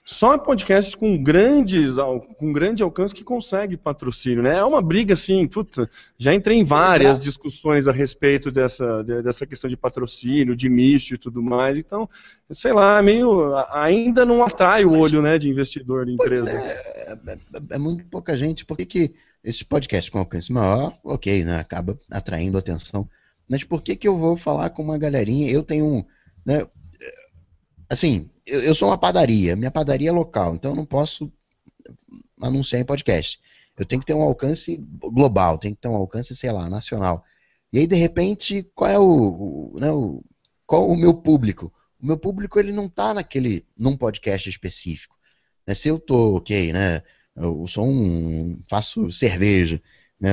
só 0.03 0.37
podcasts 0.37 0.95
com 0.95 1.21
grandes 1.21 1.95
com 2.37 2.51
grande 2.51 2.81
alcance 2.81 3.13
que 3.13 3.23
consegue 3.23 3.77
patrocínio, 3.77 4.41
né? 4.41 4.57
É 4.57 4.63
uma 4.63 4.81
briga 4.81 5.13
assim, 5.13 5.45
puta, 5.47 5.89
já 6.17 6.33
entrei 6.33 6.57
em 6.57 6.63
várias 6.63 7.11
Exato. 7.11 7.23
discussões 7.23 7.87
a 7.87 7.91
respeito 7.91 8.51
dessa, 8.51 9.03
dessa 9.03 9.45
questão 9.45 9.69
de 9.69 9.77
patrocínio, 9.77 10.55
de 10.55 10.67
nicho 10.69 11.13
e 11.13 11.17
tudo 11.17 11.41
mais. 11.41 11.77
Então, 11.77 12.09
sei 12.49 12.73
lá, 12.73 13.01
meio 13.01 13.55
ainda 13.69 14.25
não 14.25 14.43
atrai 14.43 14.85
o 14.85 14.97
olho, 14.97 15.21
né, 15.21 15.37
de 15.37 15.47
investidor 15.47 16.05
de 16.05 16.13
empresa. 16.13 16.51
É, 16.51 17.13
é, 17.13 17.37
é, 17.69 17.77
muito 17.77 18.03
pouca 18.05 18.35
gente. 18.35 18.65
Por 18.65 18.77
que, 18.77 18.85
que 18.85 19.13
esses 19.43 19.63
podcasts 19.63 20.09
com 20.09 20.17
alcance 20.19 20.51
maior, 20.51 20.97
ok, 21.03 21.43
né, 21.43 21.59
acaba 21.59 21.97
atraindo 22.09 22.57
atenção. 22.57 23.07
Mas 23.47 23.63
por 23.63 23.81
que 23.81 23.95
que 23.95 24.07
eu 24.07 24.17
vou 24.17 24.35
falar 24.35 24.71
com 24.71 24.81
uma 24.81 24.97
galerinha? 24.97 25.49
Eu 25.49 25.61
tenho 25.61 25.85
um, 25.85 26.05
né, 26.45 26.65
assim, 27.91 28.29
eu, 28.45 28.61
eu, 28.61 28.73
sou 28.73 28.89
uma 28.89 28.97
padaria, 28.97 29.55
minha 29.55 29.69
padaria 29.69 30.09
é 30.09 30.13
local, 30.13 30.55
então 30.55 30.71
eu 30.71 30.75
não 30.75 30.85
posso 30.85 31.31
anunciar 32.41 32.81
em 32.81 32.85
podcast. 32.85 33.39
Eu 33.77 33.85
tenho 33.85 33.99
que 33.99 34.05
ter 34.07 34.13
um 34.13 34.21
alcance 34.21 34.77
global, 34.77 35.57
tenho 35.57 35.75
que 35.75 35.81
ter 35.81 35.89
um 35.89 35.95
alcance, 35.95 36.35
sei 36.35 36.51
lá, 36.51 36.69
nacional. 36.69 37.23
E 37.73 37.79
aí, 37.79 37.87
de 37.87 37.95
repente, 37.95 38.63
qual 38.75 38.89
é 38.89 38.97
o, 38.99 39.73
o, 39.73 39.79
né, 39.79 39.91
o 39.91 40.23
qual 40.65 40.89
o 40.89 40.95
meu 40.95 41.13
público? 41.13 41.73
O 42.01 42.05
meu 42.05 42.17
público 42.17 42.59
ele 42.59 42.71
não 42.71 42.85
está 42.85 43.13
naquele 43.13 43.65
num 43.77 43.97
podcast 43.97 44.49
específico. 44.49 45.17
Né? 45.67 45.73
Se 45.73 45.89
eu 45.89 45.99
tô, 45.99 46.37
ok, 46.37 46.71
né? 46.73 47.03
Eu 47.35 47.65
sou 47.67 47.85
um 47.87 48.61
faço 48.69 49.11
cerveja, 49.11 49.81
né? 50.19 50.31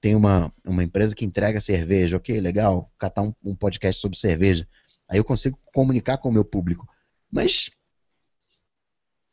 Tem 0.00 0.14
uma, 0.14 0.52
uma 0.66 0.84
empresa 0.84 1.14
que 1.14 1.24
entrega 1.24 1.60
cerveja, 1.60 2.16
ok, 2.16 2.40
legal, 2.40 2.92
catar 2.98 3.22
um, 3.22 3.34
um 3.44 3.56
podcast 3.56 4.00
sobre 4.00 4.18
cerveja. 4.18 4.66
Aí 5.08 5.18
eu 5.18 5.24
consigo 5.24 5.58
comunicar 5.74 6.18
com 6.18 6.28
o 6.28 6.32
meu 6.32 6.44
público. 6.44 6.88
Mas 7.32 7.70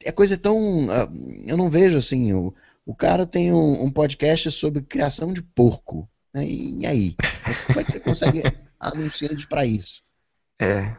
é 0.03 0.11
coisa 0.11 0.37
tão. 0.37 0.89
Ah, 0.89 1.09
eu 1.45 1.57
não 1.57 1.69
vejo 1.69 1.97
assim. 1.97 2.33
O, 2.33 2.53
o 2.85 2.95
cara 2.95 3.25
tem 3.25 3.51
um, 3.51 3.83
um 3.83 3.91
podcast 3.91 4.49
sobre 4.51 4.81
criação 4.81 5.33
de 5.33 5.41
porco. 5.41 6.09
Né? 6.33 6.45
E, 6.45 6.79
e, 6.79 6.85
aí? 6.85 7.15
Como 7.67 7.79
é 7.79 7.83
que 7.83 7.91
você 7.91 7.99
consegue 7.99 8.41
anunciante 8.79 9.45
para 9.47 9.65
isso? 9.65 10.01
É. 10.59 10.95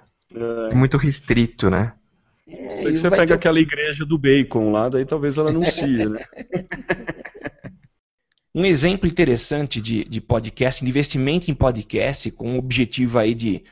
É 0.71 0.75
muito 0.75 0.97
restrito, 0.97 1.71
né? 1.71 1.93
É, 2.47 2.83
você 2.83 3.11
pega 3.11 3.27
ter... 3.27 3.33
aquela 3.35 3.61
igreja 3.61 4.05
do 4.05 4.19
bacon 4.19 4.71
lá, 4.71 4.89
daí 4.89 5.05
talvez 5.05 5.39
ela 5.39 5.51
anuncie, 5.51 6.09
né? 6.09 6.21
Um 8.53 8.65
exemplo 8.65 9.09
interessante 9.09 9.81
de, 9.81 10.05
de 10.05 10.21
podcast, 10.21 10.85
de 10.85 10.91
investimento 10.91 11.51
em 11.51 11.55
podcast, 11.55 12.33
com 12.33 12.57
o 12.57 12.59
objetivo 12.59 13.17
aí 13.19 13.33
de 13.33 13.63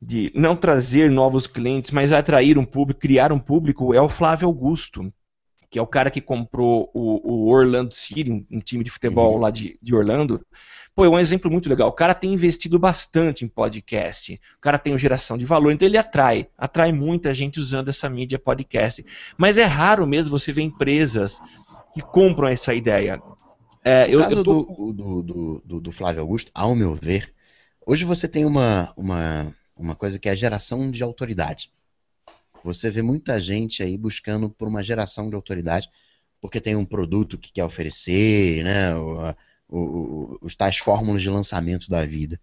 de 0.00 0.30
não 0.34 0.54
trazer 0.54 1.10
novos 1.10 1.46
clientes, 1.46 1.90
mas 1.90 2.12
atrair 2.12 2.58
um 2.58 2.64
público, 2.64 3.00
criar 3.00 3.32
um 3.32 3.38
público, 3.38 3.94
é 3.94 4.00
o 4.00 4.08
Flávio 4.08 4.46
Augusto, 4.46 5.12
que 5.70 5.78
é 5.78 5.82
o 5.82 5.86
cara 5.86 6.10
que 6.10 6.20
comprou 6.20 6.90
o, 6.94 7.32
o 7.32 7.48
Orlando 7.48 7.94
City, 7.94 8.30
um, 8.30 8.60
time 8.60 8.84
de 8.84 8.90
futebol 8.90 9.34
uhum. 9.34 9.40
lá 9.40 9.50
de, 9.50 9.78
de 9.82 9.94
Orlando. 9.94 10.44
Pô, 10.94 11.04
é 11.04 11.08
um 11.08 11.18
exemplo 11.18 11.50
muito 11.50 11.68
legal. 11.68 11.88
O 11.88 11.92
cara 11.92 12.14
tem 12.14 12.32
investido 12.32 12.78
bastante 12.78 13.44
em 13.44 13.48
podcast. 13.48 14.40
O 14.56 14.60
cara 14.60 14.78
tem 14.78 14.96
geração 14.96 15.36
de 15.36 15.44
valor, 15.44 15.72
então 15.72 15.86
ele 15.86 15.98
atrai. 15.98 16.48
Atrai 16.56 16.92
muita 16.92 17.34
gente 17.34 17.60
usando 17.60 17.88
essa 17.88 18.08
mídia 18.08 18.38
podcast. 18.38 19.04
Mas 19.36 19.58
é 19.58 19.64
raro 19.64 20.06
mesmo 20.06 20.38
você 20.38 20.52
ver 20.52 20.62
empresas 20.62 21.38
que 21.92 22.00
compram 22.00 22.48
essa 22.48 22.72
ideia. 22.72 23.20
É, 23.84 24.06
eu, 24.08 24.20
caso 24.20 24.36
eu 24.36 24.44
tô... 24.44 24.64
do, 24.64 25.22
do, 25.22 25.62
do, 25.64 25.80
do, 25.80 25.92
Flávio 25.92 26.22
Augusto, 26.22 26.50
ao 26.54 26.74
meu 26.74 26.94
ver, 26.94 27.32
hoje 27.86 28.04
você 28.04 28.26
tem 28.26 28.44
uma, 28.44 28.92
uma 28.96 29.54
uma 29.76 29.94
coisa 29.94 30.18
que 30.18 30.28
é 30.28 30.32
a 30.32 30.36
geração 30.36 30.90
de 30.90 31.02
autoridade. 31.02 31.70
Você 32.64 32.90
vê 32.90 33.02
muita 33.02 33.38
gente 33.38 33.82
aí 33.82 33.96
buscando 33.96 34.50
por 34.50 34.66
uma 34.66 34.82
geração 34.82 35.28
de 35.28 35.36
autoridade, 35.36 35.88
porque 36.40 36.60
tem 36.60 36.74
um 36.74 36.84
produto 36.84 37.38
que 37.38 37.52
quer 37.52 37.64
oferecer, 37.64 38.64
né? 38.64 38.94
O, 38.96 39.34
o, 39.68 40.38
os 40.40 40.54
tais 40.54 40.78
fórmulas 40.78 41.22
de 41.22 41.30
lançamento 41.30 41.88
da 41.88 42.04
vida. 42.06 42.40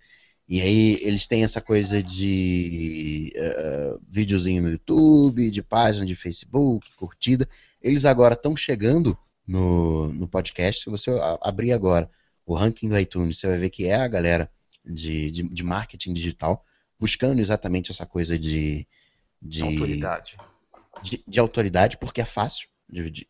E 0.48 0.62
aí 0.62 1.00
eles 1.02 1.26
têm 1.26 1.44
essa 1.44 1.62
coisa 1.62 2.04
de 2.04 3.34
uh, 3.36 4.02
videozinho 4.10 4.62
no 4.62 4.70
YouTube, 4.72 5.50
de 5.50 5.62
página 5.62 6.06
de 6.06 6.16
Facebook, 6.16 6.92
curtida. 6.96 7.48
Eles 7.82 8.06
agora 8.06 8.34
estão 8.34 8.56
chegando 8.56 9.18
no, 9.48 10.10
no 10.14 10.28
podcast. 10.28 10.84
Se 10.84 10.90
você 10.90 11.12
abrir 11.42 11.72
agora 11.72 12.10
o 12.46 12.56
ranking 12.56 12.90
do 12.90 13.00
iTunes, 13.00 13.40
você 13.40 13.48
vai 13.48 13.58
ver 13.58 13.70
que 13.70 13.88
é 13.88 13.96
a 13.96 14.08
galera 14.08 14.50
de, 14.86 15.32
de, 15.32 15.44
de 15.44 15.64
marketing 15.64 16.14
digital 16.14 16.64
buscando 17.04 17.42
exatamente 17.42 17.92
essa 17.92 18.06
coisa 18.06 18.40
de. 18.40 18.88
de 19.42 19.62
autoridade. 19.62 20.38
De, 21.04 21.22
de 21.28 21.38
autoridade, 21.38 21.98
porque 21.98 22.22
é 22.22 22.26
fácil. 22.26 22.70
De, 22.88 23.10
de, 23.10 23.28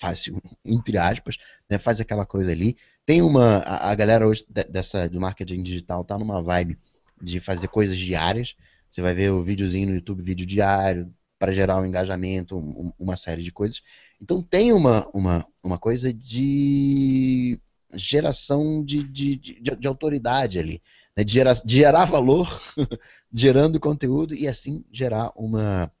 fácil, 0.00 0.40
entre 0.64 0.96
aspas, 0.96 1.36
né, 1.70 1.78
faz 1.78 2.00
aquela 2.00 2.24
coisa 2.24 2.50
ali. 2.50 2.78
Tem 3.04 3.20
uma. 3.20 3.58
A, 3.58 3.90
a 3.90 3.94
galera 3.94 4.26
hoje 4.26 4.46
dessa, 4.48 5.06
do 5.06 5.20
marketing 5.20 5.62
digital 5.62 6.02
tá 6.02 6.16
numa 6.18 6.40
vibe 6.40 6.78
de 7.20 7.40
fazer 7.40 7.68
coisas 7.68 7.98
diárias. 7.98 8.54
Você 8.90 9.02
vai 9.02 9.12
ver 9.12 9.30
o 9.30 9.42
videozinho 9.42 9.88
no 9.88 9.94
YouTube, 9.94 10.22
vídeo 10.22 10.46
diário, 10.46 11.12
para 11.38 11.52
gerar 11.52 11.78
um 11.78 11.84
engajamento, 11.84 12.56
um, 12.56 12.90
uma 12.98 13.16
série 13.16 13.42
de 13.42 13.52
coisas. 13.52 13.82
Então 14.18 14.42
tem 14.42 14.72
uma, 14.72 15.06
uma, 15.12 15.46
uma 15.62 15.78
coisa 15.78 16.10
de 16.10 17.60
geração 17.92 18.82
de, 18.82 19.02
de, 19.02 19.36
de, 19.36 19.60
de 19.60 19.88
autoridade 19.88 20.58
ali 20.58 20.80
né, 21.20 21.24
de, 21.24 21.32
gerar, 21.32 21.54
de 21.54 21.76
gerar 21.76 22.04
valor, 22.06 22.60
gerando 23.32 23.78
conteúdo 23.78 24.34
e 24.34 24.48
assim 24.48 24.84
gerar 24.90 25.30
uma, 25.36 25.92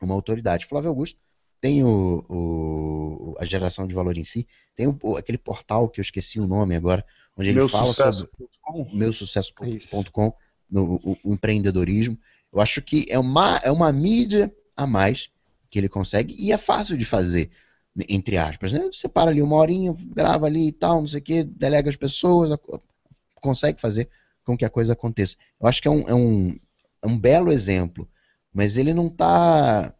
uma 0.00 0.14
autoridade. 0.14 0.66
Flávio 0.66 0.90
Augusto 0.90 1.22
tem 1.60 1.84
o, 1.84 2.24
o, 2.28 3.36
a 3.38 3.44
geração 3.44 3.86
de 3.86 3.94
valor 3.94 4.16
em 4.16 4.24
si, 4.24 4.46
tem 4.74 4.86
o, 4.86 5.16
aquele 5.16 5.38
portal 5.38 5.88
que 5.88 6.00
eu 6.00 6.02
esqueci 6.02 6.40
o 6.40 6.46
nome 6.46 6.74
agora, 6.74 7.04
onde 7.36 7.48
ele 7.48 7.58
meu 7.58 7.68
fala 7.68 7.86
sucesso. 7.86 8.28
sobre 8.72 8.96
meusucesso.com, 8.96 10.32
no 10.70 10.94
o, 11.04 11.18
o 11.24 11.34
empreendedorismo. 11.34 12.18
Eu 12.52 12.60
acho 12.60 12.80
que 12.80 13.04
é 13.08 13.18
uma, 13.18 13.58
é 13.62 13.70
uma 13.70 13.92
mídia 13.92 14.52
a 14.76 14.86
mais 14.86 15.28
que 15.70 15.78
ele 15.78 15.88
consegue 15.88 16.34
e 16.38 16.52
é 16.52 16.56
fácil 16.56 16.96
de 16.96 17.04
fazer, 17.04 17.50
entre 18.08 18.38
aspas. 18.38 18.72
Né? 18.72 18.88
Você 18.90 19.08
para 19.08 19.30
ali 19.30 19.42
uma 19.42 19.56
horinha, 19.56 19.92
grava 20.14 20.46
ali 20.46 20.68
e 20.68 20.72
tal, 20.72 21.00
não 21.00 21.06
sei 21.06 21.20
o 21.20 21.22
que, 21.22 21.44
delega 21.44 21.90
as 21.90 21.96
pessoas, 21.96 22.50
consegue 23.42 23.80
fazer 23.80 24.08
com 24.48 24.56
que 24.56 24.64
a 24.64 24.70
coisa 24.70 24.94
aconteça. 24.94 25.36
Eu 25.60 25.68
acho 25.68 25.82
que 25.82 25.88
é 25.88 25.90
um, 25.90 26.08
é 26.08 26.14
um, 26.14 26.58
é 27.02 27.06
um 27.06 27.18
belo 27.18 27.52
exemplo, 27.52 28.08
mas 28.50 28.78
ele 28.78 28.94
não 28.94 29.08
está. 29.08 29.94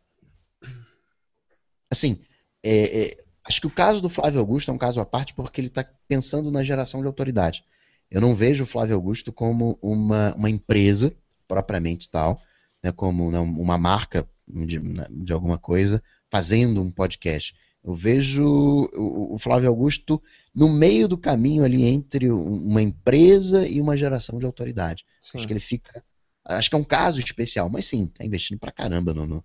Assim, 1.90 2.22
é, 2.64 3.02
é, 3.02 3.24
acho 3.44 3.60
que 3.60 3.66
o 3.66 3.70
caso 3.70 4.00
do 4.00 4.08
Flávio 4.08 4.40
Augusto 4.40 4.70
é 4.70 4.74
um 4.74 4.78
caso 4.78 5.00
à 5.00 5.04
parte 5.04 5.34
porque 5.34 5.60
ele 5.60 5.68
está 5.68 5.84
pensando 6.08 6.50
na 6.50 6.64
geração 6.64 7.02
de 7.02 7.06
autoridade. 7.06 7.62
Eu 8.10 8.22
não 8.22 8.34
vejo 8.34 8.64
o 8.64 8.66
Flávio 8.66 8.94
Augusto 8.94 9.30
como 9.30 9.78
uma, 9.82 10.34
uma 10.34 10.48
empresa 10.48 11.14
propriamente 11.46 12.08
tal, 12.10 12.40
né, 12.82 12.90
como 12.90 13.30
né, 13.30 13.38
uma 13.38 13.76
marca 13.76 14.26
de, 14.46 14.78
de 15.10 15.32
alguma 15.32 15.58
coisa 15.58 16.02
fazendo 16.30 16.80
um 16.80 16.90
podcast. 16.90 17.54
Eu 17.88 17.94
vejo 17.94 18.44
o 18.92 19.38
Flávio 19.38 19.70
Augusto 19.70 20.22
no 20.54 20.68
meio 20.68 21.08
do 21.08 21.16
caminho 21.16 21.64
ali 21.64 21.84
entre 21.84 22.30
uma 22.30 22.82
empresa 22.82 23.66
e 23.66 23.80
uma 23.80 23.96
geração 23.96 24.38
de 24.38 24.44
autoridade. 24.44 25.06
Sim. 25.22 25.38
Acho 25.38 25.46
que 25.46 25.52
ele 25.54 25.60
fica. 25.60 26.04
Acho 26.44 26.68
que 26.68 26.76
é 26.76 26.78
um 26.78 26.84
caso 26.84 27.18
especial, 27.18 27.70
mas 27.70 27.86
sim, 27.86 28.08
tá 28.08 28.26
investindo 28.26 28.58
pra 28.58 28.70
caramba 28.70 29.14
no, 29.14 29.26
no, 29.26 29.42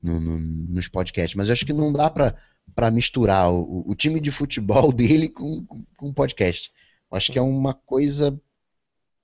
no, 0.00 0.38
nos 0.38 0.86
podcasts. 0.86 1.34
Mas 1.34 1.48
eu 1.48 1.52
acho 1.52 1.66
que 1.66 1.72
não 1.72 1.92
dá 1.92 2.08
pra, 2.08 2.36
pra 2.76 2.92
misturar 2.92 3.50
o, 3.52 3.90
o 3.90 3.94
time 3.96 4.20
de 4.20 4.30
futebol 4.30 4.92
dele 4.94 5.28
com, 5.28 5.66
com, 5.66 5.84
com 5.96 6.12
podcast. 6.14 6.70
Eu 7.10 7.16
acho 7.16 7.32
que 7.32 7.40
é 7.40 7.42
uma 7.42 7.74
coisa 7.74 8.40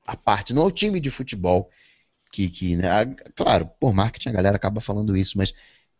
à 0.05 0.17
parte. 0.17 0.53
Não 0.53 0.63
é 0.63 0.67
o 0.67 0.73
time 0.73 0.99
de 0.99 1.09
futebol 1.09 1.71
que, 2.33 2.51
que 2.51 2.75
né, 2.75 3.15
claro, 3.37 3.71
por 3.79 3.93
marketing 3.95 4.31
a 4.31 4.33
galera 4.33 4.57
acaba 4.57 4.81
falando 4.81 5.17
isso, 5.17 5.39
mas 5.39 5.55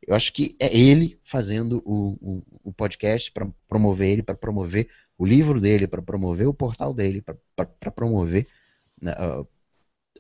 eu 0.07 0.15
acho 0.15 0.33
que 0.33 0.57
é 0.61 0.75
ele 0.77 1.19
fazendo 1.25 1.83
o, 1.85 2.17
o, 2.21 2.43
o 2.65 2.73
podcast 2.73 3.33
para 3.33 3.49
promover 3.69 4.09
ele, 4.09 4.23
para 4.23 4.37
promover 4.37 4.89
o 5.19 5.27
livro 5.27 5.61
dele, 5.61 5.89
para 5.89 6.01
promover 6.01 6.47
o 6.47 6.55
portal 6.55 6.95
dele, 6.95 7.23
para 7.23 7.91
promover 7.91 8.47
né, 9.01 9.13
uh, 9.13 9.47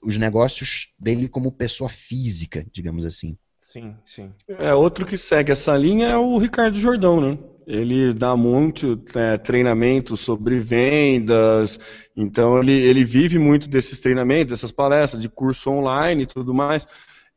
os 0.03 0.16
negócios 0.16 0.93
dele 0.99 1.28
como 1.28 1.53
pessoa 1.53 1.89
física, 1.89 2.66
digamos 2.72 3.05
assim. 3.05 3.39
Sim, 3.61 3.95
sim. 4.05 4.32
É, 4.49 4.72
outro 4.72 5.05
que 5.05 5.18
segue 5.18 5.53
essa 5.53 5.76
linha 5.76 6.09
é 6.09 6.16
o 6.16 6.39
Ricardo 6.39 6.78
Jordão, 6.78 7.20
né? 7.20 7.39
Ele 7.66 8.14
dá 8.14 8.37
muito 8.37 9.03
é, 9.14 9.37
treinamento 9.37 10.16
sobre 10.16 10.59
vendas, 10.61 11.78
então 12.16 12.61
ele, 12.61 12.72
ele 12.72 13.05
vive 13.05 13.41
muito 13.41 13.68
desses 13.68 13.99
treinamentos, 13.99 14.53
dessas 14.53 14.70
palestras, 14.70 15.20
de 15.20 15.28
curso 15.28 15.70
online 15.70 16.22
e 16.22 16.26
tudo 16.26 16.55
mais. 16.55 16.87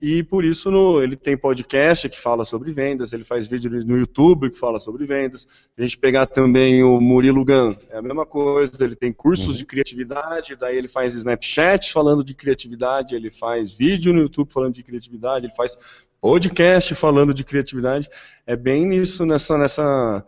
E 0.01 0.23
por 0.23 0.45
isso 0.45 0.71
no, 0.71 1.03
ele 1.03 1.17
tem 1.17 1.35
podcast 1.35 2.07
que 2.07 2.17
fala 2.17 2.45
sobre 2.45 2.71
vendas, 2.71 3.11
ele 3.11 3.25
faz 3.25 3.47
vídeo 3.47 3.69
no 3.85 3.97
YouTube 3.97 4.49
que 4.49 4.57
fala 4.57 4.79
sobre 4.79 5.05
vendas. 5.05 5.45
A 5.77 5.81
gente 5.81 5.97
pegar 5.97 6.25
também 6.25 6.81
o 6.81 7.01
Murilo 7.01 7.43
Gun, 7.43 7.75
é 7.89 7.97
a 7.97 8.01
mesma 8.01 8.25
coisa, 8.25 8.81
ele 8.81 8.95
tem 8.95 9.11
cursos 9.11 9.47
uhum. 9.47 9.53
de 9.57 9.65
criatividade, 9.65 10.55
daí 10.55 10.77
ele 10.77 10.87
faz 10.87 11.15
Snapchat 11.15 11.91
falando 11.91 12.23
de 12.23 12.33
criatividade, 12.33 13.13
ele 13.13 13.29
faz 13.29 13.73
vídeo 13.73 14.13
no 14.13 14.21
YouTube 14.21 14.53
falando 14.53 14.73
de 14.73 14.83
criatividade, 14.83 15.47
ele 15.47 15.53
faz 15.53 15.77
podcast 16.21 16.95
falando 16.95 17.33
de 17.33 17.43
criatividade. 17.43 18.09
É 18.47 18.55
bem 18.55 18.85
nisso, 18.85 19.25
nessa, 19.25 19.57
nessa, 19.57 20.25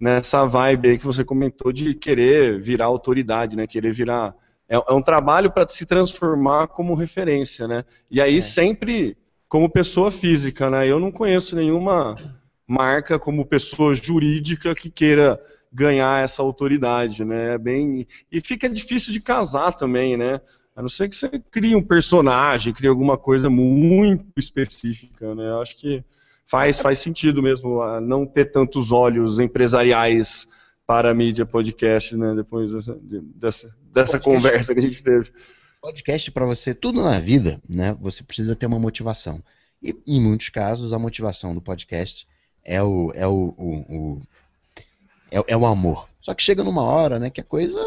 nessa 0.00 0.44
vibe 0.44 0.88
aí 0.88 0.98
que 0.98 1.06
você 1.06 1.24
comentou 1.24 1.72
de 1.72 1.94
querer 1.94 2.60
virar 2.60 2.86
autoridade, 2.86 3.56
né? 3.56 3.68
Querer 3.68 3.92
virar 3.92 4.34
é, 4.68 4.76
é 4.76 4.92
um 4.92 5.02
trabalho 5.02 5.50
para 5.50 5.68
se 5.68 5.84
transformar 5.86 6.68
como 6.68 6.94
referência, 6.94 7.68
né? 7.68 7.84
E 8.10 8.20
aí 8.20 8.38
é. 8.38 8.40
sempre 8.40 9.16
como 9.48 9.68
pessoa 9.68 10.10
física, 10.10 10.70
né? 10.70 10.86
Eu 10.86 10.98
não 10.98 11.12
conheço 11.12 11.54
nenhuma 11.54 12.16
marca 12.66 13.18
como 13.18 13.44
pessoa 13.44 13.94
jurídica 13.94 14.74
que 14.74 14.88
queira 14.88 15.38
ganhar 15.72 16.24
essa 16.24 16.42
autoridade, 16.42 17.24
né? 17.24 17.54
É 17.54 17.58
bem 17.58 18.06
e 18.30 18.40
fica 18.40 18.68
difícil 18.68 19.12
de 19.12 19.20
casar 19.20 19.72
também, 19.72 20.16
né? 20.16 20.40
A 20.74 20.80
não 20.80 20.88
ser 20.88 21.08
que 21.08 21.16
você 21.16 21.28
crie 21.50 21.76
um 21.76 21.82
personagem, 21.82 22.72
crie 22.72 22.88
alguma 22.88 23.18
coisa 23.18 23.50
muito 23.50 24.24
específica, 24.38 25.34
né? 25.34 25.50
Eu 25.50 25.60
acho 25.60 25.78
que 25.78 26.02
faz, 26.46 26.78
faz 26.78 26.98
sentido 26.98 27.42
mesmo 27.42 27.80
não 28.00 28.26
ter 28.26 28.46
tantos 28.46 28.90
olhos 28.90 29.38
empresariais 29.38 30.46
para 30.92 31.10
a 31.10 31.14
mídia 31.14 31.46
podcast, 31.46 32.14
né? 32.14 32.34
Depois 32.34 32.70
dessa, 32.70 33.74
dessa, 33.94 34.20
conversa 34.20 34.74
que 34.74 34.78
a 34.78 34.82
gente 34.82 35.02
teve. 35.02 35.32
Podcast 35.80 36.30
para 36.30 36.44
você, 36.44 36.74
tudo 36.74 37.02
na 37.02 37.18
vida, 37.18 37.58
né? 37.66 37.96
Você 37.98 38.22
precisa 38.22 38.54
ter 38.54 38.66
uma 38.66 38.78
motivação. 38.78 39.42
E 39.82 39.96
em 40.06 40.20
muitos 40.20 40.50
casos 40.50 40.92
a 40.92 40.98
motivação 40.98 41.54
do 41.54 41.62
podcast 41.62 42.28
é 42.62 42.82
o, 42.82 43.10
é 43.14 43.26
o, 43.26 43.54
o, 43.56 43.74
o 43.88 44.22
é, 45.30 45.42
é, 45.48 45.56
o 45.56 45.64
amor. 45.64 46.10
Só 46.20 46.34
que 46.34 46.42
chega 46.42 46.62
numa 46.62 46.82
hora, 46.82 47.18
né, 47.18 47.30
que 47.30 47.40
a 47.40 47.44
coisa 47.44 47.80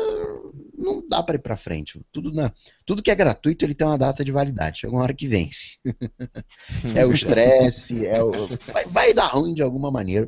não 0.75 1.07
dá 1.07 1.21
para 1.21 1.35
ir 1.35 1.43
para 1.43 1.55
frente. 1.55 2.01
Tudo 2.11 2.33
na, 2.33 2.51
tudo 2.87 3.03
que 3.03 3.11
é 3.11 3.15
gratuito 3.15 3.63
ele 3.63 3.75
tem 3.75 3.85
uma 3.85 3.99
data 3.99 4.25
de 4.25 4.31
validade. 4.31 4.79
Chega 4.79 4.91
uma 4.91 5.03
hora 5.03 5.13
que 5.13 5.27
vence. 5.27 5.77
é 6.95 7.05
o 7.05 7.11
estresse, 7.13 8.03
é 8.03 8.23
o 8.23 8.47
vai, 8.73 8.87
vai 8.87 9.13
dar 9.13 9.27
ruim 9.27 9.53
de 9.53 9.61
alguma 9.61 9.91
maneira. 9.91 10.27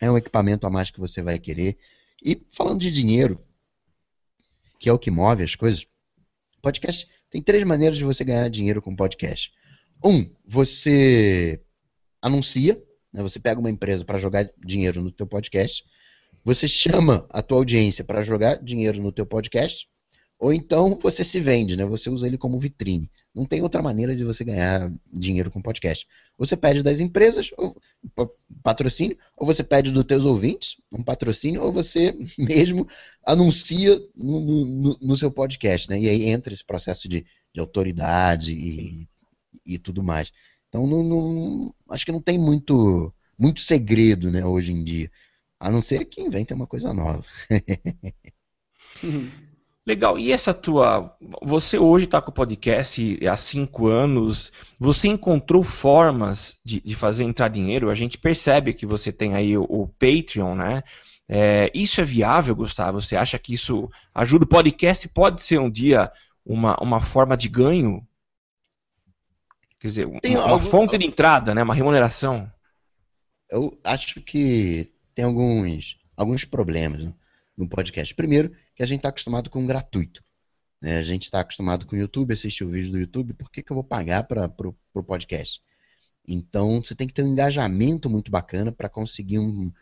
É 0.00 0.10
um 0.10 0.16
equipamento 0.16 0.66
a 0.66 0.70
mais 0.70 0.90
que 0.90 1.00
você 1.00 1.22
vai 1.22 1.38
querer. 1.38 1.76
E 2.24 2.46
falando 2.50 2.80
de 2.80 2.90
dinheiro, 2.90 3.40
que 4.78 4.88
é 4.88 4.92
o 4.92 4.98
que 4.98 5.10
move 5.10 5.42
as 5.42 5.54
coisas, 5.54 5.86
podcast 6.62 7.08
tem 7.30 7.42
três 7.42 7.62
maneiras 7.64 7.98
de 7.98 8.04
você 8.04 8.24
ganhar 8.24 8.48
dinheiro 8.48 8.80
com 8.80 8.96
podcast. 8.96 9.52
Um, 10.04 10.30
você 10.46 11.60
anuncia, 12.22 12.82
né, 13.12 13.22
você 13.22 13.38
pega 13.38 13.60
uma 13.60 13.70
empresa 13.70 14.04
para 14.04 14.18
jogar 14.18 14.50
dinheiro 14.64 15.02
no 15.02 15.10
teu 15.10 15.26
podcast, 15.26 15.84
você 16.44 16.66
chama 16.66 17.26
a 17.30 17.42
tua 17.42 17.58
audiência 17.58 18.04
para 18.04 18.22
jogar 18.22 18.62
dinheiro 18.62 19.02
no 19.02 19.12
teu 19.12 19.26
podcast, 19.26 19.88
ou 20.38 20.52
então 20.52 20.96
você 20.96 21.24
se 21.24 21.40
vende, 21.40 21.76
né? 21.76 21.84
Você 21.84 22.08
usa 22.08 22.26
ele 22.26 22.38
como 22.38 22.60
vitrine. 22.60 23.10
Não 23.34 23.44
tem 23.44 23.60
outra 23.60 23.82
maneira 23.82 24.14
de 24.14 24.22
você 24.22 24.44
ganhar 24.44 24.92
dinheiro 25.12 25.50
com 25.50 25.60
podcast. 25.60 26.06
Você 26.38 26.56
pede 26.56 26.80
das 26.80 27.00
empresas 27.00 27.50
ou, 27.56 27.76
patrocínio, 28.62 29.18
ou 29.36 29.44
você 29.44 29.64
pede 29.64 29.90
dos 29.90 30.04
teus 30.04 30.24
ouvintes 30.24 30.76
um 30.92 31.02
patrocínio, 31.02 31.62
ou 31.62 31.72
você 31.72 32.16
mesmo 32.38 32.86
anuncia 33.26 34.00
no, 34.14 34.64
no, 34.64 34.98
no 35.02 35.16
seu 35.16 35.30
podcast, 35.30 35.90
né? 35.90 35.98
E 35.98 36.08
aí 36.08 36.30
entra 36.30 36.54
esse 36.54 36.64
processo 36.64 37.08
de, 37.08 37.26
de 37.52 37.60
autoridade 37.60 38.52
e, 38.52 39.08
e 39.66 39.76
tudo 39.76 40.04
mais. 40.04 40.32
Então, 40.68 40.86
não, 40.86 41.02
não, 41.02 41.74
acho 41.90 42.06
que 42.06 42.12
não 42.12 42.22
tem 42.22 42.38
muito, 42.38 43.12
muito 43.36 43.60
segredo, 43.60 44.30
né, 44.30 44.44
hoje 44.44 44.70
em 44.70 44.84
dia. 44.84 45.10
A 45.58 45.70
não 45.70 45.82
ser 45.82 46.04
que 46.04 46.20
inventem 46.20 46.56
uma 46.56 46.66
coisa 46.66 46.92
nova. 46.92 47.24
Legal. 49.88 50.18
E 50.18 50.32
essa 50.32 50.52
tua. 50.52 51.16
Você 51.40 51.78
hoje 51.78 52.04
está 52.04 52.20
com 52.20 52.30
o 52.30 52.34
podcast 52.34 53.26
há 53.26 53.38
cinco 53.38 53.86
anos. 53.86 54.52
Você 54.78 55.08
encontrou 55.08 55.62
formas 55.62 56.58
de, 56.62 56.78
de, 56.82 56.94
fazer 56.94 57.24
entrar 57.24 57.48
dinheiro? 57.48 57.88
A 57.88 57.94
gente 57.94 58.18
percebe 58.18 58.74
que 58.74 58.84
você 58.84 59.10
tem 59.10 59.34
aí 59.34 59.56
o, 59.56 59.62
o 59.62 59.88
Patreon, 59.88 60.54
né? 60.56 60.82
É, 61.26 61.70
isso 61.72 62.02
é 62.02 62.04
viável, 62.04 62.54
Gustavo? 62.54 63.00
Você 63.00 63.16
acha 63.16 63.38
que 63.38 63.54
isso 63.54 63.90
ajuda? 64.14 64.44
O 64.44 64.48
podcast 64.48 65.08
pode 65.08 65.42
ser 65.42 65.58
um 65.58 65.70
dia 65.70 66.12
uma, 66.44 66.76
uma 66.82 67.00
forma 67.00 67.34
de 67.34 67.48
ganho? 67.48 68.06
Quer 69.80 69.86
dizer, 69.86 70.06
uma, 70.06 70.20
uma 70.44 70.60
fonte 70.60 70.98
de 70.98 71.06
entrada, 71.06 71.54
né? 71.54 71.62
Uma 71.62 71.74
remuneração? 71.74 72.52
Eu 73.50 73.80
acho 73.82 74.20
que 74.20 74.92
tem 75.14 75.24
alguns, 75.24 75.98
alguns 76.14 76.44
problemas. 76.44 77.04
Né? 77.04 77.14
No 77.58 77.68
podcast. 77.68 78.14
Primeiro, 78.14 78.52
que 78.74 78.82
a 78.82 78.86
gente 78.86 79.00
está 79.00 79.08
acostumado 79.08 79.50
com 79.50 79.66
gratuito. 79.66 80.22
Né? 80.80 80.96
A 80.96 81.02
gente 81.02 81.24
está 81.24 81.40
acostumado 81.40 81.84
com 81.84 81.96
o 81.96 81.98
YouTube, 81.98 82.32
assistir 82.32 82.64
o 82.64 82.70
vídeo 82.70 82.92
do 82.92 82.98
YouTube, 82.98 83.34
por 83.34 83.50
que, 83.50 83.62
que 83.62 83.72
eu 83.72 83.74
vou 83.74 83.84
pagar 83.84 84.22
para 84.22 84.48
o 84.94 85.02
podcast? 85.02 85.60
Então, 86.26 86.82
você 86.82 86.94
tem 86.94 87.08
que 87.08 87.14
ter 87.14 87.22
um 87.22 87.28
engajamento 87.28 88.08
muito 88.08 88.30
bacana 88.30 88.70
para 88.70 88.88
conseguir 88.88 89.40
um, 89.40 89.72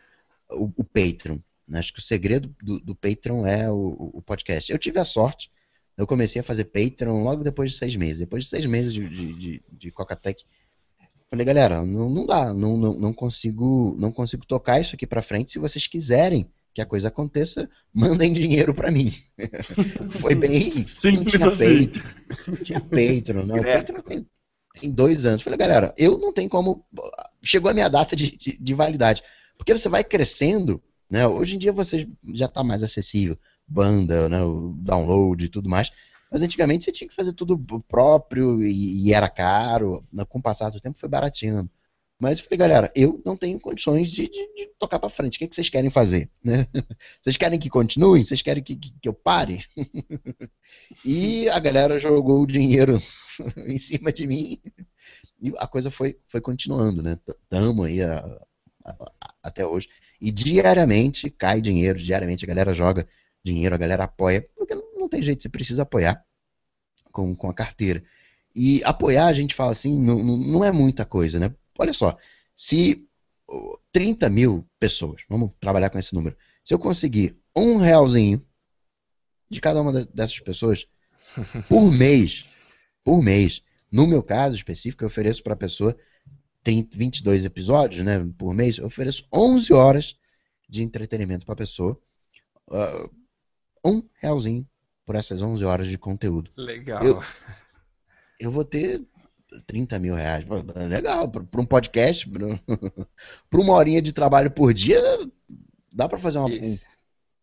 o, 0.49 0.71
o 0.77 0.83
Patreon. 0.83 1.39
Né? 1.67 1.79
Acho 1.79 1.93
que 1.93 1.99
o 1.99 2.03
segredo 2.03 2.55
do, 2.61 2.79
do 2.79 2.95
Patreon 2.95 3.45
é 3.45 3.69
o, 3.69 4.11
o, 4.13 4.21
podcast. 4.21 4.71
Eu 4.71 4.79
tive 4.79 4.99
a 4.99 5.05
sorte, 5.05 5.51
eu 5.97 6.07
comecei 6.07 6.39
a 6.39 6.43
fazer 6.43 6.65
Patreon 6.65 7.21
logo 7.21 7.43
depois 7.43 7.71
de 7.71 7.77
seis 7.77 7.95
meses. 7.95 8.19
Depois 8.19 8.43
de 8.43 8.49
seis 8.49 8.65
meses 8.65 8.93
de, 8.93 9.07
de, 9.09 9.33
de, 9.33 9.63
de 9.69 9.91
Coca-Tech, 9.91 10.43
falei, 11.29 11.45
galera, 11.45 11.85
não, 11.85 12.09
não 12.09 12.25
dá, 12.25 12.53
não, 12.53 12.77
não, 12.77 12.93
não, 12.93 13.13
consigo, 13.13 13.95
não 13.99 14.11
consigo 14.11 14.45
tocar 14.45 14.79
isso 14.79 14.95
aqui 14.95 15.05
para 15.05 15.21
frente. 15.21 15.51
Se 15.51 15.59
vocês 15.59 15.85
quiserem 15.85 16.49
que 16.77 16.81
a 16.81 16.85
coisa 16.85 17.07
aconteça, 17.07 17.67
mandem 17.91 18.31
dinheiro 18.31 18.71
para 18.71 18.91
mim. 18.91 19.11
Foi 20.21 20.35
bem 20.35 20.87
simples 20.87 21.41
assim. 21.41 21.87
Patreon, 21.87 22.55
tinha 22.63 22.79
Patreon, 22.79 23.45
não. 23.47 23.57
É. 23.57 23.77
Patreon 23.77 24.01
tem, 24.01 24.27
tem, 24.79 24.91
dois 24.91 25.25
anos. 25.25 25.41
Falei, 25.41 25.57
galera, 25.57 25.91
eu 25.97 26.19
não 26.19 26.31
tenho 26.31 26.47
como. 26.47 26.85
Chegou 27.41 27.71
a 27.71 27.73
minha 27.73 27.89
data 27.89 28.15
de, 28.15 28.37
de, 28.37 28.55
de 28.61 28.73
validade. 28.75 29.23
Porque 29.57 29.75
você 29.75 29.89
vai 29.89 30.03
crescendo, 30.03 30.79
né? 31.09 31.25
Hoje 31.25 31.55
em 31.55 31.57
dia 31.57 31.73
você 31.73 32.07
já 32.31 32.45
está 32.45 32.63
mais 32.63 32.83
acessível, 32.83 33.35
banda, 33.67 34.29
né? 34.29 34.43
o 34.43 34.75
download 34.77 35.45
e 35.45 35.49
tudo 35.49 35.67
mais. 35.67 35.89
Mas 36.31 36.43
antigamente 36.43 36.83
você 36.83 36.91
tinha 36.91 37.07
que 37.07 37.15
fazer 37.15 37.33
tudo 37.33 37.57
próprio 37.87 38.61
e, 38.61 39.07
e 39.07 39.13
era 39.15 39.27
caro. 39.27 40.05
Com 40.29 40.37
o 40.37 40.43
passar 40.43 40.69
do 40.69 40.79
tempo 40.79 40.99
foi 40.99 41.09
barateando. 41.09 41.71
Mas 42.19 42.39
eu 42.39 42.45
falei, 42.45 42.57
galera, 42.57 42.91
eu 42.95 43.21
não 43.23 43.37
tenho 43.37 43.59
condições 43.59 44.11
de, 44.11 44.27
de, 44.27 44.53
de 44.55 44.67
tocar 44.79 44.97
para 44.97 45.09
frente. 45.09 45.35
O 45.35 45.39
que, 45.39 45.45
é 45.45 45.47
que 45.47 45.53
vocês 45.55 45.69
querem 45.69 45.89
fazer? 45.89 46.29
Né? 46.43 46.67
Vocês 47.21 47.37
querem 47.37 47.59
que 47.59 47.69
continue? 47.69 48.25
Vocês 48.25 48.41
querem 48.41 48.63
que, 48.63 48.75
que, 48.75 48.91
que 48.99 49.07
eu 49.07 49.13
pare? 49.13 49.63
e 51.05 51.47
a 51.49 51.59
galera 51.59 51.99
jogou 51.99 52.41
o 52.41 52.47
dinheiro 52.47 52.99
em 53.67 53.77
cima 53.77 54.11
de 54.11 54.25
mim 54.25 54.59
e 55.39 55.53
a 55.57 55.67
coisa 55.67 55.91
foi, 55.91 56.17
foi 56.27 56.41
continuando, 56.41 57.03
né? 57.03 57.17
Tamo 57.49 57.83
aí 57.83 58.01
a, 58.01 58.17
a, 58.83 58.91
a, 59.21 59.33
até 59.43 59.65
hoje. 59.65 59.87
E 60.19 60.31
diariamente 60.31 61.29
cai 61.29 61.61
dinheiro, 61.61 61.99
diariamente 61.99 62.43
a 62.43 62.47
galera 62.47 62.73
joga 62.73 63.07
dinheiro, 63.43 63.75
a 63.75 63.77
galera 63.77 64.05
apoia, 64.05 64.47
porque 64.57 64.73
não, 64.95 65.07
tem 65.07 65.21
jeito, 65.21 65.43
você 65.43 65.49
precisa 65.49 65.83
apoiar 65.83 66.23
com, 67.11 67.35
com 67.35 67.49
a 67.49 67.53
carteira. 67.53 68.03
E 68.55 68.83
apoiar, 68.83 69.27
a 69.27 69.33
gente 69.33 69.53
fala 69.53 69.71
assim, 69.71 69.99
não, 70.01 70.23
não 70.23 70.65
é 70.65 70.71
muita 70.71 71.05
coisa, 71.05 71.39
né? 71.39 71.53
Olha 71.77 71.93
só, 71.93 72.17
se 72.55 73.07
30 73.91 74.29
mil 74.29 74.67
pessoas, 74.79 75.21
vamos 75.29 75.51
trabalhar 75.59 75.89
com 75.89 75.97
esse 75.97 76.13
número, 76.13 76.35
se 76.63 76.73
eu 76.73 76.79
conseguir 76.79 77.37
um 77.55 77.77
realzinho 77.77 78.45
de 79.49 79.61
cada 79.61 79.81
uma 79.81 80.05
dessas 80.05 80.39
pessoas 80.39 80.87
por 81.69 81.91
mês, 81.91 82.47
por 83.03 83.21
mês, 83.21 83.61
no 83.91 84.05
meu 84.05 84.21
caso 84.21 84.55
específico, 84.55 85.03
eu 85.03 85.07
ofereço 85.07 85.41
para 85.41 85.53
a 85.53 85.57
pessoa 85.57 85.97
30, 86.63 86.97
22 86.97 87.45
episódios 87.45 88.05
né, 88.05 88.19
por 88.37 88.53
mês, 88.53 88.77
eu 88.77 88.85
ofereço 88.85 89.25
11 89.33 89.73
horas 89.73 90.15
de 90.67 90.83
entretenimento 90.83 91.45
para 91.45 91.53
a 91.53 91.57
pessoa, 91.57 91.97
uh, 92.69 93.09
um 93.85 94.03
realzinho 94.15 94.67
por 95.05 95.15
essas 95.15 95.41
11 95.41 95.63
horas 95.63 95.87
de 95.87 95.97
conteúdo. 95.97 96.51
Legal. 96.57 97.01
Eu, 97.01 97.23
eu 98.41 98.51
vou 98.51 98.65
ter 98.65 99.01
30 99.65 99.99
mil 99.99 100.15
reais. 100.15 100.45
Legal, 100.89 101.29
para 101.29 101.61
um 101.61 101.65
podcast, 101.65 102.27
para 102.29 103.59
uma 103.61 103.73
horinha 103.73 104.01
de 104.01 104.13
trabalho 104.13 104.51
por 104.51 104.73
dia, 104.73 105.01
dá 105.93 106.07
para 106.07 106.19
fazer 106.19 106.39
uma, 106.39 106.49
um, 106.49 106.77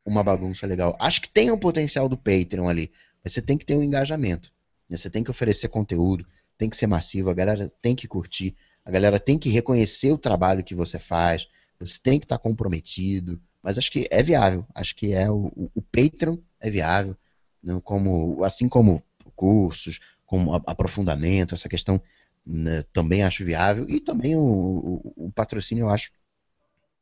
uma 0.04 0.22
bagunça 0.22 0.66
legal. 0.66 0.96
Acho 1.00 1.22
que 1.22 1.28
tem 1.28 1.50
o 1.50 1.54
um 1.54 1.58
potencial 1.58 2.08
do 2.08 2.16
Patreon 2.16 2.68
ali, 2.68 2.90
mas 3.22 3.32
você 3.32 3.42
tem 3.42 3.56
que 3.56 3.64
ter 3.64 3.76
um 3.76 3.82
engajamento. 3.82 4.52
Né? 4.88 4.96
Você 4.96 5.08
tem 5.08 5.24
que 5.24 5.30
oferecer 5.30 5.68
conteúdo, 5.68 6.26
tem 6.58 6.68
que 6.68 6.76
ser 6.76 6.86
massivo, 6.86 7.30
a 7.30 7.34
galera 7.34 7.72
tem 7.80 7.94
que 7.94 8.06
curtir. 8.06 8.54
a 8.84 8.90
galera 8.90 9.18
tem 9.18 9.38
que 9.38 9.48
reconhecer 9.48 10.12
o 10.12 10.18
trabalho 10.18 10.62
que 10.62 10.74
você 10.74 10.98
faz, 10.98 11.48
você 11.78 11.98
tem 12.02 12.18
que 12.20 12.26
estar 12.26 12.38
comprometido, 12.38 13.40
mas 13.62 13.78
acho 13.78 13.90
que 13.90 14.06
é 14.10 14.22
viável, 14.22 14.66
acho 14.74 14.94
que 14.94 15.12
é 15.12 15.30
o, 15.30 15.46
o, 15.56 15.70
o 15.74 15.82
Patreon 15.82 16.36
é 16.60 16.70
viável, 16.70 17.16
não 17.62 17.80
como, 17.80 18.44
assim 18.44 18.68
como 18.68 19.02
cursos, 19.34 20.00
como 20.26 20.54
aprofundamento, 20.66 21.54
essa 21.54 21.68
questão 21.68 22.00
né, 22.46 22.84
também 22.92 23.22
acho 23.22 23.44
viável, 23.44 23.86
e 23.88 24.00
também 24.00 24.36
o, 24.36 24.40
o, 24.40 25.26
o, 25.26 25.32
patrocínio 25.32 25.82
eu 25.82 25.90
acho, 25.90 26.10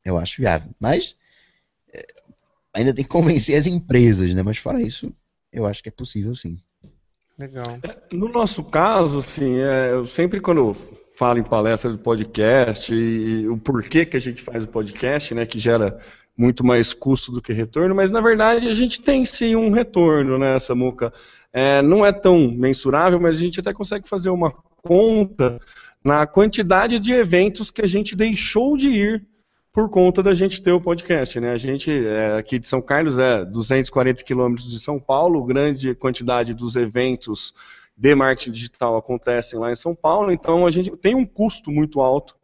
eu 0.05 0.17
acho 0.17 0.41
viável. 0.41 0.71
Mas 0.79 1.17
é, 1.93 2.05
ainda 2.73 2.95
tem 2.95 3.05
que 3.05 3.11
convencer 3.11 3.57
as 3.57 3.67
empresas, 3.67 4.35
né? 4.35 4.43
Mas 4.43 4.59
fora 4.59 4.81
isso, 4.81 5.13
eu 5.53 5.67
acho 5.67 5.83
que 5.83 5.89
é 5.89 5.93
possível 5.93 6.35
sim. 6.35 6.61
Legal. 7.39 7.79
É, 7.83 8.15
no 8.15 8.29
nosso 8.29 8.63
caso, 8.63 9.19
assim, 9.19 9.57
é, 9.57 9.93
eu 9.93 10.05
sempre 10.05 10.41
quando 10.41 10.77
falo 11.15 11.39
em 11.39 11.45
palestra 11.45 11.91
de 11.91 11.99
podcast 11.99 12.95
e, 12.95 13.43
e 13.43 13.49
o 13.49 13.57
porquê 13.57 14.05
que 14.05 14.17
a 14.17 14.21
gente 14.21 14.43
faz 14.43 14.65
o 14.65 14.69
podcast, 14.69 15.35
né, 15.35 15.47
que 15.47 15.59
gera 15.59 15.99
muito 16.37 16.65
mais 16.65 16.93
custo 16.93 17.31
do 17.31 17.43
que 17.43 17.53
retorno, 17.53 17.95
mas 17.95 18.11
na 18.11 18.21
verdade 18.21 18.69
a 18.69 18.75
gente 18.75 19.01
tem 19.01 19.25
sim 19.25 19.55
um 19.55 19.71
retorno, 19.71 20.39
né, 20.39 20.59
Samuca? 20.59 21.13
É, 21.53 21.83
não 21.83 22.05
é 22.05 22.13
tão 22.13 22.51
mensurável, 22.51 23.21
mas 23.21 23.37
a 23.37 23.39
gente 23.39 23.61
até 23.61 23.73
consegue 23.73 24.09
fazer 24.09 24.31
uma 24.31 24.53
conta 24.83 25.61
na 26.05 26.27
quantidade 26.27 26.99
de 26.99 27.13
eventos 27.13 27.71
que 27.71 27.83
a 27.83 27.87
gente 27.87 28.17
deixou 28.17 28.77
de 28.77 28.89
ir 28.89 29.27
por 29.73 29.89
conta 29.89 30.23
da 30.23 30.35
gente 30.35 30.61
ter 30.61 30.73
o 30.73 30.81
podcast. 30.81 31.39
Né? 31.41 31.53
A 31.53 31.57
gente, 31.57 31.91
é, 31.91 32.37
aqui 32.37 32.59
de 32.59 32.67
São 32.67 32.83
Carlos, 32.83 33.19
é 33.19 33.45
240 33.45 34.23
quilômetros 34.25 34.71
de 34.71 34.79
São 34.79 34.99
Paulo, 34.99 35.45
grande 35.45 35.95
quantidade 35.95 36.55
dos 36.55 36.77
eventos 36.77 37.55
de 37.97 38.15
marketing 38.15 38.53
digital 38.53 38.97
acontecem 38.97 39.59
lá 39.59 39.71
em 39.71 39.77
São 39.77 39.95
Paulo, 39.95 40.33
então 40.33 40.67
a 40.67 40.71
gente 40.71 40.91
tem 40.97 41.15
um 41.15 41.27
custo 41.27 41.71
muito 41.71 42.01
alto 42.01 42.35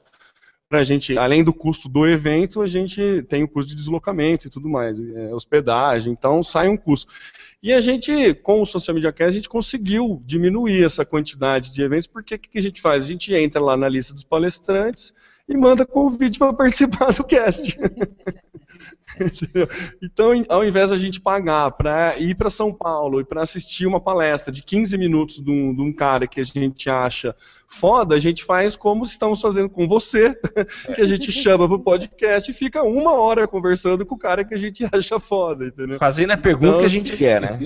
a 0.76 0.84
gente, 0.84 1.16
além 1.16 1.42
do 1.42 1.52
custo 1.52 1.88
do 1.88 2.06
evento, 2.06 2.60
a 2.60 2.66
gente 2.66 3.22
tem 3.22 3.42
o 3.42 3.48
custo 3.48 3.70
de 3.70 3.76
deslocamento 3.76 4.46
e 4.46 4.50
tudo 4.50 4.68
mais, 4.68 5.00
é, 5.00 5.34
hospedagem, 5.34 6.12
então 6.12 6.42
sai 6.42 6.68
um 6.68 6.76
custo. 6.76 7.10
E 7.62 7.72
a 7.72 7.80
gente, 7.80 8.34
com 8.34 8.60
o 8.60 8.66
Social 8.66 8.94
Media 8.94 9.10
Cast, 9.10 9.28
a 9.28 9.36
gente 9.36 9.48
conseguiu 9.48 10.22
diminuir 10.26 10.84
essa 10.84 11.06
quantidade 11.06 11.72
de 11.72 11.82
eventos, 11.82 12.06
porque 12.06 12.34
o 12.34 12.38
que 12.38 12.58
a 12.58 12.62
gente 12.62 12.82
faz? 12.82 13.04
A 13.04 13.06
gente 13.06 13.32
entra 13.32 13.62
lá 13.62 13.76
na 13.76 13.88
lista 13.88 14.12
dos 14.12 14.24
palestrantes 14.24 15.14
e 15.48 15.56
manda 15.56 15.86
convite 15.86 16.38
para 16.38 16.52
participar 16.52 17.12
do 17.12 17.24
cast. 17.24 17.78
então, 20.02 20.32
ao 20.48 20.64
invés 20.64 20.90
da 20.90 20.96
gente 20.96 21.20
pagar 21.20 21.70
para 21.72 22.18
ir 22.18 22.34
para 22.34 22.50
São 22.50 22.72
Paulo 22.72 23.20
e 23.20 23.24
para 23.24 23.42
assistir 23.42 23.86
uma 23.86 24.00
palestra 24.00 24.52
de 24.52 24.62
15 24.62 24.96
minutos 24.98 25.40
de 25.40 25.50
um, 25.50 25.74
de 25.74 25.82
um, 25.82 25.92
cara 25.92 26.26
que 26.26 26.40
a 26.40 26.44
gente 26.44 26.88
acha 26.88 27.34
foda, 27.66 28.14
a 28.14 28.20
gente 28.20 28.44
faz 28.44 28.76
como 28.76 29.04
estamos 29.04 29.40
fazendo 29.40 29.68
com 29.68 29.88
você, 29.88 30.34
que 30.94 31.00
a 31.00 31.06
gente 31.06 31.32
chama 31.32 31.66
para 31.66 31.76
o 31.76 31.80
podcast 31.80 32.50
e 32.50 32.54
fica 32.54 32.82
uma 32.82 33.12
hora 33.12 33.48
conversando 33.48 34.06
com 34.06 34.14
o 34.14 34.18
cara 34.18 34.44
que 34.44 34.54
a 34.54 34.58
gente 34.58 34.86
acha 34.92 35.18
foda, 35.18 35.66
entendeu? 35.66 35.98
Fazendo 35.98 36.32
a 36.32 36.36
pergunta 36.36 36.68
então, 36.68 36.80
que 36.80 36.86
a 36.86 36.88
gente 36.88 37.08
assim, 37.08 37.16
quer, 37.16 37.40
né? 37.40 37.58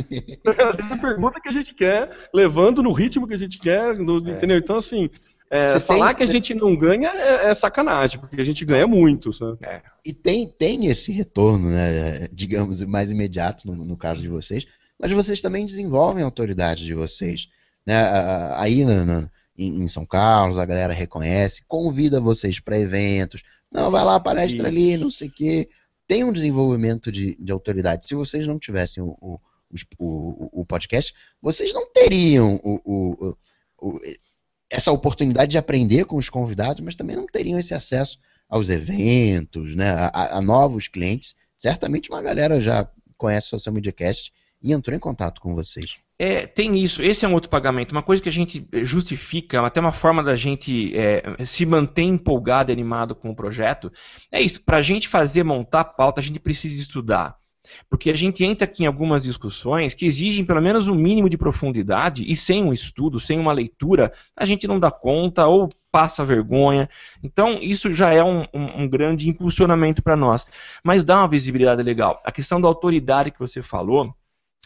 Fazendo 0.56 0.94
a 0.94 0.98
pergunta 0.98 1.40
que 1.40 1.48
a 1.48 1.52
gente 1.52 1.74
quer, 1.74 2.10
levando 2.32 2.82
no 2.82 2.92
ritmo 2.92 3.26
que 3.26 3.34
a 3.34 3.38
gente 3.38 3.58
quer, 3.58 3.96
no, 3.96 4.16
é. 4.28 4.32
entendeu? 4.32 4.58
Então, 4.58 4.76
assim, 4.76 5.10
é, 5.52 5.78
falar 5.80 6.06
tem, 6.08 6.16
que 6.16 6.22
a 6.22 6.26
gente 6.26 6.54
não 6.54 6.74
ganha 6.74 7.10
é, 7.10 7.50
é, 7.50 7.54
sacanagem, 7.54 8.18
porque 8.18 8.40
a 8.40 8.44
gente 8.44 8.64
ganha 8.64 8.86
muito. 8.86 9.34
Sabe? 9.34 9.58
É. 9.62 9.82
E 10.02 10.14
tem, 10.14 10.48
tem 10.48 10.86
esse 10.86 11.12
retorno, 11.12 11.68
né, 11.68 12.26
digamos, 12.32 12.82
mais 12.86 13.10
imediato 13.10 13.66
no, 13.66 13.74
no, 13.84 13.94
caso 13.94 14.22
de 14.22 14.28
vocês, 14.28 14.66
mas 14.98 15.12
vocês 15.12 15.42
também 15.42 15.66
desenvolvem 15.66 16.22
a 16.22 16.26
autoridade 16.26 16.86
de 16.86 16.94
vocês. 16.94 17.50
Né? 17.86 18.02
Aí 18.56 18.82
no, 18.82 19.04
no, 19.04 19.30
em 19.58 19.86
São 19.88 20.06
Carlos, 20.06 20.58
a 20.58 20.64
galera 20.64 20.94
reconhece, 20.94 21.62
convida 21.68 22.18
vocês 22.18 22.58
para 22.58 22.80
eventos. 22.80 23.42
Não, 23.70 23.90
vai 23.90 24.04
lá, 24.06 24.18
palestra 24.18 24.68
ali, 24.68 24.96
não 24.96 25.10
sei 25.10 25.28
o 25.28 25.32
quê. 25.32 25.68
Tem 26.06 26.24
um 26.24 26.32
desenvolvimento 26.32 27.12
de, 27.12 27.36
de 27.38 27.52
autoridade. 27.52 28.06
Se 28.06 28.14
vocês 28.14 28.46
não 28.46 28.58
tivessem 28.58 29.02
o, 29.02 29.14
o, 29.20 29.38
o, 29.98 30.62
o 30.62 30.64
podcast, 30.64 31.12
vocês 31.42 31.74
não 31.74 31.92
teriam 31.92 32.58
o, 32.64 33.34
o 33.78 34.00
essa 34.72 34.90
oportunidade 34.90 35.50
de 35.50 35.58
aprender 35.58 36.06
com 36.06 36.16
os 36.16 36.30
convidados, 36.30 36.82
mas 36.82 36.94
também 36.94 37.14
não 37.14 37.26
teriam 37.26 37.58
esse 37.58 37.74
acesso 37.74 38.18
aos 38.48 38.70
eventos, 38.70 39.74
né, 39.74 39.90
a, 39.90 40.38
a 40.38 40.40
novos 40.40 40.88
clientes. 40.88 41.34
Certamente 41.56 42.10
uma 42.10 42.22
galera 42.22 42.58
já 42.58 42.88
conhece 43.18 43.48
o 43.48 43.50
Social 43.50 43.74
Media 43.74 43.92
Cast 43.92 44.32
e 44.62 44.72
entrou 44.72 44.96
em 44.96 45.00
contato 45.00 45.40
com 45.40 45.54
vocês. 45.54 45.96
É, 46.18 46.46
tem 46.46 46.78
isso. 46.78 47.02
Esse 47.02 47.24
é 47.24 47.28
um 47.28 47.34
outro 47.34 47.50
pagamento. 47.50 47.92
Uma 47.92 48.02
coisa 48.02 48.22
que 48.22 48.28
a 48.28 48.32
gente 48.32 48.66
justifica, 48.82 49.60
até 49.66 49.80
uma 49.80 49.92
forma 49.92 50.22
da 50.22 50.36
gente 50.36 50.96
é, 50.96 51.44
se 51.44 51.66
manter 51.66 52.02
empolgado 52.02 52.70
e 52.70 52.72
animado 52.72 53.14
com 53.14 53.30
o 53.30 53.36
projeto, 53.36 53.92
é 54.30 54.40
isso. 54.40 54.62
Para 54.62 54.78
a 54.78 54.82
gente 54.82 55.08
fazer, 55.08 55.42
montar 55.42 55.84
pauta, 55.84 56.20
a 56.20 56.24
gente 56.24 56.38
precisa 56.38 56.80
estudar. 56.80 57.36
Porque 57.88 58.10
a 58.10 58.16
gente 58.16 58.44
entra 58.44 58.64
aqui 58.64 58.84
em 58.84 58.86
algumas 58.86 59.22
discussões 59.22 59.94
que 59.94 60.06
exigem 60.06 60.44
pelo 60.44 60.60
menos 60.60 60.88
um 60.88 60.94
mínimo 60.94 61.28
de 61.28 61.38
profundidade 61.38 62.24
e 62.28 62.34
sem 62.34 62.62
um 62.62 62.72
estudo, 62.72 63.20
sem 63.20 63.38
uma 63.38 63.52
leitura, 63.52 64.12
a 64.36 64.44
gente 64.44 64.66
não 64.66 64.80
dá 64.80 64.90
conta 64.90 65.46
ou 65.46 65.70
passa 65.90 66.24
vergonha. 66.24 66.88
Então, 67.22 67.58
isso 67.60 67.92
já 67.92 68.10
é 68.12 68.24
um, 68.24 68.42
um, 68.52 68.82
um 68.82 68.88
grande 68.88 69.28
impulsionamento 69.28 70.02
para 70.02 70.16
nós. 70.16 70.46
Mas 70.82 71.04
dá 71.04 71.18
uma 71.18 71.28
visibilidade 71.28 71.82
legal. 71.82 72.20
A 72.24 72.32
questão 72.32 72.60
da 72.60 72.66
autoridade 72.66 73.30
que 73.30 73.38
você 73.38 73.60
falou, 73.60 74.14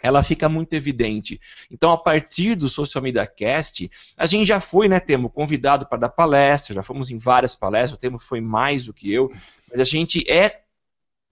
ela 0.03 0.23
fica 0.23 0.49
muito 0.49 0.73
evidente. 0.75 1.41
Então, 1.71 1.91
a 1.91 1.99
partir 1.99 2.55
do 2.55 2.69
Social 2.69 3.03
Media 3.03 3.27
Cast, 3.27 3.91
a 4.17 4.27
gente 4.27 4.47
já 4.47 4.61
foi, 4.61 4.89
né, 4.89 5.01
Temo, 5.01 5.29
convidado 5.29 5.87
para 5.87 5.99
dar 5.99 6.11
palestra, 6.11 6.75
já 6.75 6.83
fomos 6.83 7.11
em 7.11 7.19
várias 7.19 7.57
palestras, 7.57 7.93
o 7.93 8.01
Temo 8.01 8.19
foi 8.19 8.41
mais 8.41 8.87
do 8.87 8.95
que 8.95 9.13
eu, 9.13 9.31
mas 9.69 9.81
a 9.81 9.85
gente 9.85 10.25
é 10.31 10.61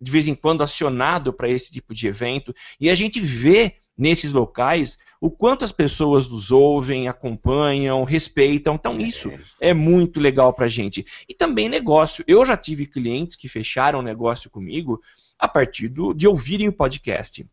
de 0.05 0.13
vez 0.13 0.29
em 0.29 0.35
quando 0.35 0.63
acionado 0.63 1.33
para 1.33 1.49
esse 1.49 1.73
tipo 1.73 1.95
de 1.95 2.07
evento 2.07 2.55
e 2.79 2.91
a 2.91 2.95
gente 2.95 3.21
vê 3.21 3.77
nesses 3.97 4.33
locais 4.33 4.99
o 5.21 5.31
quanto 5.31 5.65
as 5.65 5.73
pessoas 5.73 6.29
nos 6.29 6.51
ouvem, 6.51 7.09
acompanham, 7.09 8.05
respeitam. 8.05 8.75
Então 8.75 9.01
isso 9.01 9.33
é 9.59 9.73
muito 9.73 10.21
legal 10.21 10.53
para 10.53 10.67
a 10.67 10.69
gente. 10.69 11.07
E 11.27 11.33
também 11.33 11.69
negócio. 11.69 12.23
Eu 12.29 12.45
já 12.45 12.57
tive 12.57 12.87
clientes 12.87 13.37
que 13.37 13.49
fecharam 13.49 14.03
negócio 14.03 14.51
comigo 14.51 15.01
a 15.39 15.49
partir 15.49 15.89
do, 15.89 16.13
de 16.13 16.29
ouvirem 16.29 16.69
o 16.69 16.73
podcast. 16.73 17.47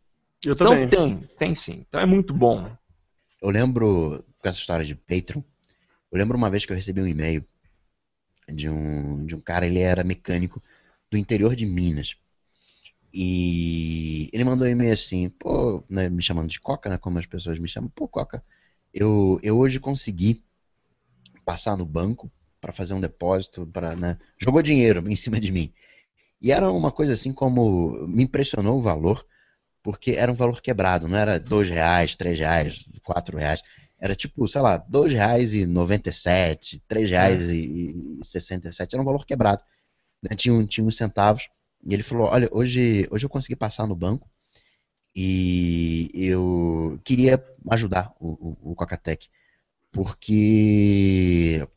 Eu 0.43 0.53
então 0.53 0.67
também. 0.67 0.89
tem, 0.89 1.29
tem 1.37 1.55
sim. 1.55 1.85
Então 1.87 2.01
é 2.01 2.05
muito 2.05 2.33
bom. 2.33 2.69
Eu 3.41 3.49
lembro, 3.49 4.23
com 4.39 4.49
essa 4.49 4.59
história 4.59 4.83
de 4.83 4.95
Patreon, 4.95 5.41
eu 6.11 6.17
lembro 6.17 6.37
uma 6.37 6.49
vez 6.49 6.65
que 6.65 6.73
eu 6.73 6.75
recebi 6.75 7.01
um 7.01 7.07
e-mail 7.07 7.45
de 8.49 8.67
um, 8.67 9.25
de 9.25 9.33
um 9.33 9.39
cara, 9.39 9.65
ele 9.65 9.79
era 9.79 10.03
mecânico 10.03 10.61
do 11.09 11.17
interior 11.17 11.55
de 11.55 11.65
Minas. 11.65 12.15
E 13.13 14.29
ele 14.31 14.43
mandou 14.43 14.65
um 14.65 14.69
e-mail 14.69 14.93
assim, 14.93 15.29
pô, 15.29 15.83
né, 15.89 16.09
me 16.09 16.21
chamando 16.21 16.49
de 16.49 16.59
Coca, 16.59 16.89
né, 16.89 16.97
como 16.97 17.19
as 17.19 17.25
pessoas 17.25 17.59
me 17.59 17.67
chamam, 17.67 17.89
pô, 17.93 18.07
Coca, 18.07 18.43
eu, 18.93 19.39
eu 19.43 19.57
hoje 19.57 19.79
consegui 19.79 20.43
passar 21.45 21.75
no 21.75 21.85
banco 21.85 22.31
para 22.61 22.71
fazer 22.71 22.93
um 22.93 23.01
depósito, 23.01 23.65
para, 23.67 23.95
né, 23.95 24.17
jogou 24.37 24.61
dinheiro 24.61 25.07
em 25.09 25.15
cima 25.15 25.39
de 25.39 25.51
mim. 25.51 25.73
E 26.41 26.51
era 26.51 26.71
uma 26.71 26.91
coisa 26.91 27.13
assim 27.13 27.33
como, 27.33 28.07
me 28.07 28.23
impressionou 28.23 28.77
o 28.77 28.81
valor, 28.81 29.25
porque 29.83 30.11
era 30.11 30.31
um 30.31 30.35
valor 30.35 30.61
quebrado, 30.61 31.07
não 31.07 31.17
era 31.17 31.39
dois 31.39 31.69
reais, 31.69 32.15
três 32.15 32.39
reais, 32.39 32.85
quatro 33.03 33.37
reais, 33.37 33.61
era 33.99 34.15
tipo, 34.15 34.47
sei 34.47 34.61
lá, 34.61 34.77
dois 34.77 35.11
reais 35.11 35.53
e 35.53 35.65
noventa 35.65 36.09
e 36.09 36.13
sete, 36.13 36.81
três 36.87 37.09
reais 37.09 37.49
e 37.49 38.19
sessenta 38.23 38.69
e 38.69 38.73
sete, 38.73 38.95
era 38.95 39.01
um 39.01 39.05
valor 39.05 39.25
quebrado. 39.25 39.63
Né, 40.23 40.35
tinha, 40.35 40.65
tinha 40.65 40.85
uns 40.85 40.97
centavos, 40.97 41.49
e 41.83 41.93
ele 41.93 42.03
falou: 42.03 42.27
Olha, 42.27 42.49
hoje, 42.51 43.07
hoje 43.11 43.25
eu 43.25 43.29
consegui 43.29 43.55
passar 43.55 43.87
no 43.87 43.95
banco 43.95 44.29
e 45.15 46.09
eu 46.13 46.99
queria 47.03 47.43
ajudar 47.69 48.13
o, 48.19 48.29
o, 48.29 48.71
o 48.71 48.75
Cocatec, 48.75 49.27
porque 49.91 51.67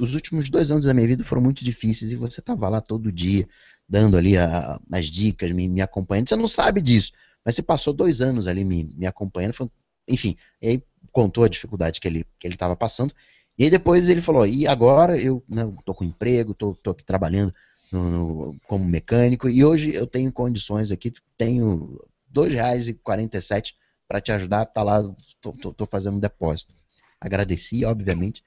os 0.00 0.14
últimos 0.14 0.50
dois 0.50 0.70
anos 0.70 0.84
da 0.84 0.94
minha 0.94 1.06
vida 1.06 1.24
foram 1.24 1.42
muito 1.42 1.64
difíceis 1.64 2.12
e 2.12 2.16
você 2.16 2.40
estava 2.40 2.68
lá 2.68 2.80
todo 2.80 3.10
dia, 3.10 3.48
dando 3.88 4.16
ali 4.16 4.36
a, 4.36 4.80
as 4.90 5.06
dicas, 5.06 5.50
me, 5.50 5.68
me, 5.68 5.80
acompanhando. 5.80 6.28
Você 6.28 6.36
não 6.36 6.46
sabe 6.46 6.80
disso, 6.80 7.12
mas 7.44 7.54
você 7.54 7.62
passou 7.62 7.92
dois 7.92 8.20
anos 8.20 8.46
ali 8.46 8.64
me, 8.64 8.84
me 8.96 9.06
acompanhando. 9.06 9.54
Foi, 9.54 9.70
enfim, 10.08 10.36
e 10.60 10.68
aí 10.68 10.82
contou 11.10 11.44
a 11.44 11.48
dificuldade 11.48 12.00
que 12.00 12.08
ele 12.08 12.26
que 12.38 12.46
ele 12.46 12.54
estava 12.54 12.76
passando. 12.76 13.14
E 13.58 13.64
aí 13.64 13.70
depois 13.70 14.08
ele 14.08 14.20
falou: 14.20 14.46
E 14.46 14.66
agora 14.66 15.18
eu 15.18 15.42
né, 15.48 15.62
tô 15.84 15.94
com 15.94 16.04
emprego, 16.04 16.54
tô 16.54 16.76
aqui 16.90 17.04
trabalhando 17.04 17.52
no, 17.92 18.10
no, 18.10 18.60
como 18.66 18.84
mecânico, 18.84 19.48
e 19.48 19.62
hoje 19.62 19.94
eu 19.94 20.06
tenho 20.06 20.32
condições 20.32 20.90
aqui, 20.90 21.12
tenho 21.36 22.00
R$ 22.34 22.50
2,47 22.50 23.74
para 24.08 24.20
te 24.20 24.32
ajudar, 24.32 24.64
tá 24.66 24.82
lá, 24.82 25.02
tô, 25.40 25.86
fazendo 25.86 26.16
um 26.16 26.20
depósito. 26.20 26.74
Agradeci, 27.20 27.84
obviamente, 27.84 28.42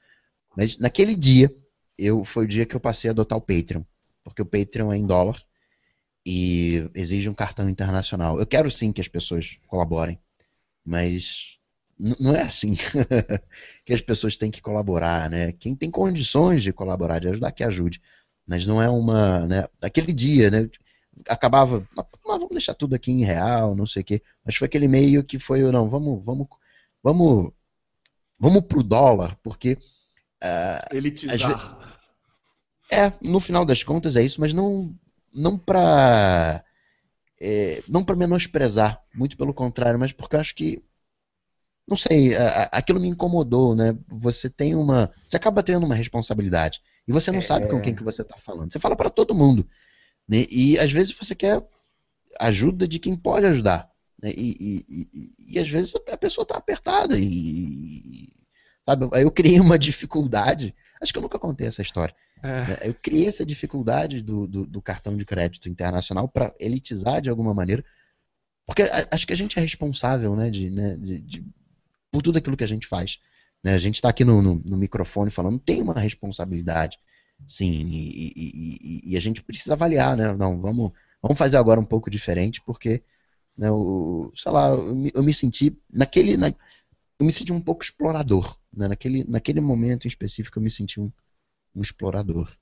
mas 0.58 0.78
naquele 0.78 1.16
dia, 1.16 1.56
eu 1.98 2.26
foi 2.26 2.46
o 2.46 2.48
dia 2.48 2.66
que 2.66 2.76
eu 2.76 2.80
passei 2.80 3.10
a 3.10 3.12
adotar 3.12 3.38
o 3.38 3.42
Patreon, 3.42 3.84
porque 4.24 4.42
o 4.42 4.46
Patreon 4.46 4.92
é 4.92 4.98
em 4.98 5.06
dólar 5.06 5.42
e 6.26 6.90
exige 6.96 7.30
um 7.30 7.34
cartão 7.34 7.70
internacional. 7.70 8.40
Eu 8.40 8.48
quero 8.48 8.70
sim 8.72 8.92
que 8.92 9.00
as 9.00 9.08
pessoas 9.08 9.60
colaborem, 9.68 10.20
mas 10.84 11.56
não 11.98 12.36
é 12.36 12.42
assim 12.42 12.76
que 13.86 13.94
as 13.94 14.02
pessoas 14.02 14.38
têm 14.38 14.52
que 14.52 14.62
colaborar, 14.62 15.30
né? 15.30 15.52
Quem 15.54 15.76
tem 15.76 15.92
condições 15.92 16.64
de 16.64 16.74
colaborar, 16.74 17.20
de 17.20 17.30
ajudar, 17.30 17.52
que 17.52 17.64
ajude. 17.64 18.02
Mas 18.48 18.66
não 18.66 18.82
é 18.82 18.90
uma, 18.90 19.46
né? 19.48 19.68
Aquele 19.82 20.14
dia, 20.14 20.52
né? 20.52 20.70
Acabava, 21.28 21.88
mas 21.96 22.06
vamos 22.24 22.50
deixar 22.50 22.74
tudo 22.74 22.94
aqui 22.96 23.12
em 23.12 23.24
real, 23.24 23.76
não 23.76 23.86
sei 23.86 24.02
o 24.02 24.06
quê. 24.06 24.22
Mas 24.46 24.56
foi 24.56 24.68
aquele 24.68 24.88
meio 24.88 25.24
que 25.24 25.40
foi, 25.40 25.62
não, 25.72 25.88
vamos, 25.88 26.24
vamos, 26.24 26.48
vamos, 27.02 27.52
vamos 28.38 28.62
pro 28.64 28.84
dólar, 28.84 29.38
porque 29.42 29.78
uh, 30.44 30.96
elitizar. 30.96 31.80
É, 32.92 33.12
no 33.22 33.40
final 33.40 33.66
das 33.66 33.82
contas 33.82 34.16
é 34.16 34.22
isso, 34.22 34.40
mas 34.40 34.54
não, 34.54 34.94
não 35.34 35.58
para 35.58 36.64
é, 37.42 37.84
não 37.88 38.04
para 38.04 38.16
menosprezar, 38.16 39.02
muito 39.14 39.36
pelo 39.38 39.54
contrário, 39.54 40.00
mas 40.00 40.12
porque 40.12 40.36
eu 40.36 40.40
acho 40.40 40.54
que 40.54 40.84
não 41.88 41.96
sei, 41.96 42.36
aquilo 42.72 43.00
me 43.00 43.08
incomodou, 43.08 43.76
né? 43.76 43.96
Você 44.08 44.50
tem 44.50 44.74
uma, 44.74 45.12
você 45.28 45.38
acaba 45.38 45.62
tendo 45.62 45.86
uma 45.86 45.94
responsabilidade 45.94 46.82
e 47.08 47.12
você 47.12 47.32
não 47.32 47.40
é... 47.40 47.42
sabe 47.42 47.68
com 47.68 47.82
quem 47.82 47.96
que 47.96 48.04
você 48.04 48.22
está 48.22 48.38
falando. 48.38 48.72
Você 48.72 48.80
fala 48.80 48.96
para 48.96 49.10
todo 49.10 49.36
mundo, 49.36 49.68
né? 50.28 50.46
E 50.50 50.78
às 50.80 50.92
vezes 50.92 51.12
você 51.12 51.36
quer 51.36 51.62
ajuda 52.40 52.88
de 52.88 53.00
quem 53.00 53.16
pode 53.16 53.46
ajudar, 53.46 53.90
né? 54.22 54.32
e, 54.36 54.56
e, 54.60 54.86
e, 54.90 55.54
e, 55.54 55.60
às 55.60 55.70
vezes 55.70 55.94
a 56.10 56.18
pessoa 56.18 56.44
está 56.44 56.58
apertada 56.58 57.18
e 57.18 58.30
sabe? 58.86 59.10
Eu 59.14 59.32
criei 59.32 59.60
uma 59.60 59.78
dificuldade. 59.80 60.74
Acho 61.02 61.12
que 61.12 61.18
eu 61.18 61.24
nunca 61.24 61.40
contei 61.40 61.68
essa 61.68 61.82
história. 61.82 62.16
É. 62.44 62.68
Né? 62.68 62.78
Eu 62.84 62.94
criei 62.94 63.28
essa 63.28 63.46
dificuldade 63.46 64.22
do, 64.22 64.48
do, 64.48 64.66
do 64.66 64.82
cartão 64.82 65.18
de 65.18 65.26
crédito 65.26 65.68
internacional 65.68 66.28
para 66.28 66.54
elitizar 66.60 67.22
de 67.22 67.30
alguma 67.30 67.54
maneira, 67.54 67.84
porque 68.66 68.84
acho 69.12 69.28
que 69.28 69.34
a 69.34 69.38
gente 69.38 69.58
é 69.58 69.62
responsável, 69.62 70.36
né, 70.36 70.50
de, 70.50 70.70
né, 70.70 70.98
de, 70.98 71.20
de 71.20 71.46
por 72.12 72.22
tudo 72.22 72.38
aquilo 72.38 72.58
que 72.58 72.64
a 72.64 72.68
gente 72.68 72.88
faz. 72.88 73.20
Né? 73.66 73.74
A 73.74 73.80
gente 73.80 73.96
está 73.96 74.10
aqui 74.10 74.24
no, 74.24 74.44
no, 74.44 74.62
no, 74.64 74.78
microfone 74.78 75.32
falando, 75.32 75.58
tem 75.58 75.82
uma 75.82 75.96
responsabilidade, 76.00 77.00
sim, 77.48 77.90
e, 77.90 78.32
e, 78.36 79.02
e, 79.12 79.18
a 79.18 79.20
gente 79.20 79.42
precisa 79.42 79.74
avaliar, 79.74 80.16
né? 80.16 80.34
Não, 80.36 80.62
vamos, 80.62 80.92
vamos 81.20 81.36
fazer 81.36 81.58
agora 81.58 81.80
um 81.80 81.86
pouco 81.86 82.08
diferente, 82.08 82.62
porque, 82.62 83.04
né, 83.58 83.72
o, 83.72 84.32
sei 84.36 84.52
lá, 84.52 84.70
eu 84.70 84.94
me, 84.94 85.12
eu 85.16 85.24
me 85.24 85.34
senti 85.34 85.76
naquele, 85.92 86.38
na, 86.38 86.50
eu 87.20 87.26
me 87.26 87.32
senti 87.32 87.52
um 87.52 87.60
pouco 87.60 87.84
explorador, 87.84 88.56
né? 88.72 88.88
Naquele, 88.88 89.24
naquele 89.24 89.62
momento 89.62 90.06
em 90.06 90.10
específico 90.10 90.60
eu 90.60 90.64
me 90.64 90.70
senti 90.70 91.00
um, 91.00 91.12
um 91.76 91.82
explorador. 91.82 92.56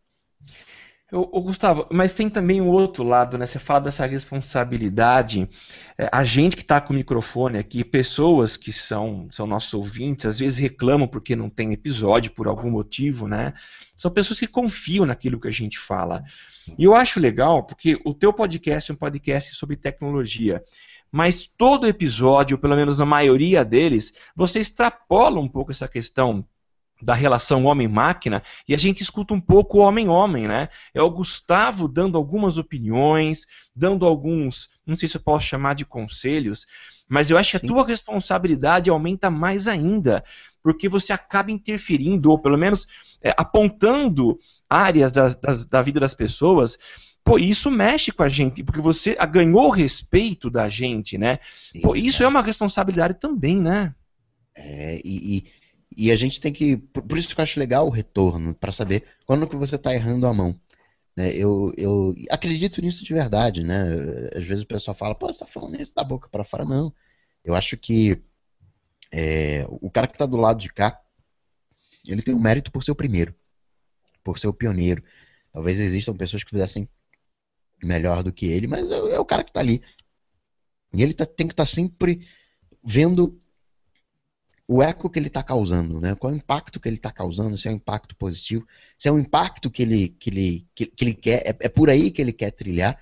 Ô, 1.15 1.41
Gustavo, 1.41 1.85
mas 1.91 2.15
tem 2.15 2.27
também 2.27 2.59
o 2.59 2.65
outro 2.65 3.03
lado, 3.03 3.37
né? 3.37 3.45
Você 3.45 3.59
fala 3.59 3.81
dessa 3.81 4.03
responsabilidade. 4.03 5.47
É, 5.95 6.09
a 6.11 6.23
gente 6.23 6.55
que 6.55 6.63
está 6.63 6.81
com 6.81 6.91
o 6.91 6.95
microfone 6.95 7.59
aqui, 7.59 7.83
pessoas 7.83 8.57
que 8.57 8.73
são, 8.73 9.27
são 9.29 9.45
nossos 9.45 9.75
ouvintes, 9.75 10.25
às 10.25 10.39
vezes 10.39 10.57
reclamam 10.57 11.07
porque 11.07 11.35
não 11.35 11.51
tem 11.51 11.71
episódio 11.71 12.31
por 12.31 12.47
algum 12.47 12.71
motivo, 12.71 13.27
né? 13.27 13.53
São 13.95 14.09
pessoas 14.09 14.39
que 14.39 14.47
confiam 14.47 15.05
naquilo 15.05 15.39
que 15.39 15.47
a 15.47 15.51
gente 15.51 15.77
fala. 15.77 16.23
E 16.79 16.83
eu 16.83 16.95
acho 16.95 17.19
legal 17.19 17.61
porque 17.61 18.01
o 18.03 18.11
teu 18.11 18.33
podcast 18.33 18.89
é 18.89 18.95
um 18.95 18.97
podcast 18.97 19.53
sobre 19.53 19.75
tecnologia. 19.75 20.63
Mas 21.11 21.45
todo 21.45 21.87
episódio, 21.87 22.57
pelo 22.57 22.75
menos 22.75 22.99
a 22.99 23.05
maioria 23.05 23.63
deles, 23.63 24.13
você 24.35 24.59
extrapola 24.59 25.39
um 25.39 25.47
pouco 25.47 25.69
essa 25.69 25.87
questão 25.87 26.43
da 27.03 27.13
relação 27.13 27.65
homem-máquina 27.65 28.41
e 28.67 28.73
a 28.73 28.77
gente 28.77 29.01
escuta 29.01 29.33
um 29.33 29.41
pouco 29.41 29.79
homem-homem, 29.79 30.47
né? 30.47 30.69
É 30.93 31.01
o 31.01 31.09
Gustavo 31.09 31.87
dando 31.87 32.17
algumas 32.17 32.57
opiniões, 32.57 33.45
dando 33.75 34.05
alguns, 34.05 34.69
não 34.85 34.95
sei 34.95 35.07
se 35.07 35.17
eu 35.17 35.21
posso 35.21 35.45
chamar 35.45 35.75
de 35.75 35.85
conselhos, 35.85 36.65
mas 37.07 37.29
eu 37.29 37.37
acho 37.37 37.51
que 37.51 37.65
a 37.65 37.69
tua 37.69 37.85
responsabilidade 37.85 38.89
aumenta 38.89 39.29
mais 39.29 39.67
ainda, 39.67 40.23
porque 40.63 40.87
você 40.87 41.11
acaba 41.11 41.51
interferindo, 41.51 42.31
ou 42.31 42.39
pelo 42.39 42.57
menos 42.57 42.87
é, 43.21 43.33
apontando 43.37 44.39
áreas 44.69 45.11
da, 45.11 45.29
das, 45.29 45.65
da 45.65 45.81
vida 45.81 45.99
das 45.99 46.13
pessoas 46.13 46.77
Pô, 47.23 47.39
isso 47.39 47.71
mexe 47.71 48.11
com 48.11 48.21
a 48.21 48.27
gente, 48.27 48.61
porque 48.63 48.81
você 48.81 49.15
ganhou 49.31 49.67
o 49.67 49.71
respeito 49.71 50.49
da 50.49 50.67
gente, 50.67 51.17
né? 51.17 51.39
Pô, 51.81 51.95
isso 51.95 52.21
é 52.21 52.27
uma 52.27 52.41
responsabilidade 52.41 53.13
também, 53.13 53.61
né? 53.61 53.95
É, 54.55 55.01
e, 55.05 55.37
e, 55.37 55.45
e 55.97 56.11
a 56.11 56.15
gente 56.15 56.39
tem 56.39 56.51
que. 56.53 56.77
Por 56.77 57.17
isso 57.17 57.33
que 57.33 57.39
eu 57.39 57.43
acho 57.43 57.59
legal 57.59 57.87
o 57.87 57.91
retorno, 57.91 58.55
para 58.55 58.71
saber 58.71 59.05
quando 59.25 59.47
que 59.47 59.55
você 59.55 59.75
está 59.75 59.93
errando 59.93 60.27
a 60.27 60.33
mão. 60.33 60.59
Né? 61.15 61.35
Eu, 61.35 61.71
eu 61.77 62.15
acredito 62.29 62.81
nisso 62.81 63.03
de 63.03 63.13
verdade, 63.13 63.63
né? 63.63 63.83
Às 64.35 64.43
vezes 64.45 64.63
o 64.63 64.67
pessoal 64.67 64.95
fala, 64.95 65.15
pô, 65.15 65.27
você 65.27 65.39
tá 65.39 65.47
falando 65.47 65.79
isso 65.79 65.93
da 65.93 66.03
boca 66.03 66.27
para 66.29 66.43
fora. 66.43 66.65
Não. 66.65 66.93
Eu 67.43 67.55
acho 67.55 67.77
que 67.77 68.21
é, 69.11 69.65
o 69.69 69.91
cara 69.91 70.07
que 70.07 70.15
está 70.15 70.25
do 70.25 70.37
lado 70.37 70.59
de 70.59 70.69
cá, 70.71 70.99
ele 72.05 72.21
tem 72.21 72.33
um 72.33 72.41
mérito 72.41 72.71
por 72.71 72.83
ser 72.83 72.91
o 72.91 72.95
primeiro, 72.95 73.35
por 74.23 74.39
ser 74.39 74.47
o 74.47 74.53
pioneiro. 74.53 75.03
Talvez 75.51 75.79
existam 75.79 76.15
pessoas 76.15 76.43
que 76.43 76.49
fizessem 76.49 76.89
melhor 77.83 78.23
do 78.23 78.33
que 78.33 78.47
ele, 78.47 78.65
mas 78.65 78.91
é, 78.91 78.95
é 78.95 79.19
o 79.19 79.25
cara 79.25 79.43
que 79.43 79.51
está 79.51 79.59
ali. 79.59 79.83
E 80.93 81.03
ele 81.03 81.13
tá, 81.13 81.25
tem 81.25 81.47
que 81.47 81.53
estar 81.53 81.65
tá 81.65 81.69
sempre 81.69 82.27
vendo 82.83 83.39
o 84.73 84.81
eco 84.81 85.07
que 85.07 85.19
ele 85.19 85.27
está 85.27 85.43
causando, 85.43 86.01
né? 86.01 86.15
Qual 86.15 86.33
é 86.33 86.35
o 86.35 86.37
impacto 86.37 86.79
que 86.79 86.89
ele 86.89 86.95
está 86.95 87.11
causando, 87.11 87.55
se 87.57 87.67
é 87.67 87.71
um 87.71 87.75
impacto 87.75 88.15
positivo, 88.15 88.65
se 88.97 89.07
é 89.07 89.11
um 89.11 89.19
impacto 89.19 89.69
que 89.69 89.83
ele, 89.83 90.09
que 90.19 90.31
ele, 90.31 90.67
que, 90.73 90.87
que 90.87 91.05
ele 91.05 91.13
quer, 91.13 91.43
é, 91.47 91.55
é, 91.61 91.69
por 91.69 91.91
aí 91.91 92.09
que 92.09 92.19
ele 92.19 92.33
quer 92.33 92.49
trilhar. 92.51 92.99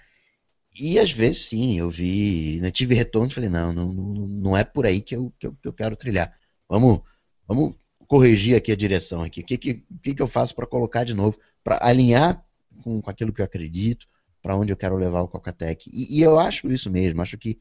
E 0.78 1.00
às 1.00 1.14
vezes 1.14 1.46
sim, 1.46 1.80
eu 1.80 1.90
vi, 1.90 2.60
né, 2.62 2.72
tive 2.72 2.94
retorno 2.94 3.30
e 3.30 3.34
falei, 3.34 3.50
não, 3.50 3.72
não, 3.72 3.94
não 3.94 4.58
é 4.58 4.66
por 4.66 4.86
aí 4.86 5.02
que 5.02 5.16
eu, 5.16 5.34
que 5.40 5.48
eu, 5.48 5.54
que 5.54 5.68
eu 5.68 5.74
quero 5.74 5.96
trilhar. 5.96 6.38
Vamos, 6.68 7.02
vamos 7.48 7.76
corrigir 8.06 8.58
aqui 8.58 8.72
a 8.74 8.76
direção 8.76 9.24
aqui. 9.24 9.40
O 9.40 9.46
que, 9.46 9.58
que, 9.58 9.84
que 10.14 10.22
eu 10.22 10.28
faço 10.28 10.54
para 10.54 10.68
colocar 10.68 11.06
de 11.06 11.14
novo, 11.14 11.38
para 11.64 11.80
alinhar 11.82 12.44
com, 12.84 13.02
com 13.02 13.10
aquilo 13.10 13.32
que 13.32 13.42
eu 13.42 13.46
acredito, 13.46 14.08
para 14.42 14.58
onde 14.58 14.74
eu 14.74 14.78
quero 14.78 14.98
levar 14.98 15.22
o 15.22 15.28
Cocatec. 15.30 15.90
E, 15.94 16.20
e, 16.20 16.22
eu 16.22 16.38
acho 16.38 16.70
isso 16.70 16.90
mesmo, 16.90 17.22
acho 17.22 17.38
que 17.38 17.60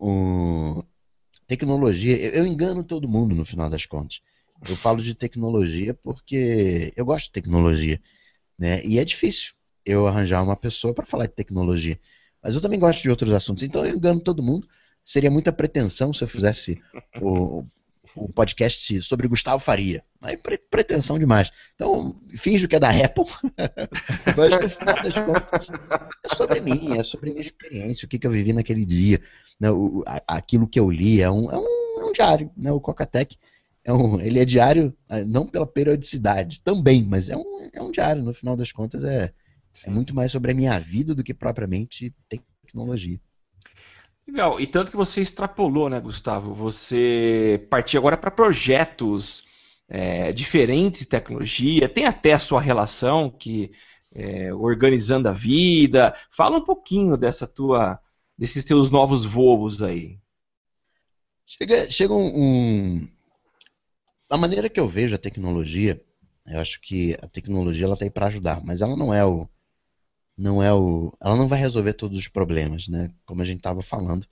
um, 0.00 0.82
tecnologia, 1.46 2.16
eu, 2.16 2.32
eu, 2.32 2.46
engano 2.46 2.82
todo 2.82 3.08
mundo 3.08 3.34
no 3.34 3.44
final 3.44 3.68
das 3.68 3.86
contas. 3.86 4.20
Eu 4.68 4.76
falo 4.76 5.02
de 5.02 5.14
tecnologia 5.14 5.94
porque 5.94 6.92
eu 6.96 7.04
gosto 7.04 7.26
de 7.26 7.32
tecnologia, 7.32 8.00
né? 8.58 8.84
E 8.84 8.98
é 8.98 9.04
difícil 9.04 9.52
eu 9.84 10.06
arranjar 10.06 10.42
uma 10.42 10.56
pessoa 10.56 10.94
para 10.94 11.04
falar 11.04 11.26
de 11.26 11.34
tecnologia. 11.34 11.98
Mas 12.42 12.54
eu 12.54 12.60
também 12.60 12.78
gosto 12.78 13.02
de 13.02 13.10
outros 13.10 13.30
assuntos, 13.32 13.62
então 13.62 13.84
eu 13.84 13.96
engano 13.96 14.20
todo 14.20 14.42
mundo. 14.42 14.66
Seria 15.04 15.30
muita 15.30 15.52
pretensão 15.52 16.12
se 16.12 16.24
eu 16.24 16.28
fizesse 16.28 16.80
o, 17.20 17.66
o 18.16 18.32
podcast 18.32 19.02
sobre 19.02 19.28
Gustavo 19.28 19.58
Faria. 19.58 20.02
Aí 20.22 20.38
pretensão 20.70 21.18
demais. 21.18 21.50
Então, 21.74 22.14
finjo 22.36 22.68
que 22.68 22.76
é 22.76 22.80
da 22.80 22.90
Apple, 22.90 23.24
mas 24.36 24.58
no 24.58 24.68
final 24.68 25.02
das 25.02 25.14
contas 25.14 25.70
é 26.24 26.34
sobre 26.34 26.60
mim, 26.60 26.96
é 26.98 27.02
sobre 27.02 27.30
minha 27.30 27.40
experiência, 27.40 28.06
o 28.06 28.08
que, 28.08 28.18
que 28.18 28.26
eu 28.26 28.30
vivi 28.30 28.52
naquele 28.52 28.84
dia, 28.84 29.20
né, 29.60 29.70
o, 29.70 30.02
aquilo 30.26 30.68
que 30.68 30.78
eu 30.78 30.90
li, 30.90 31.20
é 31.20 31.30
um, 31.30 31.50
é 31.50 31.58
um, 31.58 32.00
é 32.00 32.04
um 32.04 32.12
diário, 32.12 32.50
né, 32.56 32.72
o 32.72 32.80
Cocatec. 32.80 33.36
É 33.86 33.92
um, 33.92 34.18
ele 34.18 34.38
é 34.38 34.46
diário, 34.46 34.96
é, 35.10 35.24
não 35.24 35.46
pela 35.46 35.66
periodicidade, 35.66 36.60
também, 36.60 37.04
mas 37.04 37.28
é 37.28 37.36
um, 37.36 37.68
é 37.72 37.82
um 37.82 37.90
diário, 37.90 38.22
no 38.22 38.32
final 38.32 38.56
das 38.56 38.72
contas 38.72 39.04
é, 39.04 39.30
é 39.84 39.90
muito 39.90 40.14
mais 40.14 40.32
sobre 40.32 40.52
a 40.52 40.54
minha 40.54 40.78
vida 40.78 41.14
do 41.14 41.22
que 41.22 41.34
propriamente 41.34 42.14
tecnologia. 42.28 43.20
Legal, 44.26 44.58
e 44.58 44.66
tanto 44.66 44.90
que 44.90 44.96
você 44.96 45.20
extrapolou, 45.20 45.88
né, 45.88 46.00
Gustavo? 46.00 46.54
Você 46.54 47.66
partiu 47.70 48.00
agora 48.00 48.16
para 48.16 48.30
projetos 48.30 49.44
é, 49.88 50.32
diferentes 50.32 51.00
de 51.00 51.06
tecnologia, 51.06 51.88
tem 51.88 52.06
até 52.06 52.32
a 52.32 52.38
sua 52.38 52.60
relação 52.60 53.30
que 53.30 53.70
é, 54.14 54.52
organizando 54.54 55.28
a 55.28 55.32
vida. 55.32 56.14
Fala 56.30 56.58
um 56.58 56.64
pouquinho 56.64 57.16
dessa 57.16 57.46
tua, 57.46 58.00
desses 58.36 58.64
teus 58.64 58.90
novos 58.90 59.24
voos 59.24 59.82
aí. 59.82 60.18
Chega, 61.44 61.90
chega 61.90 62.14
um, 62.14 62.32
um, 62.34 63.08
a 64.30 64.38
maneira 64.38 64.70
que 64.70 64.80
eu 64.80 64.88
vejo 64.88 65.14
a 65.14 65.18
tecnologia, 65.18 66.02
eu 66.46 66.58
acho 66.58 66.80
que 66.80 67.14
a 67.20 67.28
tecnologia 67.28 67.84
ela 67.84 67.92
está 67.92 68.06
aí 68.06 68.10
para 68.10 68.28
ajudar, 68.28 68.64
mas 68.64 68.80
ela 68.80 68.96
não 68.96 69.12
é 69.12 69.24
o 69.24 69.46
não 70.36 70.62
é 70.62 70.72
o. 70.72 71.12
Ela 71.20 71.36
não 71.36 71.48
vai 71.48 71.58
resolver 71.58 71.92
todos 71.94 72.18
os 72.18 72.28
problemas, 72.28 72.88
né? 72.88 73.10
Como 73.24 73.42
a 73.42 73.44
gente 73.44 73.58
estava 73.58 73.82
falando. 73.82 74.26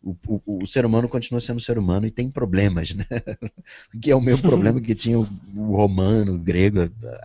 O, 0.00 0.16
o, 0.28 0.62
o, 0.62 0.66
ser 0.66 0.86
humano 0.86 1.08
continua 1.08 1.40
sendo 1.40 1.60
ser 1.60 1.76
humano 1.76 2.06
e 2.06 2.10
tem 2.10 2.30
problemas, 2.30 2.94
né? 2.94 3.04
que 4.00 4.12
é 4.12 4.14
o 4.14 4.20
mesmo 4.20 4.42
problema 4.42 4.80
que 4.80 4.94
tinha 4.94 5.18
o, 5.18 5.28
o 5.56 5.76
romano, 5.76 6.36
o 6.36 6.38
grego, 6.38 6.82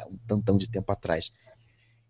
um 0.09 0.17
tantão 0.27 0.57
de 0.57 0.67
tempo 0.67 0.91
atrás. 0.91 1.31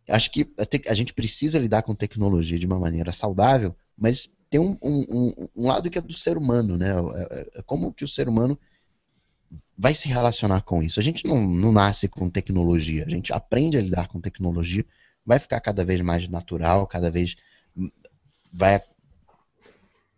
Acho 0.08 0.32
que 0.32 0.54
a, 0.58 0.92
a, 0.92 0.94
gente 0.94 1.14
precisa 1.14 1.60
lidar 1.60 1.84
com 1.84 1.94
tecnologia 1.94 2.58
de 2.58 2.66
uma 2.66 2.80
maneira 2.80 3.12
saudável, 3.12 3.76
mas 3.98 4.30
tem 4.50 4.60
um, 4.60 4.78
um, 4.82 5.50
um 5.54 5.68
lado 5.68 5.90
que 5.90 5.98
é 5.98 6.02
do 6.02 6.14
ser 6.14 6.38
humano, 6.38 6.78
né? 6.78 6.92
É, 6.92 7.40
é, 7.40 7.50
é 7.56 7.62
como 7.64 7.94
que 7.94 8.06
o 8.06 8.08
ser 8.08 8.30
humano 8.30 8.58
vai 9.78 9.94
se 9.94 10.08
relacionar 10.08 10.62
com 10.62 10.82
isso. 10.82 10.98
A 10.98 11.04
gente 11.04 11.28
não, 11.28 11.46
não 11.46 11.74
nasce 11.74 12.08
com 12.08 12.30
tecnologia, 12.30 13.06
a 13.06 13.10
gente 13.10 13.34
aprende 13.34 13.78
a 13.78 13.82
lidar 13.82 14.08
com 14.08 14.22
tecnologia 14.22 14.86
vai 15.26 15.40
ficar 15.40 15.60
cada 15.62 15.84
vez 15.86 16.02
mais 16.02 16.28
natural, 16.28 16.86
cada 16.88 17.10
vez 17.10 17.36
vai 18.52 18.82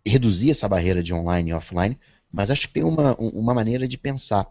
reduzir 0.06 0.52
essa 0.52 0.68
barreira 0.68 1.02
de 1.02 1.14
online 1.14 1.50
e 1.50 1.54
offline, 1.54 1.98
mas 2.32 2.52
acho 2.52 2.68
que 2.68 2.74
tem 2.74 2.84
uma, 2.84 3.16
uma 3.16 3.54
maneira 3.54 3.88
de 3.88 3.98
pensar. 3.98 4.48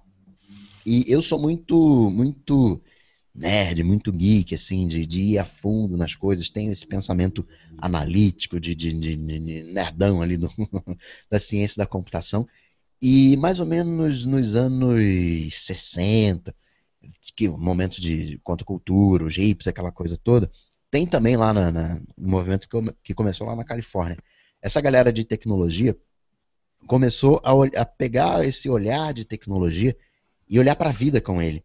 E 0.87 1.05
eu 1.07 1.23
sou 1.23 1.39
muito, 1.39 2.11
muito 2.11 2.83
nerd, 3.35 3.83
muito 3.83 4.13
geek, 4.13 4.55
assim, 4.55 4.87
de, 4.87 5.05
de 5.05 5.23
ir 5.23 5.39
a 5.39 5.45
fundo 5.45 5.97
nas 5.97 6.15
coisas, 6.15 6.51
tenho 6.51 6.71
esse 6.71 6.87
pensamento 6.87 7.47
analítico, 7.79 8.61
de, 8.61 8.75
de, 8.75 8.93
de, 8.93 9.17
de 9.17 9.63
nerdão 9.73 10.23
ali 10.23 10.37
do, 10.37 10.51
da 11.31 11.41
ciência 11.41 11.79
da 11.79 11.87
computação. 11.87 12.47
E 13.03 13.37
mais 13.37 13.61
ou 13.61 13.67
menos 13.67 14.25
nos 14.25 14.55
anos 14.55 15.55
60, 15.55 16.55
que 17.37 17.49
o 17.49 17.57
momento 17.57 18.01
de 18.01 18.41
contracultura, 18.43 19.25
os 19.25 19.37
hips, 19.37 19.67
aquela 19.67 19.93
coisa 19.93 20.17
toda, 20.17 20.51
tem 20.91 21.07
também 21.07 21.37
lá 21.37 21.53
na, 21.53 21.73
na, 21.73 22.01
no 22.17 22.29
movimento 22.29 22.69
que, 22.69 22.95
que 23.03 23.15
começou 23.15 23.47
lá 23.47 23.57
na 23.57 23.65
Califórnia. 23.65 24.19
Essa 24.63 24.81
galera 24.81 25.13
de 25.13 25.25
tecnologia 25.25 25.97
começou 26.87 27.41
a, 27.45 27.81
a 27.81 27.85
pegar 27.85 28.45
esse 28.45 28.69
olhar 28.69 29.13
de 29.13 29.25
tecnologia 29.25 29.97
e 30.49 30.59
olhar 30.59 30.77
para 30.77 30.91
a 30.91 30.93
vida 30.93 31.21
com 31.21 31.41
ele. 31.43 31.65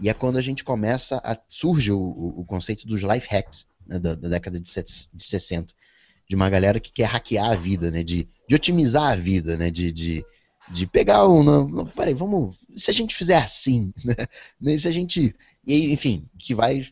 E 0.00 0.08
é 0.08 0.14
quando 0.14 0.38
a 0.38 0.42
gente 0.42 0.64
começa 0.64 1.16
a. 1.18 1.38
surge 1.46 1.92
o, 1.92 2.00
o 2.00 2.44
conceito 2.44 2.86
dos 2.86 3.02
life 3.02 3.28
hacks 3.30 3.66
né, 3.86 3.98
da, 3.98 4.14
da, 4.14 4.28
década 4.28 4.58
de, 4.58 4.70
de 5.12 5.24
60. 5.24 5.74
De 6.28 6.36
uma 6.36 6.48
galera 6.48 6.78
que 6.78 6.92
quer 6.92 7.06
hackear 7.06 7.50
a 7.50 7.56
vida, 7.56 7.90
né? 7.90 8.02
De, 8.02 8.28
de 8.48 8.54
otimizar 8.54 9.12
a 9.12 9.16
vida, 9.16 9.56
né? 9.56 9.70
De, 9.70 9.92
de, 9.92 10.24
de 10.72 10.86
pegar 10.86 11.28
um. 11.28 11.42
Não, 11.42 11.68
não, 11.68 11.86
peraí, 11.86 12.14
vamos. 12.14 12.66
Se 12.76 12.90
a 12.90 12.94
gente 12.94 13.14
fizer 13.14 13.36
assim, 13.36 13.92
né? 14.60 14.76
Se 14.78 14.88
a 14.88 14.92
gente. 14.92 15.34
E, 15.66 15.92
enfim, 15.92 16.28
que 16.38 16.54
vai 16.54 16.86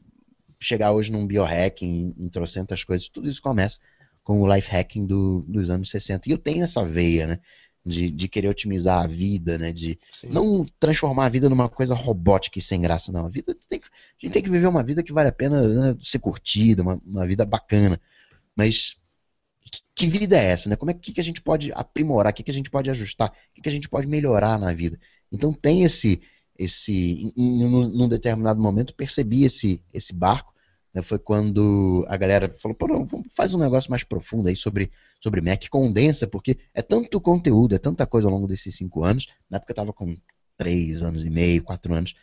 chegar 0.61 0.93
hoje 0.93 1.11
num 1.11 1.27
biohacking, 1.27 2.15
em 2.19 2.29
trocentas 2.29 2.85
coisas, 2.85 3.09
tudo 3.09 3.29
isso 3.29 3.41
começa 3.41 3.81
com 4.25 4.43
o 4.43 4.55
life 4.55 4.71
hacking 4.71 5.07
do, 5.07 5.43
dos 5.49 5.71
anos 5.71 5.89
60. 5.89 6.29
E 6.29 6.33
eu 6.33 6.39
tenho 6.39 6.65
essa 6.65 6.85
veia, 6.85 7.27
né? 7.27 7.41
de, 7.89 8.11
de 8.11 8.29
querer 8.29 8.49
otimizar 8.49 9.03
a 9.03 9.07
vida, 9.07 9.57
né? 9.57 9.73
De 9.73 9.99
Sim. 10.13 10.29
não 10.29 10.67
transformar 10.79 11.27
a 11.27 11.31
vida 11.31 11.49
numa 11.49 11.69
coisa 11.69 11.95
robótica 11.95 12.59
e 12.59 12.63
sem 12.63 12.81
graça, 12.81 13.11
não. 13.11 13.27
A 13.27 13.31
vida 13.31 13.57
tem 13.69 13.81
que, 13.81 13.89
a 13.89 14.27
gente 14.27 14.33
tem 14.33 14.43
que 14.43 14.51
viver 14.51 14.67
uma 14.67 14.85
vida 14.85 15.03
que 15.03 15.13
vale 15.13 15.29
a 15.29 15.33
pena 15.33 15.67
né, 15.67 15.97
ser 16.01 16.19
curtida, 16.19 16.83
uma, 16.83 17.01
uma 17.07 17.27
vida 17.27 17.45
bacana. 17.45 18.01
Mas 18.57 18.97
que, 19.95 20.07
vida 20.07 20.37
é 20.37 20.51
essa, 20.51 20.69
né? 20.69 20.77
Como 20.77 20.91
é 20.91 20.95
que, 20.95 21.13
que 21.13 21.21
a 21.21 21.25
gente 21.25 21.43
pode 21.43 21.73
aprimorar, 21.73 22.33
o 22.33 22.35
que, 22.35 22.43
que 22.43 22.51
a 22.51 22.55
gente 22.55 22.71
pode 22.71 22.91
ajustar, 22.91 23.31
o 23.31 23.55
que, 23.55 23.63
que 23.63 23.69
a 23.69 23.73
gente 23.73 23.89
pode 23.89 24.07
melhorar 24.07 24.59
na 24.59 24.73
vida? 24.73 24.99
Então 25.31 25.53
tem 25.53 25.85
esse, 25.85 26.21
esse, 26.59 27.33
em, 27.37 27.63
em, 27.63 27.71
num 27.71 28.09
determinado 28.09 28.61
momento 28.61 28.95
percebi 28.95 29.45
esse, 29.45 29.83
esse 29.93 30.13
barco 30.13 30.53
né, 30.95 31.03
foi 31.03 31.19
quando 31.19 32.05
a 32.09 32.17
galera 32.17 32.53
falou, 32.55 32.75
pô, 32.75 32.89
não, 32.89 33.07
faz 33.35 33.55
um 33.55 33.59
negócio 33.59 33.91
mais 33.91 34.05
profundo 34.05 34.49
aí 34.49 34.57
sobre, 34.57 34.91
sobre 35.23 35.41
Mac, 35.41 35.69
condensa, 35.69 36.27
porque 36.27 36.59
é 36.75 36.83
tanto 36.83 37.21
conteúdo, 37.21 37.75
é 37.75 37.79
tanta 37.79 38.07
coisa 38.07 38.27
ao 38.27 38.33
longo 38.33 38.47
desses 38.47 38.75
cinco 38.77 39.05
anos, 39.05 39.27
na 39.51 39.57
época 39.57 39.71
eu 39.71 39.75
estava 39.75 39.93
com 39.93 40.17
três 40.57 41.03
anos 41.03 41.25
e 41.25 41.31
meio, 41.31 41.63
quatro 41.63 41.93
anos, 41.95 42.15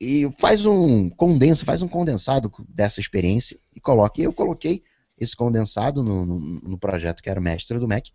e 0.00 0.30
faz 0.38 0.64
um, 0.66 1.08
condensa, 1.10 1.64
faz 1.64 1.82
um 1.82 1.88
condensado 1.88 2.52
dessa 2.68 3.00
experiência 3.00 3.58
e 3.74 3.80
coloca, 3.80 4.20
e 4.20 4.24
eu 4.24 4.32
coloquei 4.32 4.82
esse 5.20 5.36
condensado 5.36 6.02
no, 6.02 6.24
no, 6.24 6.38
no 6.38 6.78
projeto 6.78 7.22
que 7.22 7.30
era 7.30 7.38
o 7.38 7.42
mestre 7.42 7.78
do 7.78 7.86
Mac, 7.86 8.06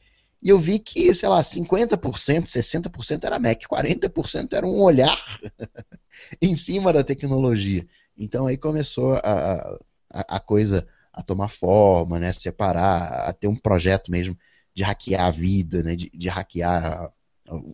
e 0.42 0.50
eu 0.50 0.60
vi 0.60 0.80
que, 0.80 1.14
sei 1.14 1.30
lá, 1.30 1.42
50%, 1.42 2.46
60% 2.46 3.24
era 3.24 3.40
Mac, 3.40 3.62
40% 3.62 4.54
era 4.54 4.66
um 4.66 4.82
olhar 4.82 5.18
em 6.42 6.56
cima 6.56 6.92
da 6.92 7.04
tecnologia. 7.04 7.86
Então 8.18 8.48
aí 8.48 8.58
começou 8.58 9.14
a, 9.24 9.80
a, 10.12 10.36
a 10.38 10.40
coisa 10.40 10.88
a 11.14 11.22
tomar 11.22 11.48
forma, 11.48 12.20
né, 12.20 12.34
separar, 12.34 13.30
a 13.30 13.34
ter 13.34 13.48
um 13.48 13.56
projeto 13.56 14.12
mesmo 14.12 14.38
de 14.74 14.84
hackear 14.84 15.26
a 15.26 15.32
vida, 15.32 15.82
né, 15.82 15.96
de, 15.96 16.10
de 16.14 16.28
hackear 16.28 17.12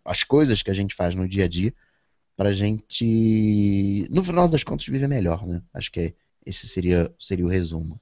as 0.05 0.23
coisas 0.23 0.61
que 0.61 0.69
a 0.69 0.73
gente 0.73 0.93
faz 0.93 1.15
no 1.15 1.27
dia 1.27 1.45
a 1.45 1.47
dia 1.47 1.73
para 2.36 2.49
a 2.49 2.53
gente, 2.53 4.07
no 4.09 4.23
final 4.23 4.47
das 4.47 4.63
contas, 4.63 4.88
viver 4.88 5.07
melhor, 5.07 5.45
né? 5.45 5.61
Acho 5.73 5.91
que 5.91 6.15
esse 6.45 6.67
seria, 6.67 7.13
seria 7.19 7.45
o 7.45 7.49
resumo. 7.49 8.01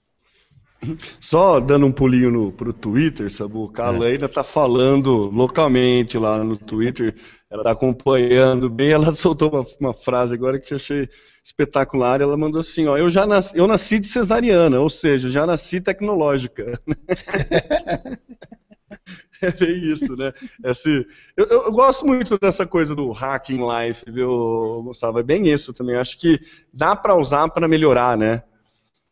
Só 1.20 1.60
dando 1.60 1.86
um 1.86 1.92
pulinho 1.92 2.32
no, 2.32 2.52
pro 2.52 2.72
Twitter, 2.72 3.32
Sabu, 3.32 3.72
a 3.78 4.06
é. 4.06 4.12
ainda 4.12 4.30
tá 4.30 4.44
falando 4.44 5.30
localmente 5.30 6.18
lá 6.18 6.44
no 6.44 6.56
Twitter, 6.56 7.16
ela 7.50 7.64
tá 7.64 7.72
acompanhando 7.72 8.70
bem, 8.70 8.92
ela 8.92 9.12
soltou 9.12 9.50
uma, 9.50 9.66
uma 9.80 9.94
frase 9.94 10.34
agora 10.34 10.60
que 10.60 10.74
eu 10.74 10.78
achei 10.78 11.10
espetacular, 11.44 12.22
ela 12.22 12.38
mandou 12.38 12.62
assim, 12.62 12.88
ó, 12.88 12.98
eu 12.98 13.10
já 13.10 13.26
nasci, 13.26 13.58
eu 13.58 13.68
nasci 13.68 14.00
de 14.00 14.08
cesariana, 14.08 14.80
ou 14.80 14.90
seja, 14.90 15.30
já 15.30 15.46
nasci 15.46 15.82
tecnológica. 15.82 16.80
é 19.42 19.52
bem 19.52 19.82
isso, 19.82 20.16
né? 20.16 20.32
Esse, 20.64 21.06
eu, 21.36 21.46
eu, 21.46 21.72
gosto 21.72 22.06
muito 22.06 22.38
dessa 22.38 22.66
coisa 22.66 22.96
do 22.96 23.12
hacking 23.12 23.62
life, 23.66 24.10
viu, 24.10 24.82
Gustavo? 24.84 25.20
É 25.20 25.24
bem 25.24 25.48
isso 25.48 25.74
também. 25.74 25.96
Acho 25.96 26.20
que 26.20 26.40
dá 26.74 26.96
para 26.96 27.16
usar 27.16 27.50
para 27.50 27.68
melhorar, 27.68 28.18
né? 28.18 28.44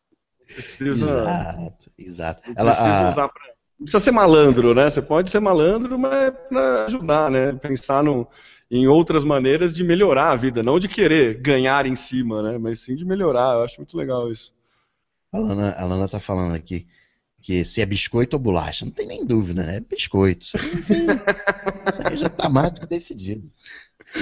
Precisa. 0.53 1.05
Exato, 1.05 1.91
exato. 1.97 2.43
Ela, 2.55 2.71
precisa 2.71 3.09
usar 3.09 3.29
pra, 3.29 3.43
não 3.79 3.85
precisa 3.85 4.03
ser 4.03 4.11
malandro, 4.11 4.73
né? 4.73 4.89
Você 4.89 5.01
pode 5.01 5.29
ser 5.29 5.39
malandro, 5.39 5.97
mas 5.99 6.13
é 6.13 6.31
para 6.31 6.85
ajudar, 6.85 7.29
né? 7.29 7.53
Pensar 7.53 8.03
no, 8.03 8.27
em 8.71 8.87
outras 8.87 9.23
maneiras 9.23 9.73
de 9.73 9.83
melhorar 9.83 10.31
a 10.31 10.35
vida, 10.35 10.63
não 10.63 10.79
de 10.79 10.87
querer 10.87 11.35
ganhar 11.35 11.85
em 11.85 11.95
cima, 11.95 12.41
né? 12.41 12.57
Mas 12.57 12.79
sim 12.79 12.95
de 12.95 13.03
melhorar. 13.03 13.55
Eu 13.55 13.63
acho 13.63 13.77
muito 13.77 13.97
legal 13.97 14.31
isso. 14.31 14.53
A 15.31 15.37
Lana, 15.37 15.71
a 15.77 15.85
Lana 15.85 16.07
tá 16.07 16.19
falando 16.19 16.55
aqui 16.55 16.87
que 17.41 17.65
se 17.65 17.81
é 17.81 17.85
biscoito 17.85 18.37
ou 18.37 18.41
bolacha. 18.41 18.85
Não 18.85 18.91
tem 18.91 19.05
nem 19.05 19.25
dúvida, 19.25 19.63
né? 19.63 19.77
É 19.77 19.79
biscoito. 19.81 20.45
Isso, 20.45 20.57
tem... 20.87 21.05
Isso 21.91 22.07
aí 22.07 22.15
já 22.15 22.29
tá 22.29 22.47
mais 22.47 22.71
do 22.71 22.79
que 22.79 22.87
decidido. 22.87 23.51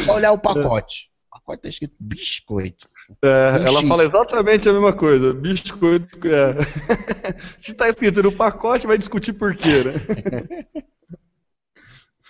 Só 0.02 0.16
olhar 0.16 0.32
o 0.32 0.40
pacote. 0.40 1.12
O 1.28 1.36
pacote 1.36 1.62
tá 1.62 1.70
escrito 1.70 1.96
biscoito. 2.00 2.90
É, 3.24 3.64
ela 3.68 3.82
fala 3.88 4.04
exatamente 4.04 4.70
a 4.70 4.74
mesma 4.74 4.94
coisa. 4.94 5.34
Biscoito. 5.34 6.20
É. 6.28 6.56
se 7.60 7.74
tá 7.74 7.90
escrito 7.90 8.22
no 8.24 8.32
pacote, 8.32 8.88
vai 8.88 8.98
discutir 8.98 9.34
por 9.34 9.56
quê, 9.56 9.84
né? 9.84 9.94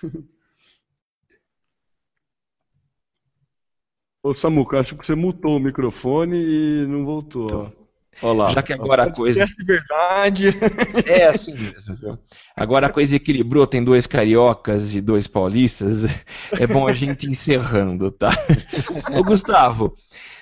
Ô 4.24 4.36
Samuca, 4.36 4.80
acho 4.80 4.96
que 4.96 5.06
você 5.06 5.16
mutou 5.16 5.58
o 5.58 5.60
microfone 5.60 6.38
e 6.38 6.86
não 6.88 7.04
voltou. 7.04 7.46
Então, 7.46 7.74
Olha 8.22 8.38
lá. 8.38 8.50
Já 8.52 8.62
que 8.62 8.74
agora 8.74 9.04
a 9.04 9.12
coisa. 9.12 9.46
de 9.46 9.64
verdade. 9.64 10.50
É 11.06 11.28
assim 11.28 11.54
mesmo, 11.54 11.96
viu? 11.96 12.20
Agora 12.56 12.88
a 12.88 12.90
coisa 12.92 13.16
equilibrou, 13.16 13.66
tem 13.66 13.84
dois 13.84 14.06
cariocas 14.06 14.94
e 14.94 15.02
dois 15.02 15.28
paulistas. 15.28 16.04
É 16.52 16.68
bom 16.68 16.88
a 16.88 16.94
gente 16.94 17.26
encerrando, 17.30 18.12
tá? 18.12 18.30
Ô 19.18 19.24
Gustavo, 19.24 19.96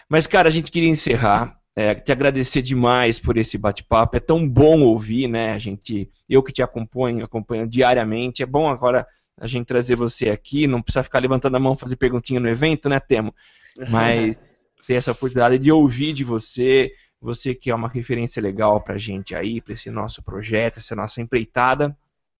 mas 0.10 0.26
cara, 0.28 0.48
a 0.48 0.52
gente 0.52 0.72
queria 0.72 0.90
encerrar. 0.90 1.58
É, 1.76 1.96
te 1.96 2.12
agradecer 2.12 2.62
demais 2.62 3.20
por 3.20 3.38
esse 3.38 3.58
bate-papo. 3.58 4.18
É 4.18 4.20
tão 4.20 4.46
bom 4.46 4.82
ouvir, 4.82 5.30
né? 5.30 5.54
A 5.54 5.58
gente, 5.58 6.12
eu 6.28 6.44
que 6.44 6.52
te 6.52 6.62
acompanho, 6.62 7.24
acompanho 7.24 7.66
diariamente. 7.66 8.44
É 8.44 8.46
bom 8.46 8.68
agora 8.68 9.08
a 9.40 9.48
gente 9.48 9.68
trazer 9.68 9.96
você 9.96 10.30
aqui. 10.30 10.68
Não 10.68 10.82
precisa 10.82 11.04
ficar 11.04 11.20
levantando 11.20 11.56
a 11.56 11.60
mão 11.60 11.78
fazer 11.78 11.96
perguntinha 11.96 12.40
no 12.40 12.50
evento, 12.50 12.90
né, 12.90 13.00
Temo? 13.00 13.34
Mas 13.90 14.38
ter 14.86 14.96
essa 14.96 15.12
oportunidade 15.12 15.58
de 15.58 15.72
ouvir 15.72 16.12
de 16.12 16.24
você, 16.24 16.92
você 17.22 17.56
que 17.56 17.70
é 17.70 17.76
uma 17.76 17.88
referência 17.88 18.42
legal 18.42 18.82
para 18.82 18.96
a 18.96 18.98
gente 18.98 19.36
aí, 19.36 19.62
para 19.62 19.74
esse 19.74 19.90
nosso 19.90 20.22
projeto, 20.22 20.80
essa 20.80 20.96
nossa 20.96 21.22
empreitada. 21.22 21.96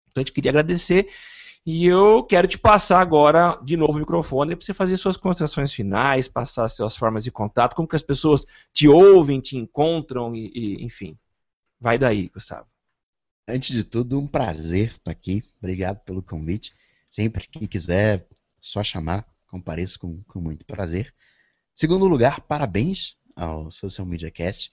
Então 0.08 0.20
a 0.20 0.20
gente 0.22 0.34
queria 0.34 0.52
agradecer. 0.52 1.08
E 1.72 1.86
eu 1.86 2.24
quero 2.24 2.48
te 2.48 2.58
passar 2.58 3.00
agora 3.00 3.56
de 3.64 3.78
novo 3.78 3.94
o 3.94 4.00
microfone 4.00 4.56
para 4.56 4.66
você 4.66 4.74
fazer 4.74 4.98
suas 4.98 5.16
considerações 5.16 5.72
finais, 5.72 6.28
passar 6.28 6.68
suas 6.68 6.98
formas 6.98 7.24
de 7.24 7.30
contato, 7.30 7.76
como 7.76 7.88
que 7.88 7.96
as 7.96 8.02
pessoas 8.02 8.44
te 8.74 8.88
ouvem, 8.88 9.40
te 9.40 9.56
encontram 9.56 10.36
e, 10.36 10.52
e 10.52 10.84
enfim. 10.84 11.16
Vai 11.80 12.00
daí, 12.00 12.28
Gustavo. 12.30 12.66
Antes 13.48 13.70
de 13.70 13.84
tudo, 13.84 14.20
um 14.20 14.28
prazer 14.28 14.94
estar 14.94 15.12
aqui. 15.12 15.44
Obrigado 15.60 16.00
pelo 16.00 16.24
convite. 16.24 16.74
Sempre 17.12 17.48
que 17.48 17.68
quiser, 17.68 18.28
só 18.60 18.84
chamar, 18.84 19.24
compareço 19.46 20.00
com, 20.00 20.24
com 20.24 20.42
muito 20.42 20.66
prazer. 20.66 21.14
Segundo 21.76 22.08
lugar, 22.08 22.42
parabéns 22.42 23.16
ao 23.36 23.70
Social 23.70 24.08
Media 24.08 24.32
Cast. 24.32 24.72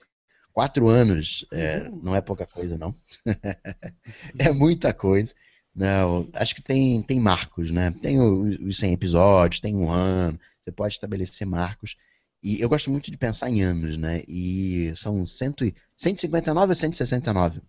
Quatro 0.51 0.87
anos 0.87 1.45
é, 1.51 1.87
não 1.89 2.15
é 2.15 2.21
pouca 2.21 2.47
coisa, 2.47 2.75
não. 2.75 2.95
é 4.39 4.51
muita 4.51 4.91
coisa. 4.95 5.35
Não, 5.77 6.27
acho 6.33 6.55
que 6.55 6.61
tem, 6.63 7.03
tem 7.03 7.19
marcos, 7.19 7.69
né? 7.69 7.93
Tem 8.01 8.19
os 8.19 8.79
100 8.79 8.93
episódios, 8.93 9.59
tem 9.59 9.75
um 9.75 9.91
ano, 9.91 10.39
você 10.59 10.71
pode 10.71 10.95
estabelecer 10.95 11.45
marcos. 11.45 11.95
E 12.41 12.59
eu 12.59 12.67
gosto 12.67 12.89
muito 12.89 13.11
de 13.11 13.17
pensar 13.17 13.47
em 13.51 13.61
anos, 13.61 13.95
né? 13.95 14.23
E 14.27 14.91
são 14.95 15.23
cento, 15.23 15.63
159 15.95 16.71
ou 16.71 16.75
169? 16.75 17.61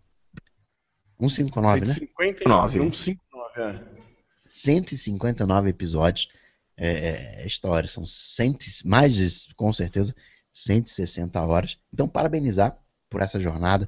159, 1.21 1.87
159, 1.87 2.79
né? 2.79 2.91
159, 2.93 3.61
é. 3.61 3.85
159 4.47 5.69
episódios 5.69 6.29
é, 6.79 7.43
é, 7.43 7.47
história. 7.47 7.87
São 7.87 8.07
cento, 8.07 8.65
mais 8.87 9.15
de, 9.15 9.55
com 9.55 9.71
certeza, 9.71 10.15
160 10.51 11.43
horas. 11.43 11.79
Então, 11.93 12.09
parabenizar 12.09 12.75
por 13.11 13.21
essa 13.21 13.39
jornada. 13.39 13.87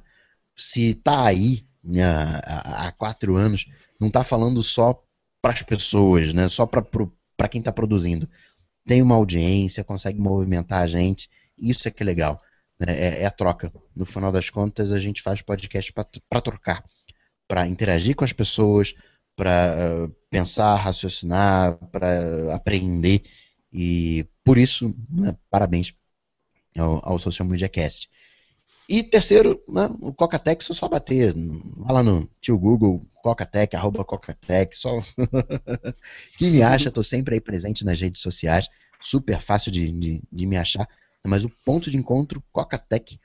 Se 0.55 0.93
tá 0.93 1.25
aí 1.25 1.65
né, 1.83 2.03
há 2.43 2.91
quatro 2.91 3.35
anos, 3.35 3.65
não 4.01 4.09
tá 4.09 4.23
falando 4.23 4.63
só 4.63 4.99
para 5.41 5.53
as 5.53 5.61
pessoas, 5.61 6.33
né? 6.33 6.49
Só 6.49 6.65
para 6.65 7.47
quem 7.47 7.59
está 7.59 7.71
produzindo. 7.71 8.27
Tem 8.85 9.01
uma 9.01 9.15
audiência, 9.15 9.83
consegue 9.83 10.19
movimentar 10.19 10.81
a 10.81 10.87
gente. 10.87 11.29
Isso 11.57 11.87
é 11.87 11.91
que 11.91 12.01
é 12.01 12.05
legal. 12.05 12.41
Né? 12.79 12.87
É, 12.89 13.21
é 13.21 13.25
a 13.27 13.31
troca. 13.31 13.71
No 13.95 14.05
final 14.05 14.31
das 14.31 14.49
contas, 14.49 14.91
a 14.91 14.99
gente 14.99 15.21
faz 15.21 15.41
podcast 15.43 15.93
para 15.93 16.41
trocar, 16.41 16.83
para 17.47 17.67
interagir 17.67 18.15
com 18.15 18.25
as 18.25 18.33
pessoas, 18.33 18.95
para 19.35 20.05
uh, 20.05 20.15
pensar, 20.31 20.75
raciocinar, 20.75 21.77
para 21.91 22.55
aprender. 22.55 23.23
E 23.71 24.27
por 24.43 24.57
isso, 24.57 24.95
né, 25.09 25.37
parabéns 25.49 25.93
ao, 26.75 27.07
ao 27.07 27.19
Social 27.19 27.47
Media 27.47 27.69
Cast. 27.69 28.09
E 28.91 29.01
terceiro, 29.03 29.63
né, 29.69 29.89
o 30.01 30.11
Coca-Tech 30.11 30.69
é 30.69 30.73
só 30.73 30.89
bater. 30.89 31.33
Vai 31.77 31.93
lá 31.93 32.03
no 32.03 32.29
tio 32.41 32.59
Google, 32.59 33.01
Coca-Tech, 33.23 33.73
arroba 33.73 34.03
Coca-Tech, 34.03 34.75
só. 34.75 35.01
Quem 36.37 36.51
me 36.51 36.61
acha, 36.61 36.89
estou 36.89 37.01
sempre 37.01 37.35
aí 37.35 37.39
presente 37.39 37.85
nas 37.85 38.01
redes 38.01 38.21
sociais. 38.21 38.67
Super 38.99 39.39
fácil 39.39 39.71
de, 39.71 39.89
de, 39.97 40.21
de 40.29 40.45
me 40.45 40.57
achar. 40.57 40.85
Mas 41.25 41.45
o 41.45 41.49
ponto 41.63 41.89
de 41.89 41.95
encontro, 41.95 42.43
cocatec.com.br. 42.51 43.21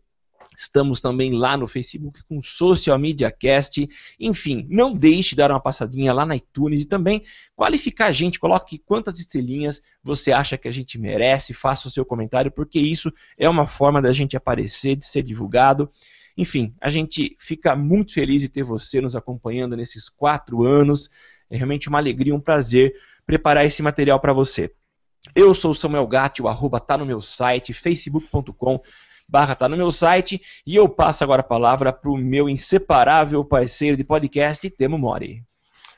Estamos 0.55 1.01
também 1.01 1.33
lá 1.33 1.57
no 1.57 1.67
Facebook 1.67 2.23
com 2.29 2.39
Social 2.39 2.99
Media 2.99 3.31
Cast. 3.31 3.89
Enfim, 4.19 4.67
não 4.69 4.93
deixe 4.93 5.31
de 5.31 5.37
dar 5.37 5.49
uma 5.49 5.59
passadinha 5.59 6.13
lá 6.13 6.23
na 6.23 6.35
iTunes 6.35 6.81
e 6.81 6.85
também 6.85 7.23
qualificar 7.55 8.05
a 8.05 8.11
gente. 8.11 8.39
Coloque 8.39 8.77
quantas 8.77 9.19
estrelinhas 9.19 9.81
você 10.03 10.31
acha 10.31 10.55
que 10.55 10.67
a 10.67 10.71
gente 10.71 10.99
merece. 10.99 11.51
Faça 11.51 11.87
o 11.87 11.91
seu 11.91 12.05
comentário, 12.05 12.51
porque 12.51 12.79
isso 12.79 13.11
é 13.39 13.49
uma 13.49 13.65
forma 13.65 13.99
da 13.99 14.13
gente 14.13 14.37
aparecer, 14.37 14.95
de 14.95 15.05
ser 15.05 15.23
divulgado. 15.23 15.91
Enfim, 16.37 16.75
a 16.81 16.89
gente 16.89 17.35
fica 17.39 17.75
muito 17.75 18.13
feliz 18.13 18.41
de 18.41 18.49
ter 18.49 18.63
você 18.63 18.99
nos 18.99 19.15
acompanhando 19.15 19.75
nesses 19.75 20.09
quatro 20.09 20.63
anos. 20.63 21.09
É 21.49 21.55
realmente 21.55 21.87
uma 21.87 21.97
alegria, 21.97 22.35
um 22.35 22.41
prazer 22.41 22.93
preparar 23.25 23.65
esse 23.65 23.81
material 23.81 24.19
para 24.19 24.33
você. 24.33 24.73
Eu 25.33 25.53
sou 25.53 25.71
o 25.71 25.75
Samuel 25.75 26.05
Gatti, 26.07 26.41
o 26.41 26.47
arroba 26.47 26.79
tá 26.79 26.97
no 26.97 27.05
meu 27.05 27.21
site, 27.21 27.73
facebook.com 27.73 28.81
barra 29.27 29.55
tá 29.55 29.67
no 29.67 29.75
meu 29.75 29.91
site, 29.91 30.39
e 30.65 30.75
eu 30.75 30.87
passo 30.87 31.23
agora 31.23 31.41
a 31.41 31.43
palavra 31.43 31.91
para 31.91 32.11
o 32.11 32.17
meu 32.17 32.47
inseparável 32.47 33.43
parceiro 33.43 33.97
de 33.97 34.03
podcast, 34.03 34.69
Temo 34.69 34.97
Mori. 34.97 35.43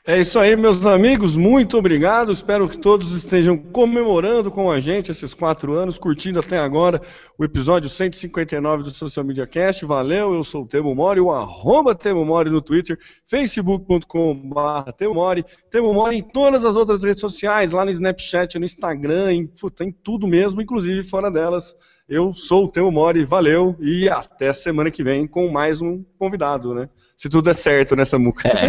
É 0.08 0.18
isso 0.18 0.38
aí, 0.38 0.56
meus 0.56 0.86
amigos. 0.86 1.36
Muito 1.36 1.76
obrigado. 1.76 2.32
Espero 2.32 2.66
que 2.66 2.78
todos 2.78 3.12
estejam 3.12 3.58
comemorando 3.58 4.50
com 4.50 4.70
a 4.70 4.80
gente 4.80 5.10
esses 5.10 5.34
quatro 5.34 5.74
anos, 5.74 5.98
curtindo 5.98 6.40
até 6.40 6.56
agora 6.56 7.02
o 7.36 7.44
episódio 7.44 7.90
159 7.90 8.84
do 8.84 8.90
Social 8.90 9.22
Media 9.22 9.46
Cast. 9.46 9.84
Valeu, 9.84 10.32
eu 10.32 10.42
sou 10.42 10.62
o 10.62 10.66
Temo 10.66 10.94
Mori, 10.94 11.20
o 11.20 11.30
arroba 11.30 11.94
Temo 11.94 12.24
Mori 12.24 12.48
no 12.48 12.62
Twitter, 12.62 12.98
facebook.com.br 13.26 14.92
Temo 14.96 15.12
Mori, 15.12 15.44
Temo 15.70 15.92
Mori 15.92 16.16
em 16.16 16.22
todas 16.22 16.64
as 16.64 16.74
outras 16.74 17.04
redes 17.04 17.20
sociais, 17.20 17.72
lá 17.72 17.84
no 17.84 17.90
Snapchat, 17.90 18.58
no 18.58 18.64
Instagram, 18.64 19.30
em, 19.34 19.52
em 19.82 19.92
tudo 19.92 20.26
mesmo, 20.26 20.62
inclusive 20.62 21.02
fora 21.02 21.30
delas. 21.30 21.76
Eu 22.08 22.32
sou 22.32 22.64
o 22.64 22.68
Temo 22.68 22.90
Mori, 22.90 23.22
valeu 23.26 23.76
e 23.78 24.08
até 24.08 24.50
semana 24.54 24.90
que 24.90 25.04
vem 25.04 25.26
com 25.26 25.50
mais 25.50 25.82
um 25.82 26.02
convidado, 26.18 26.74
né? 26.74 26.88
Se 27.14 27.28
tudo 27.28 27.44
der 27.44 27.54
certo 27.54 27.94
nessa 27.94 28.18
muca. 28.18 28.48
É. 28.48 28.68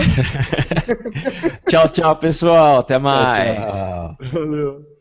tchau, 1.70 1.88
tchau, 1.88 2.16
pessoal. 2.18 2.80
Até 2.80 2.98
mais. 2.98 3.38
Tchau, 3.38 4.18
tchau. 4.18 4.32
Valeu. 4.34 4.99